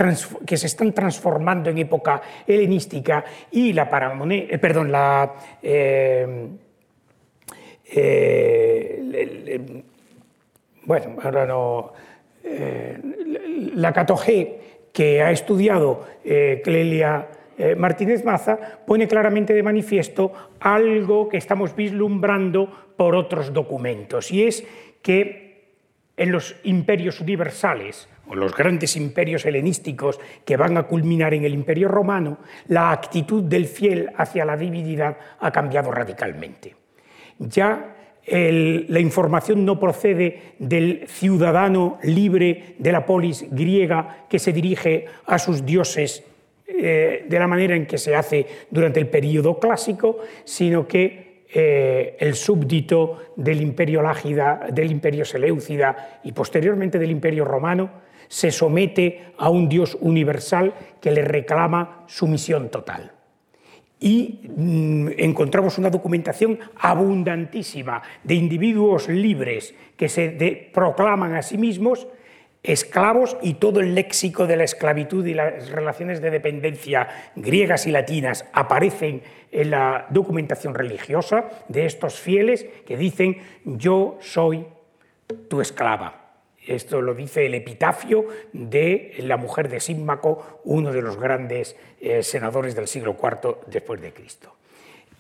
que, 0.46 0.58
se 0.58 0.68
están 0.68 0.94
transformando 0.94 1.72
en 1.72 1.80
época 1.80 2.22
helenística 2.46 3.26
y 3.52 3.74
la 3.74 3.90
paramoné, 3.90 4.48
eh, 4.50 4.60
perdón, 4.60 4.92
la 4.92 5.34
eh, 5.64 6.48
bueno, 10.86 11.16
ahora 11.24 11.46
no 11.48 11.94
la 13.76 13.92
catogé 13.92 14.60
que 14.94 15.22
ha 15.22 15.32
estudiado 15.32 16.06
Clelia 16.64 17.28
eh, 17.60 17.76
Martínez 17.76 18.24
Maza 18.24 18.58
pone 18.88 19.06
claramente 19.06 19.54
de 19.54 19.62
manifiesto 19.62 20.32
algo 20.62 21.28
que 21.28 21.36
estamos 21.36 21.76
vislumbrando 21.76 22.94
por 22.96 23.16
otros 23.16 23.52
documentos, 23.52 24.32
y 24.32 24.44
es 24.44 24.66
que 25.02 25.50
en 26.16 26.32
los 26.32 26.56
imperios 26.64 27.20
universales, 27.20 28.08
o 28.30 28.36
los 28.36 28.56
grandes 28.56 28.96
imperios 28.96 29.46
helenísticos 29.46 30.22
que 30.46 30.56
van 30.56 30.78
a 30.78 30.84
culminar 30.84 31.34
en 31.34 31.44
el 31.44 31.54
imperio 31.54 31.90
romano, 31.90 32.38
la 32.68 32.92
actitud 32.92 33.44
del 33.44 33.66
fiel 33.66 34.10
hacia 34.16 34.46
la 34.46 34.56
divinidad 34.56 35.18
ha 35.40 35.52
cambiado 35.52 35.92
radicalmente. 35.92 36.76
Ya 37.40 37.96
la 38.28 39.00
información 39.00 39.66
no 39.66 39.80
procede 39.80 40.54
del 40.60 41.08
ciudadano 41.08 41.98
libre 42.04 42.76
de 42.78 42.92
la 42.92 43.06
polis 43.06 43.48
griega 43.50 44.28
que 44.30 44.40
se 44.40 44.54
dirige 44.54 45.08
a 45.26 45.40
sus 45.40 45.66
dioses 45.66 46.24
eh, 46.72 47.26
de 47.28 47.40
la 47.40 47.48
manera 47.48 47.76
en 47.76 47.88
que 47.88 47.98
se 47.98 48.16
hace 48.16 48.46
durante 48.70 49.00
el 49.00 49.08
periodo 49.08 49.60
clásico, 49.60 50.20
sino 50.44 50.88
que 50.88 51.46
eh, 51.52 52.16
el 52.20 52.36
súbdito 52.36 53.34
del 53.36 53.60
imperio 53.62 54.04
lágida, 54.04 54.68
del 54.72 54.92
imperio 54.92 55.26
seleucida 55.26 56.20
y 56.24 56.32
posteriormente 56.32 57.00
del 57.00 57.10
imperio 57.10 57.44
romano 57.44 57.90
se 58.28 58.52
somete 58.52 59.34
a 59.40 59.50
un 59.50 59.68
dios 59.68 59.98
universal 60.00 60.74
que 61.02 61.10
le 61.10 61.24
reclama 61.24 62.04
sumisión 62.06 62.70
total. 62.70 63.12
Y 64.00 64.42
mm, 64.56 65.08
encontramos 65.18 65.80
una 65.80 65.90
documentación 65.90 66.60
abundantísima 66.78 68.02
de 68.24 68.36
individuos 68.36 69.10
libres 69.10 69.74
que 69.98 70.08
se 70.08 70.70
proclaman 70.72 71.34
a 71.34 71.42
sí 71.42 71.58
mismos 71.58 72.08
esclavos 72.64 73.38
y 73.42 73.56
todo 73.56 73.80
el 73.80 73.96
léxico 73.96 74.46
de 74.46 74.58
la 74.58 74.66
esclavitud 74.66 75.26
y 75.26 75.34
las 75.34 75.70
relaciones 75.70 76.22
de 76.22 76.30
dependencia 76.30 77.08
griegas 77.36 77.88
y 77.88 77.92
latinas 77.92 78.46
aparecen 78.54 79.22
en 79.52 79.72
la 79.72 80.08
documentación 80.10 80.74
religiosa 80.74 81.50
de 81.68 81.86
estos 81.86 82.20
fieles 82.20 82.66
que 82.86 82.98
dicen 82.98 83.38
yo 83.66 84.18
soy 84.22 84.66
tu 85.48 85.62
esclava. 85.62 86.20
Esto 86.66 87.02
lo 87.02 87.16
dice 87.16 87.46
el 87.46 87.56
epitafio 87.56 88.26
de 88.54 89.16
la 89.20 89.38
mujer 89.38 89.70
de 89.70 89.80
Símaco, 89.80 90.62
uno 90.66 90.92
de 90.92 91.02
los 91.02 91.18
grandes 91.18 91.76
eh, 92.00 92.22
senadores 92.22 92.76
del 92.76 92.88
siglo 92.88 93.16
IV 93.20 93.60
después 93.68 94.02
de 94.02 94.14
Cristo. 94.14 94.54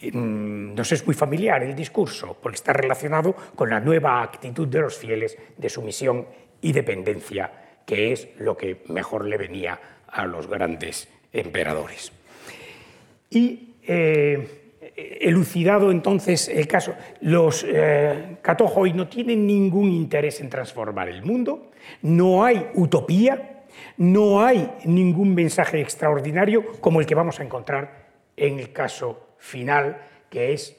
Mm, 0.01 0.75
nos 0.75 0.91
es 0.91 1.05
muy 1.05 1.15
familiar 1.15 1.63
el 1.63 1.75
discurso, 1.75 2.37
porque 2.41 2.57
está 2.57 2.73
relacionado 2.73 3.35
con 3.55 3.69
la 3.69 3.79
nueva 3.79 4.21
actitud 4.21 4.67
de 4.67 4.81
los 4.81 4.97
fieles 4.97 5.37
de 5.57 5.69
sumisión 5.69 6.27
y 6.61 6.71
dependencia, 6.71 7.51
que 7.85 8.11
es 8.11 8.27
lo 8.37 8.55
que 8.57 8.83
mejor 8.87 9.25
le 9.25 9.37
venía 9.37 9.79
a 10.07 10.25
los 10.25 10.47
grandes 10.47 11.07
emperadores. 11.31 12.11
Y 13.29 13.75
eh, 13.83 14.59
elucidado 15.21 15.91
entonces 15.91 16.47
el 16.49 16.67
caso, 16.67 16.95
los 17.21 17.65
eh, 17.67 18.37
no 18.93 19.07
tienen 19.07 19.47
ningún 19.47 19.89
interés 19.91 20.41
en 20.41 20.49
transformar 20.49 21.09
el 21.09 21.23
mundo, 21.23 21.71
no 22.01 22.43
hay 22.43 22.69
utopía, 22.73 23.63
no 23.97 24.43
hay 24.43 24.71
ningún 24.85 25.33
mensaje 25.35 25.79
extraordinario 25.81 26.79
como 26.79 26.99
el 26.99 27.05
que 27.05 27.15
vamos 27.15 27.39
a 27.39 27.43
encontrar 27.43 28.09
en 28.35 28.59
el 28.59 28.71
caso 28.71 29.35
final, 29.37 29.97
que 30.29 30.53
es 30.53 30.75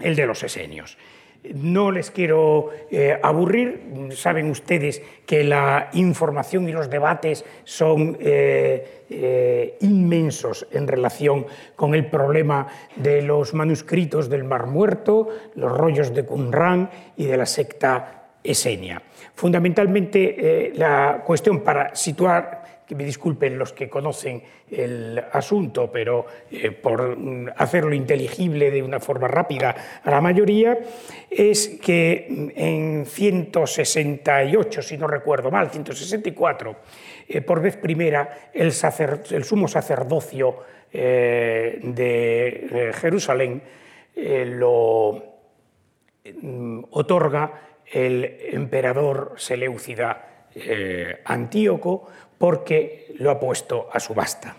el 0.00 0.16
de 0.16 0.26
los 0.26 0.42
esenios. 0.42 0.98
No 1.52 1.90
les 1.90 2.10
quiero 2.10 2.70
eh, 2.90 3.18
aburrir, 3.22 4.08
saben 4.14 4.48
ustedes 4.48 5.02
que 5.26 5.44
la 5.44 5.90
información 5.92 6.66
y 6.68 6.72
los 6.72 6.88
debates 6.88 7.44
son 7.64 8.16
eh, 8.18 9.04
eh, 9.10 9.76
inmensos 9.82 10.66
en 10.72 10.88
relación 10.88 11.46
con 11.76 11.94
el 11.94 12.06
problema 12.06 12.66
de 12.96 13.20
los 13.20 13.52
manuscritos 13.52 14.30
del 14.30 14.44
Mar 14.44 14.66
Muerto, 14.66 15.28
los 15.56 15.70
rollos 15.70 16.14
de 16.14 16.24
Qumran 16.24 16.88
y 17.18 17.26
de 17.26 17.36
la 17.36 17.46
secta 17.46 18.22
esenia. 18.42 19.02
Fundamentalmente, 19.34 20.72
la 20.76 21.22
cuestión 21.26 21.60
para 21.60 21.94
situar 21.94 22.73
que 22.86 22.94
me 22.94 23.04
disculpen 23.04 23.58
los 23.58 23.72
que 23.72 23.88
conocen 23.88 24.42
el 24.70 25.22
asunto, 25.32 25.90
pero 25.90 26.26
eh, 26.50 26.70
por 26.70 27.16
hacerlo 27.56 27.94
inteligible 27.94 28.70
de 28.70 28.82
una 28.82 29.00
forma 29.00 29.28
rápida 29.28 29.74
a 30.02 30.10
la 30.10 30.20
mayoría, 30.20 30.78
es 31.30 31.78
que 31.82 32.52
en 32.54 33.06
168, 33.06 34.82
si 34.82 34.98
no 34.98 35.06
recuerdo 35.06 35.50
mal, 35.50 35.70
164, 35.70 36.76
eh, 37.28 37.40
por 37.40 37.62
vez 37.62 37.76
primera 37.76 38.50
el, 38.52 38.72
el 39.30 39.44
sumo 39.44 39.68
sacerdocio 39.68 40.58
eh, 40.92 41.80
de 41.82 42.92
Jerusalén 42.94 43.62
lo 44.16 45.40
mm, 46.24 46.84
otorga 46.90 47.60
el 47.90 48.38
emperador 48.52 49.34
Seleucida 49.36 50.30
Antíoco 51.24 52.06
porque 52.38 53.14
lo 53.18 53.30
ha 53.30 53.40
puesto 53.40 53.88
a 53.92 54.00
subasta. 54.00 54.56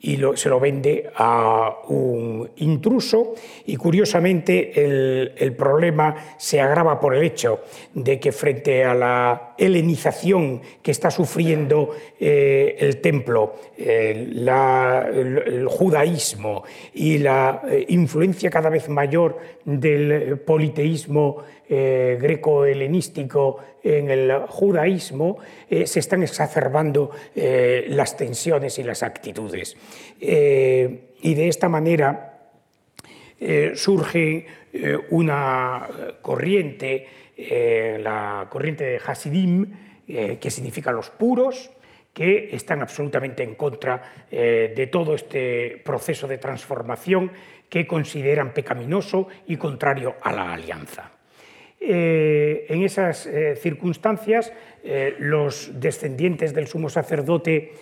Y 0.00 0.20
se 0.36 0.48
lo 0.48 0.60
vende 0.60 1.10
a 1.16 1.78
un 1.88 2.48
intruso 2.56 3.34
y 3.66 3.74
curiosamente 3.74 5.34
el, 5.34 5.56
problema 5.56 6.36
se 6.36 6.60
agrava 6.60 7.00
por 7.00 7.16
el 7.16 7.24
hecho 7.24 7.64
de 7.94 8.20
que 8.20 8.30
frente 8.30 8.84
a 8.84 8.94
la 8.94 9.47
helenización 9.58 10.62
que 10.82 10.92
está 10.92 11.10
sufriendo 11.10 11.90
eh, 12.18 12.76
el 12.78 13.00
templo, 13.00 13.56
eh, 13.76 14.30
el, 14.32 15.66
judaísmo 15.68 16.62
y 16.94 17.18
la 17.18 17.62
eh, 17.68 17.84
influencia 17.88 18.48
cada 18.50 18.70
vez 18.70 18.88
mayor 18.88 19.36
del 19.64 20.38
politeísmo 20.38 21.42
greco-helenístico 21.68 23.58
en 23.82 24.10
el 24.10 24.32
judaísmo, 24.48 25.36
se 25.68 26.00
están 26.00 26.22
exacerbando 26.22 27.10
las 27.34 28.16
tensiones 28.16 28.78
y 28.78 28.84
las 28.84 29.02
actitudes. 29.02 29.76
Y 30.18 31.34
de 31.34 31.48
esta 31.48 31.68
manera 31.68 32.38
surge 33.74 34.46
una 35.10 35.86
corriente, 36.22 37.06
la 37.38 38.48
corriente 38.50 38.84
de 38.84 39.00
Hasidim, 39.04 39.66
que 40.06 40.50
significa 40.50 40.90
los 40.90 41.10
puros, 41.10 41.70
que 42.12 42.50
están 42.52 42.82
absolutamente 42.82 43.44
en 43.44 43.54
contra 43.54 44.02
de 44.30 44.88
todo 44.90 45.14
este 45.14 45.80
proceso 45.84 46.26
de 46.26 46.38
transformación 46.38 47.30
que 47.68 47.86
consideran 47.86 48.52
pecaminoso 48.52 49.28
y 49.46 49.56
contrario 49.56 50.16
a 50.22 50.32
la 50.32 50.52
alianza. 50.52 51.12
Eh, 51.80 52.66
en 52.68 52.82
esas 52.82 53.26
eh, 53.26 53.54
circunstancias, 53.54 54.52
eh, 54.82 55.14
los 55.20 55.70
descendientes 55.80 56.52
del 56.52 56.66
sumo 56.66 56.88
sacerdote 56.90 57.72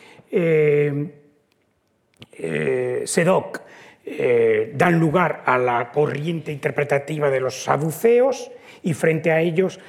Sedoc 3.04 3.62
dan 4.74 4.98
lugar 5.00 5.42
a 5.46 5.56
la 5.58 5.90
corriente 5.92 6.52
interpretativa 6.52 7.30
de 7.30 7.40
los 7.40 7.62
saduceos 7.62 8.50
y 8.82 8.94
frente 8.94 9.30
a 9.30 9.40
ellos 9.40 9.80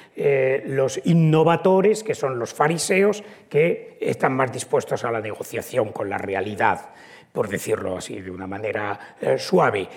los 0.66 1.00
innovatores, 1.06 2.04
que 2.04 2.16
son 2.16 2.40
los 2.40 2.54
fariseos, 2.54 3.24
que 3.50 3.98
están 4.02 4.34
más 4.34 4.52
dispuestos 4.52 5.04
a 5.04 5.12
la 5.12 5.22
negociación 5.22 5.92
con 5.92 6.10
la 6.10 6.18
realidad 6.18 6.90
por 7.38 7.50
decirlo 7.50 7.98
así 7.98 8.20
de 8.20 8.32
una 8.32 8.48
manera 8.48 9.16
eh, 9.22 9.38
suave. 9.38 9.88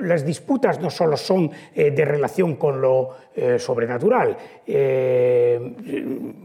Las 0.00 0.24
disputas 0.24 0.80
no 0.80 0.88
solo 0.88 1.18
son 1.18 1.50
eh, 1.74 1.90
de 1.90 2.02
relación 2.02 2.56
con 2.56 2.80
lo 2.80 3.14
eh, 3.36 3.58
sobrenatural 3.58 4.34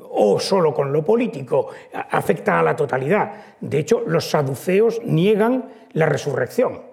o 0.10 0.38
solo 0.38 0.74
con 0.74 0.92
lo 0.92 1.06
político, 1.06 1.70
afecta 1.94 2.60
a 2.60 2.64
la 2.64 2.76
totalidad. 2.76 3.56
De 3.62 3.80
hecho, 3.80 4.04
los 4.06 4.30
saduceos 4.30 5.02
niegan 5.06 5.70
la 5.94 6.08
resurrección. 6.08 6.93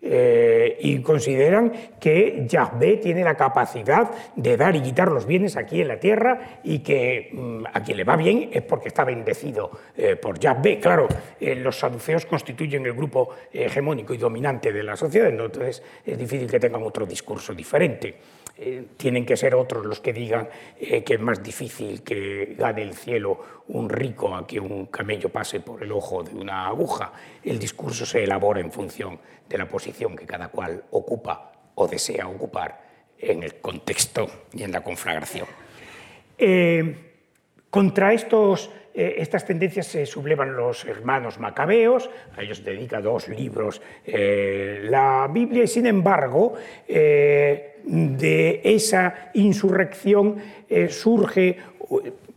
Eh, 0.00 0.78
y 0.80 1.02
consideran 1.02 1.72
que 1.98 2.44
Yahvé 2.46 2.98
tiene 2.98 3.24
la 3.24 3.34
capacidad 3.34 4.08
de 4.36 4.56
dar 4.56 4.76
y 4.76 4.80
quitar 4.80 5.10
los 5.10 5.26
bienes 5.26 5.56
aquí 5.56 5.80
en 5.80 5.88
la 5.88 5.98
tierra 5.98 6.60
y 6.62 6.78
que 6.78 7.30
mm, 7.32 7.64
a 7.72 7.82
quien 7.82 7.96
le 7.96 8.04
va 8.04 8.14
bien 8.14 8.48
es 8.52 8.62
porque 8.62 8.88
está 8.88 9.02
bendecido 9.02 9.72
eh, 9.96 10.14
por 10.14 10.38
Yahvé. 10.38 10.78
Claro, 10.78 11.08
eh, 11.40 11.56
los 11.56 11.80
saduceos 11.80 12.26
constituyen 12.26 12.86
el 12.86 12.92
grupo 12.92 13.30
hegemónico 13.52 14.14
y 14.14 14.18
dominante 14.18 14.72
de 14.72 14.84
la 14.84 14.96
sociedad, 14.96 15.30
entonces 15.30 15.82
es 16.06 16.16
difícil 16.16 16.48
que 16.48 16.60
tengan 16.60 16.84
otro 16.84 17.04
discurso 17.04 17.52
diferente. 17.52 18.14
Eh, 18.60 18.88
tienen 18.96 19.24
que 19.24 19.36
ser 19.36 19.54
otros 19.54 19.86
los 19.86 20.00
que 20.00 20.12
digan 20.12 20.48
eh, 20.80 21.04
que 21.04 21.14
es 21.14 21.20
más 21.20 21.40
difícil 21.40 22.02
que 22.02 22.56
gane 22.58 22.82
el 22.82 22.92
cielo 22.92 23.38
un 23.68 23.88
rico 23.88 24.34
a 24.34 24.44
que 24.48 24.58
un 24.58 24.86
camello 24.86 25.28
pase 25.28 25.60
por 25.60 25.80
el 25.80 25.92
ojo 25.92 26.24
de 26.24 26.34
una 26.34 26.66
aguja. 26.66 27.12
El 27.44 27.60
discurso 27.60 28.04
se 28.04 28.24
elabora 28.24 28.60
en 28.60 28.72
función 28.72 29.20
de 29.48 29.58
la 29.58 29.68
posición 29.68 30.16
que 30.16 30.26
cada 30.26 30.48
cual 30.48 30.82
ocupa 30.90 31.52
o 31.76 31.86
desea 31.86 32.26
ocupar 32.26 32.82
en 33.16 33.44
el 33.44 33.60
contexto 33.60 34.26
y 34.52 34.64
en 34.64 34.72
la 34.72 34.82
conflagración. 34.82 35.46
Eh, 36.36 36.96
contra 37.70 38.12
estos 38.12 38.70
estas 38.98 39.46
tendencias 39.46 39.86
se 39.86 40.06
sublevan 40.06 40.56
los 40.56 40.84
hermanos 40.84 41.38
macabeos, 41.38 42.10
a 42.36 42.42
ellos 42.42 42.64
dedica 42.64 43.00
dos 43.00 43.28
libros 43.28 43.80
la 44.06 45.28
Biblia, 45.32 45.64
y 45.64 45.68
sin 45.68 45.86
embargo, 45.86 46.54
de 47.88 48.60
esa 48.64 49.30
insurrección 49.34 50.36
eh, 50.68 50.88
surge 50.88 51.56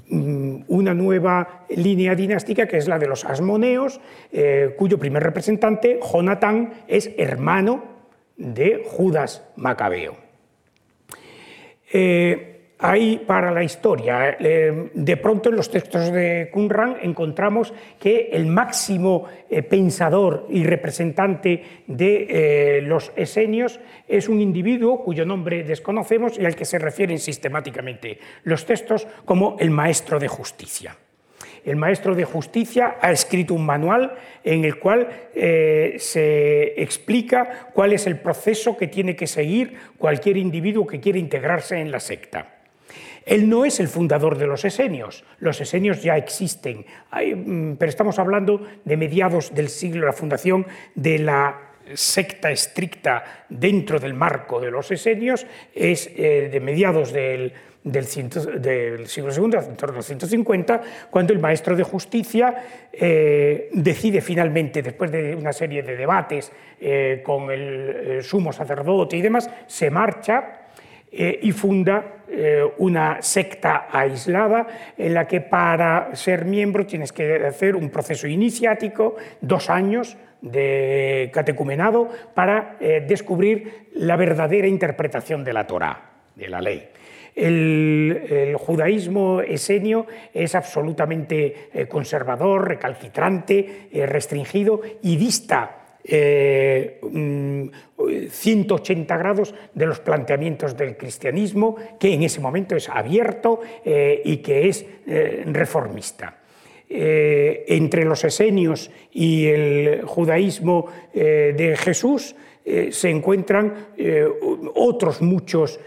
mm, 0.09 0.63
una 0.67 0.93
nueva 0.93 1.65
línea 1.69 2.15
dinástica 2.15 2.67
que 2.67 2.77
es 2.77 2.87
la 2.87 2.99
de 2.99 3.07
los 3.07 3.25
asmoneos, 3.25 3.99
eh, 4.31 4.73
cuyo 4.77 4.97
primer 4.97 5.23
representante, 5.23 5.99
Jonatán, 6.01 6.73
es 6.87 7.11
hermano 7.17 7.83
de 8.37 8.83
Judas 8.85 9.43
Macabeo. 9.57 10.15
Eh, 11.93 12.50
Ahí 12.83 13.21
para 13.27 13.51
la 13.51 13.63
historia, 13.63 14.37
eh, 14.39 14.89
de 14.95 15.17
pronto 15.17 15.49
en 15.49 15.55
los 15.55 15.69
textos 15.69 16.11
de 16.11 16.49
Qumran 16.51 16.97
encontramos 17.03 17.71
que 17.99 18.29
el 18.31 18.47
máximo 18.47 19.25
eh, 19.51 19.61
pensador 19.61 20.47
y 20.49 20.63
representante 20.63 21.63
de 21.85 22.25
eh, 22.27 22.81
los 22.81 23.11
esenios 23.15 23.79
es 24.07 24.27
un 24.27 24.41
individuo 24.41 25.03
cuyo 25.03 25.27
nombre 25.27 25.63
desconocemos 25.63 26.39
y 26.39 26.45
al 26.45 26.55
que 26.55 26.65
se 26.65 26.79
refieren 26.79 27.19
sistemáticamente 27.19 28.17
los 28.45 28.65
textos 28.65 29.05
como 29.25 29.57
el 29.59 29.69
maestro 29.69 30.17
de 30.17 30.27
justicia. 30.27 30.97
El 31.63 31.75
maestro 31.75 32.15
de 32.15 32.25
justicia 32.25 32.97
ha 32.99 33.11
escrito 33.11 33.53
un 33.53 33.63
manual 33.63 34.15
en 34.43 34.65
el 34.65 34.79
cual 34.79 35.07
se 35.35 36.81
explica 36.81 37.69
cuál 37.75 37.93
es 37.93 38.07
el 38.07 38.17
proceso 38.17 38.75
que 38.75 38.87
tiene 38.87 39.15
que 39.15 39.27
seguir 39.27 39.75
cualquier 39.99 40.37
individuo 40.37 40.87
que 40.87 40.99
quiere 40.99 41.19
integrarse 41.19 41.79
en 41.79 41.91
la 41.91 41.99
secta. 41.99 42.60
Él 43.25 43.49
no 43.49 43.65
es 43.65 43.79
el 43.79 43.87
fundador 43.87 44.37
de 44.37 44.47
los 44.47 44.65
esenios, 44.65 45.23
los 45.39 45.61
esenios 45.61 46.01
ya 46.01 46.17
existen, 46.17 46.85
mm, 47.11 47.73
pero 47.73 47.89
estamos 47.89 48.19
hablando 48.19 48.65
de 48.83 48.97
mediados 48.97 49.53
del 49.53 49.69
siglo, 49.69 50.05
la 50.05 50.13
fundación 50.13 50.65
de 50.95 51.19
la 51.19 51.71
secta 51.93 52.51
estricta 52.51 53.45
dentro 53.49 53.99
del 53.99 54.13
marco 54.13 54.59
de 54.59 54.71
los 54.71 54.91
esenios 54.91 55.45
es 55.73 56.09
eh, 56.15 56.49
de 56.51 56.59
mediados 56.59 57.11
del, 57.11 57.53
siglo 58.05 59.31
II, 59.31 59.57
en 59.67 59.75
torno 59.75 59.97
al 59.97 60.03
150, 60.03 60.81
cuando 61.09 61.33
el 61.33 61.39
maestro 61.39 61.75
de 61.75 61.83
justicia 61.83 62.89
eh, 62.93 63.69
decide 63.73 64.21
finalmente, 64.21 64.81
después 64.81 65.11
de 65.11 65.35
una 65.35 65.53
serie 65.53 65.81
de 65.83 65.95
debates 65.95 66.51
eh, 66.79 67.21
con 67.23 67.49
el 67.51 68.23
sumo 68.23 68.53
sacerdote 68.53 69.17
y 69.17 69.21
demás, 69.21 69.49
se 69.67 69.89
marcha 69.89 70.60
y 71.11 71.51
funda 71.51 72.21
eh, 72.33 72.63
una 72.77 73.21
secta 73.21 73.87
aislada 73.91 74.93
en 74.97 75.13
la 75.13 75.27
que 75.27 75.41
para 75.41 76.15
ser 76.15 76.45
miembro 76.45 76.85
tienes 76.85 77.11
que 77.11 77.45
hacer 77.45 77.75
un 77.75 77.89
proceso 77.89 78.25
iniciático, 78.25 79.17
dos 79.41 79.69
años 79.69 80.15
de 80.41 81.29
catecumenado, 81.33 82.07
para 82.33 82.77
eh, 82.79 83.03
descubrir 83.05 83.89
la 83.95 84.15
verdadera 84.15 84.65
interpretación 84.65 85.43
de 85.43 85.51
la 85.51 85.67
Torá, 85.67 86.09
de 86.33 86.47
la 86.47 86.61
ley. 86.61 86.87
El, 87.35 88.55
judaísmo 88.57 89.41
esenio 89.41 90.07
es 90.33 90.55
absolutamente 90.55 91.69
eh, 91.73 91.85
conservador, 91.87 92.65
recalcitrante, 92.65 93.89
restringido 94.07 94.79
y 95.01 95.17
dista 95.17 95.80
180 96.03 97.13
mm, 99.13 99.19
grados 99.19 99.53
de 99.73 99.85
los 99.85 99.99
planteamientos 99.99 100.75
del 100.75 100.97
cristianismo, 100.97 101.75
que 101.99 102.13
en 102.13 102.23
ese 102.23 102.39
momento 102.39 102.75
es 102.75 102.89
abierto 102.89 103.61
y 103.85 104.37
que 104.37 104.67
es 104.67 104.85
reformista. 105.45 106.37
entre 106.89 108.03
los 108.03 108.23
esenios 108.23 108.91
y 109.11 109.45
el 109.45 110.01
judaísmo 110.05 110.87
de 111.13 111.75
Jesús 111.77 112.35
se 112.89 113.09
encuentran 113.09 113.87
otros 114.75 115.21
muchos 115.21 115.79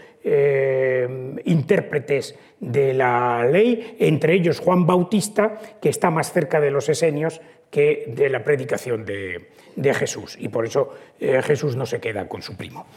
intérpretes 1.45 2.35
de 2.59 2.93
la 2.93 3.45
ley, 3.45 3.95
entre 3.99 4.33
ellos 4.33 4.59
Juan 4.59 4.85
Bautista, 4.85 5.59
que 5.81 5.89
está 5.89 6.09
más 6.09 6.31
cerca 6.33 6.59
de 6.59 6.71
los 6.71 6.89
esenios 6.89 7.41
que 7.75 8.05
de 8.07 8.29
la 8.29 8.41
predicación 8.41 9.03
de, 9.03 9.93
Jesús, 9.93 10.37
y 10.39 10.47
por 10.47 10.65
eso 10.65 10.95
eh, 11.19 11.41
Jesús 11.43 11.75
no 11.75 11.85
se 11.85 11.99
queda 11.99 12.25
con 12.25 12.41
su 12.41 12.55
primo. 12.55 12.87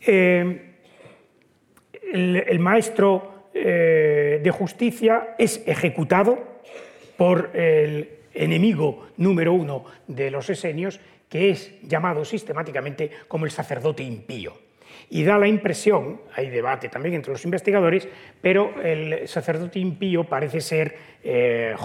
Eh, 0.00 0.72
el, 2.14 2.58
maestro 2.58 3.50
eh, 3.52 4.40
de 4.42 4.50
justicia 4.50 5.34
es 5.38 5.62
ejecutado 5.66 6.62
por 7.18 7.50
el 7.54 8.08
enemigo 8.32 9.08
número 9.18 9.52
uno 9.52 9.84
de 10.06 10.30
los 10.30 10.48
esenios, 10.48 10.98
que 11.28 11.50
es 11.50 11.78
llamado 11.82 12.24
sistemáticamente 12.24 13.10
como 13.28 13.44
el 13.44 13.50
sacerdote 13.50 14.02
impío. 14.02 14.54
Y 15.10 15.24
da 15.24 15.36
la 15.36 15.46
impresión, 15.46 16.22
hay 16.34 16.48
debate 16.48 16.88
también 16.88 17.16
entre 17.16 17.32
los 17.32 17.44
investigadores, 17.44 18.08
pero 18.40 18.80
el 18.82 19.28
sacerdote 19.28 19.78
impío 19.78 20.24
parece 20.24 20.62
ser 20.62 20.96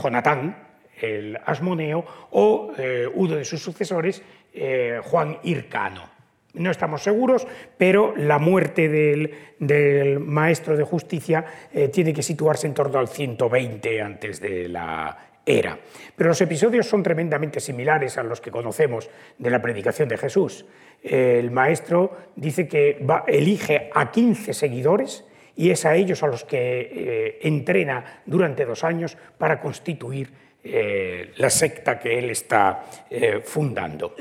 Jonatán, 0.02 0.71
el 1.02 1.38
asmoneo, 1.46 2.06
o 2.32 2.74
eh, 2.78 3.08
uno 3.14 3.36
de 3.36 3.46
sus 3.46 3.62
sucesores, 3.62 4.22
eh, 4.54 5.00
Juan 5.04 5.38
Hircano. 5.44 6.10
No 6.54 6.70
estamos 6.70 7.02
seguros, 7.02 7.48
pero 7.78 8.14
la 8.18 8.38
muerte 8.38 8.90
del, 8.90 10.20
maestro 10.20 10.76
de 10.76 10.84
justicia 10.84 11.46
tiene 11.94 12.12
que 12.12 12.22
situarse 12.22 12.68
en 12.68 12.74
torno 12.74 13.00
al 13.00 13.08
120 13.08 14.02
antes 14.02 14.42
de 14.42 14.68
la 14.68 15.18
era. 15.46 15.80
Pero 16.14 16.28
los 16.28 16.42
episodios 16.42 16.88
son 16.88 17.04
tremendamente 17.04 17.62
similares 17.62 18.18
a 18.18 18.24
los 18.24 18.42
que 18.42 18.52
conocemos 18.52 19.10
de 19.38 19.50
la 19.50 19.62
predicación 19.62 20.10
de 20.10 20.18
Jesús 20.18 20.66
el 21.04 21.50
maestro 21.52 22.16
dice 22.36 22.68
que 22.68 23.04
elige 23.28 23.90
a 23.94 24.12
15 24.12 24.54
seguidores 24.54 25.26
y 25.56 25.72
es 25.72 25.86
a 25.86 25.96
ellos 25.96 26.24
a 26.24 26.28
los 26.28 26.46
que 26.46 26.90
eh, 26.92 27.40
entrena 27.42 28.22
durante 28.26 28.66
dos 28.66 28.84
años 28.84 29.18
para 29.38 29.60
constituir 29.60 30.32
eh, 30.64 31.34
la 31.38 31.50
secta 31.50 32.00
que 32.00 32.18
él 32.20 32.30
está 32.30 32.86
eh, 33.10 33.42
fundando. 33.44 34.16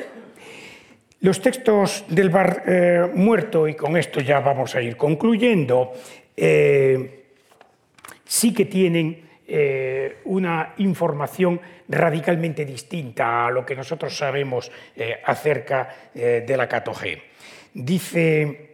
Los 1.21 1.41
textos 1.41 2.05
del 2.09 2.31
bar 2.31 3.11
muerto, 3.15 3.69
y 3.69 3.75
con 3.75 3.97
esto 3.99 4.21
ya 4.21 4.41
vamos 4.41 4.75
a 4.75 4.81
ir 4.81 4.97
concluyendo, 4.97 5.93
sí 8.25 8.55
que 8.55 8.65
tienen 8.65 9.31
eh, 9.53 10.19
una 10.27 10.75
información 10.77 11.61
radicalmente 11.89 12.65
distinta 12.65 13.49
a 13.49 13.51
lo 13.51 13.67
que 13.67 13.75
nosotros 13.75 14.17
sabemos 14.17 14.71
eh, 14.95 15.19
acerca 15.25 16.11
eh, 16.15 16.45
de 16.47 16.57
la 16.57 16.69
K2G. 16.69 17.23
Dice 17.75 18.67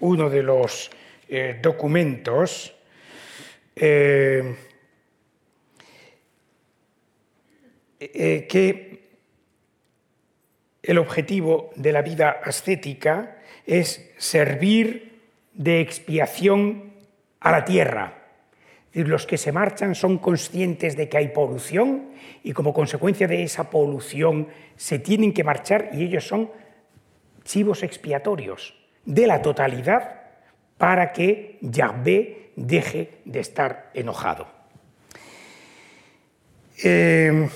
uno 0.00 0.30
de 0.30 0.42
los 0.42 0.90
documentos 1.60 2.74
que 8.00 9.10
el 10.82 10.98
objetivo 10.98 11.70
de 11.76 11.92
la 11.92 12.02
vida 12.02 12.40
ascética 12.42 13.36
es 13.66 14.10
servir 14.16 15.20
de 15.52 15.80
expiación 15.80 16.94
a 17.40 17.52
la 17.52 17.64
tierra 17.64 18.20
los 18.92 19.26
que 19.26 19.38
se 19.38 19.52
marchan 19.52 19.94
son 19.94 20.18
conscientes 20.18 20.96
de 20.96 21.08
que 21.08 21.18
hay 21.18 21.28
polución 21.28 22.10
y 22.42 22.52
como 22.52 22.74
consecuencia 22.74 23.28
de 23.28 23.42
esa 23.42 23.70
polución 23.70 24.48
se 24.76 24.98
tienen 24.98 25.32
que 25.32 25.44
marchar 25.44 25.90
y 25.92 26.04
ellos 26.04 26.26
son 26.26 26.50
chivos 27.44 27.82
expiatorios 27.82 28.74
de 29.04 29.26
la 29.26 29.42
totalidad 29.42 30.22
para 30.76 31.12
que 31.12 31.58
Yahvé 31.60 32.50
deje 32.56 33.18
de 33.24 33.40
estar 33.40 33.90
enojado. 33.94 34.48
Eh, 36.82 37.48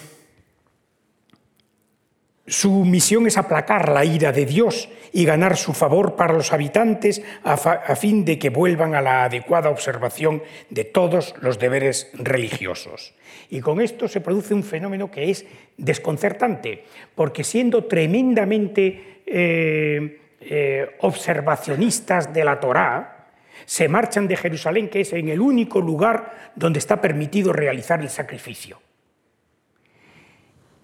su 2.47 2.85
misión 2.85 3.27
es 3.27 3.39
aplacar 3.39 3.89
la 3.89 4.05
ira 4.05 4.31
de 4.31 4.45
Dios 4.45 4.91
y 5.13 5.25
ganar 5.25 5.57
su 5.57 5.73
favor 5.73 6.15
para 6.15 6.35
los 6.35 6.53
habitantes 6.53 7.23
a, 7.43 7.57
fin 7.97 8.25
de 8.25 8.39
que 8.39 8.51
vuelvan 8.51 8.95
a 8.95 9.01
la 9.01 9.25
adecuada 9.25 9.71
observación 9.71 10.43
de 10.69 10.85
todos 10.85 11.35
los 11.41 11.59
deberes 11.59 12.11
religiosos. 12.13 13.15
Y 13.49 13.61
con 13.61 13.81
esto 13.81 14.09
se 14.09 14.21
produce 14.21 14.53
un 14.53 14.63
fenómeno 14.63 15.11
que 15.11 15.31
es 15.31 15.47
desconcertante, 15.79 16.85
porque 17.15 17.45
siendo 17.45 17.85
tremendamente 17.85 19.23
eh, 19.25 20.21
eh, 20.41 20.97
observacionistas 21.01 22.35
de 22.35 22.45
la 22.45 22.61
Torá, 22.61 23.29
se 23.65 23.89
marchan 23.89 24.29
de 24.29 24.37
Jerusalén, 24.37 24.91
que 24.91 25.01
es 25.01 25.13
en 25.15 25.31
el 25.31 25.41
único 25.41 25.81
lugar 25.81 26.53
donde 26.55 26.79
está 26.79 27.01
permitido 27.01 27.55
realizar 27.55 28.03
el 28.03 28.11
sacrificio. 28.11 28.79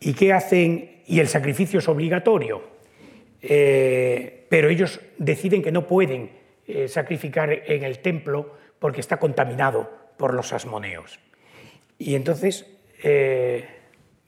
¿Y 0.01 0.15
qué 0.15 0.33
hacen 0.33 1.00
y 1.11 1.19
el 1.19 1.27
sacrificio 1.27 1.81
es 1.81 1.89
obligatorio, 1.89 2.63
eh, 3.43 4.47
pero 4.49 4.69
ellos 4.69 5.01
deciden 5.19 5.61
que 5.61 5.73
no 5.73 5.85
pueden 5.85 6.31
eh, 6.69 6.87
sacrificar 6.87 7.51
en 7.51 7.83
el 7.83 7.99
templo 7.99 8.55
porque 8.79 9.01
está 9.01 9.19
contaminado 9.19 9.91
por 10.17 10.35
los 10.35 10.53
asmoneos. 10.53 11.19
Y 11.99 12.15
entonces 12.15 12.65
eh, 13.03 13.67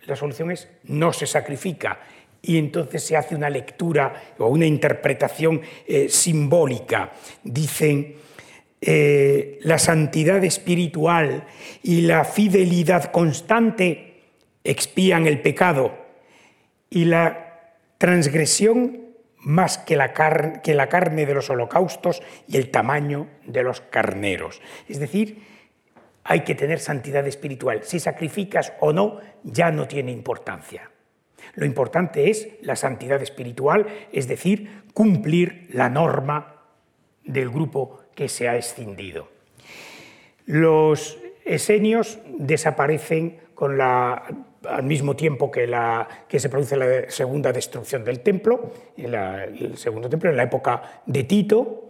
la 0.06 0.16
solución 0.16 0.50
es 0.50 0.68
no 0.82 1.12
se 1.12 1.28
sacrifica 1.28 2.00
y 2.42 2.58
entonces 2.58 3.04
se 3.04 3.16
hace 3.16 3.36
una 3.36 3.48
lectura 3.48 4.34
o 4.38 4.48
una 4.48 4.66
interpretación 4.66 5.60
simbólica. 6.08 7.12
Dicen, 7.44 8.16
la 8.80 9.78
santidad 9.78 10.42
espiritual 10.42 11.46
y 11.84 12.00
la 12.00 12.24
fidelidad 12.24 13.12
constante 13.12 14.22
expían 14.64 15.28
el 15.28 15.40
pecado 15.40 16.01
y 16.92 17.06
la 17.06 17.70
transgresión 17.96 19.00
más 19.38 19.78
que 19.78 19.96
la, 19.96 20.12
que 20.62 20.74
la 20.74 20.88
carne 20.88 21.24
de 21.24 21.34
los 21.34 21.48
holocaustos 21.48 22.22
y 22.46 22.58
el 22.58 22.70
tamaño 22.70 23.28
de 23.46 23.62
los 23.62 23.80
carneros. 23.80 24.60
Es 24.88 25.00
decir, 25.00 25.42
hay 26.22 26.40
que 26.40 26.54
tener 26.54 26.80
santidad 26.80 27.26
espiritual. 27.26 27.80
Si 27.82 27.98
sacrificas 27.98 28.74
o 28.80 28.92
no, 28.92 29.20
ya 29.42 29.70
no 29.70 29.88
tiene 29.88 30.12
importancia. 30.12 30.90
Lo 31.54 31.64
importante 31.64 32.30
es 32.30 32.48
la 32.60 32.76
santidad 32.76 33.22
espiritual, 33.22 33.86
es 34.12 34.28
decir, 34.28 34.82
cumplir 34.92 35.68
la 35.72 35.88
norma 35.88 36.56
del 37.24 37.48
grupo 37.48 38.02
que 38.14 38.28
se 38.28 38.48
ha 38.48 38.56
escindido. 38.56 39.30
Los 40.44 41.18
esenios 41.46 42.18
desaparecen 42.38 43.40
con 43.54 43.78
la 43.78 44.24
al 44.68 44.82
mismo 44.82 45.16
tiempo 45.16 45.50
que, 45.50 45.66
la, 45.66 46.08
que, 46.28 46.38
se 46.38 46.48
produce 46.48 46.76
la 46.76 47.10
segunda 47.10 47.52
destrucción 47.52 48.04
del 48.04 48.20
templo, 48.20 48.72
el 48.96 49.76
segundo 49.76 50.08
templo 50.08 50.30
en 50.30 50.36
la 50.36 50.44
época 50.44 51.02
de 51.06 51.24
Tito. 51.24 51.88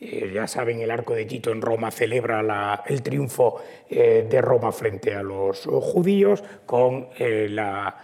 Eh, 0.00 0.32
ya 0.34 0.46
saben, 0.46 0.80
el 0.80 0.90
arco 0.90 1.14
de 1.14 1.24
Tito 1.24 1.50
en 1.50 1.62
Roma 1.62 1.90
celebra 1.90 2.82
el 2.86 3.02
triunfo 3.02 3.62
eh, 3.88 4.26
de 4.28 4.40
Roma 4.40 4.72
frente 4.72 5.14
a 5.14 5.22
los 5.22 5.64
judíos 5.64 6.42
con 6.66 7.08
eh, 7.18 7.48
la 7.50 7.96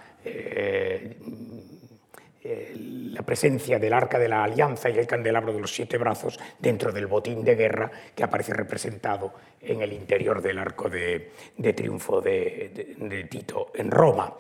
la 2.43 3.23
presencia 3.23 3.79
del 3.79 3.93
arca 3.93 4.19
de 4.19 4.29
la 4.29 4.45
alianza 4.45 4.89
y 4.89 4.99
el 4.99 5.07
candelabro 5.07 5.53
de 5.53 5.61
los 5.61 5.75
siete 5.75 5.99
brazos 5.99 6.41
dentro 6.59 6.91
del 6.91 7.07
botín 7.07 7.45
de 7.45 7.55
guerra 7.55 7.91
que 8.15 8.25
aparece 8.25 8.55
representado 8.55 9.35
en 9.61 9.83
el 9.83 9.93
interior 9.93 10.41
del 10.41 10.59
arco 10.59 10.89
de, 10.89 11.33
triunfo 11.77 12.23
de, 12.23 13.27
Tito 13.29 13.71
en 13.75 13.91
Roma. 13.91 14.33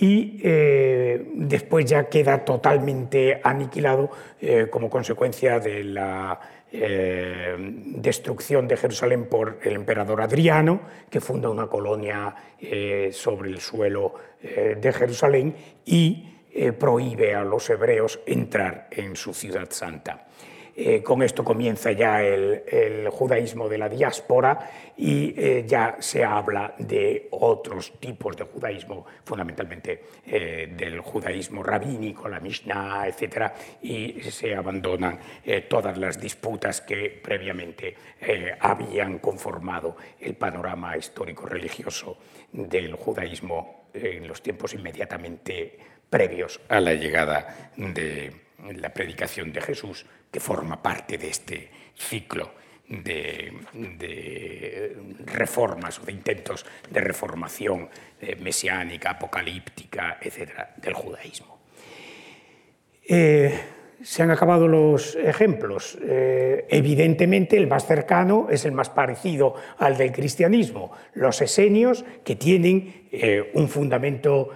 Y 0.00 0.40
eh, 0.42 1.30
después 1.34 1.84
ya 1.84 2.08
queda 2.08 2.44
totalmente 2.44 3.40
aniquilado 3.42 4.10
eh, 4.40 4.66
como 4.70 4.90
consecuencia 4.90 5.60
de 5.60 5.84
la 5.84 6.40
destrucción 6.70 8.68
de 8.68 8.76
Jerusalén 8.76 9.24
por 9.24 9.58
el 9.62 9.72
emperador 9.72 10.20
Adriano, 10.20 10.82
que 11.08 11.18
funda 11.18 11.48
una 11.48 11.66
colonia 11.66 12.34
sobre 13.10 13.48
el 13.48 13.58
suelo 13.58 14.12
de 14.42 14.92
Jerusalén 14.92 15.56
y 15.86 16.37
eh, 16.60 16.72
prohíbe 16.72 17.36
a 17.36 17.44
los 17.44 17.70
hebreos 17.70 18.18
entrar 18.26 18.88
en 18.90 19.14
su 19.14 19.32
ciudad 19.32 19.70
santa. 19.70 20.26
Eh, 20.74 21.04
con 21.04 21.22
esto 21.22 21.44
comienza 21.44 21.92
ya 21.92 22.20
el, 22.20 23.08
judaísmo 23.12 23.68
de 23.68 23.78
la 23.78 23.88
diáspora 23.88 24.68
y 24.96 25.34
eh, 25.36 25.64
ya 25.64 25.98
se 26.00 26.24
habla 26.24 26.74
de 26.78 27.28
otros 27.30 28.00
tipos 28.00 28.36
de 28.36 28.42
judaísmo, 28.42 29.06
fundamentalmente 29.24 30.02
del 30.26 30.98
judaísmo 30.98 31.62
rabínico, 31.62 32.28
la 32.28 32.40
Mishnah, 32.40 33.06
etc. 33.06 33.52
Y 33.82 34.20
se 34.22 34.56
abandonan 34.56 35.20
todas 35.68 35.96
las 35.96 36.20
disputas 36.20 36.80
que 36.80 37.20
previamente 37.22 37.94
habían 38.58 39.20
conformado 39.20 39.96
el 40.18 40.34
panorama 40.34 40.96
histórico-religioso 40.96 42.18
del 42.52 42.94
judaísmo 42.96 43.90
en 43.94 44.26
los 44.28 44.42
tiempos 44.42 44.74
inmediatamente 44.74 45.97
previos 46.10 46.60
a 46.68 46.80
la 46.80 46.94
llegada 46.94 47.70
de 47.76 48.32
la 48.76 48.92
predicación 48.92 49.52
de 49.52 49.60
Jesús, 49.60 50.06
que 50.30 50.40
forma 50.40 50.82
parte 50.82 51.18
de 51.18 51.28
este 51.28 51.70
ciclo 51.94 52.52
de, 52.88 53.52
reformas 55.26 55.98
o 55.98 56.04
de 56.04 56.12
intentos 56.12 56.64
de 56.90 57.00
reformación 57.00 57.88
eh, 58.20 58.36
mesiánica, 58.36 59.10
apocalíptica, 59.10 60.18
etcétera, 60.20 60.74
del 60.76 60.94
judaísmo. 60.94 61.58
Eh, 63.06 63.60
se 64.02 64.22
han 64.22 64.30
acabado 64.30 64.68
los 64.68 65.16
ejemplos. 65.16 65.98
Eh, 66.02 66.66
evidentemente, 66.68 67.56
el 67.56 67.66
más 67.66 67.86
cercano 67.86 68.46
es 68.50 68.64
el 68.64 68.72
más 68.72 68.90
parecido 68.90 69.54
al 69.78 69.96
del 69.96 70.12
cristianismo, 70.12 70.92
los 71.14 71.42
esenios, 71.42 72.04
que 72.24 72.36
tienen 72.36 73.08
un 73.54 73.68
fundamento 73.68 74.50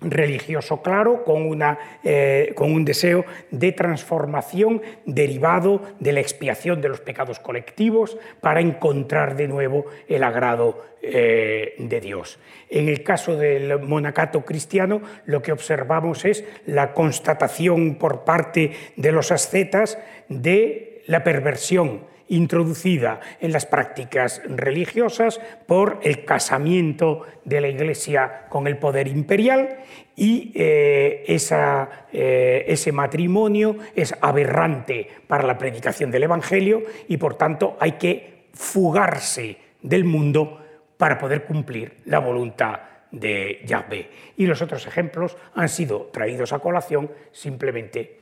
religioso 0.00 0.82
claro, 0.82 1.24
con, 1.24 1.46
una, 1.46 1.78
eh, 2.02 2.52
con, 2.54 2.72
un 2.72 2.84
deseo 2.84 3.24
de 3.50 3.72
transformación 3.72 4.82
derivado 5.04 5.82
de 5.98 6.12
la 6.12 6.20
expiación 6.20 6.80
de 6.80 6.88
los 6.88 7.00
pecados 7.00 7.38
colectivos 7.38 8.16
para 8.40 8.60
encontrar 8.60 9.36
de 9.36 9.48
nuevo 9.48 9.86
el 10.08 10.22
agrado 10.22 10.84
eh, 11.02 11.74
de 11.78 12.00
Dios. 12.00 12.38
En 12.68 12.88
el 12.88 13.02
caso 13.02 13.36
del 13.36 13.80
monacato 13.80 14.44
cristiano, 14.44 15.02
lo 15.26 15.42
que 15.42 15.52
observamos 15.52 16.24
es 16.24 16.44
la 16.66 16.92
constatación 16.92 17.96
por 17.96 18.24
parte 18.24 18.72
de 18.96 19.12
los 19.12 19.32
ascetas 19.32 19.98
de 20.28 21.02
la 21.06 21.24
perversión 21.24 22.09
introducida 22.30 23.20
en 23.40 23.52
las 23.52 23.66
prácticas 23.66 24.40
religiosas 24.48 25.40
por 25.66 26.00
el 26.02 26.24
casamiento 26.24 27.26
de 27.44 27.60
la 27.60 27.68
Iglesia 27.68 28.46
con 28.48 28.66
el 28.66 28.78
poder 28.78 29.08
imperial 29.08 29.80
y 30.16 30.52
eh, 30.54 31.24
eh, 31.26 32.64
ese 32.66 32.92
matrimonio 32.92 33.76
es 33.94 34.14
aberrante 34.20 35.08
para 35.26 35.44
la 35.44 35.58
predicación 35.58 36.10
del 36.10 36.24
Evangelio 36.24 36.82
y 37.08 37.16
por 37.16 37.34
tanto 37.34 37.76
hay 37.80 37.92
que 37.92 38.46
fugarse 38.54 39.56
del 39.82 40.04
mundo 40.04 40.60
para 40.96 41.18
poder 41.18 41.44
cumplir 41.44 41.96
la 42.04 42.18
voluntad 42.18 42.80
de 43.10 43.60
Yahvé. 43.64 44.10
Y 44.36 44.46
los 44.46 44.62
otros 44.62 44.86
ejemplos 44.86 45.36
han 45.54 45.68
sido 45.68 46.10
traídos 46.12 46.52
a 46.52 46.60
colación 46.60 47.10
simplemente 47.32 48.19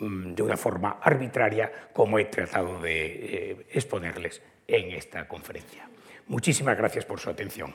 de 0.00 0.42
una 0.42 0.56
forma 0.56 0.98
arbitraria, 1.02 1.70
como 1.92 2.18
he 2.18 2.24
tratado 2.24 2.80
de 2.80 3.06
eh, 3.06 3.66
exponerles 3.70 4.42
en 4.66 4.92
esta 4.92 5.28
conferencia. 5.28 5.88
Muchísimas 6.28 6.76
gracias 6.76 7.04
por 7.04 7.20
su 7.20 7.28
atención. 7.28 7.74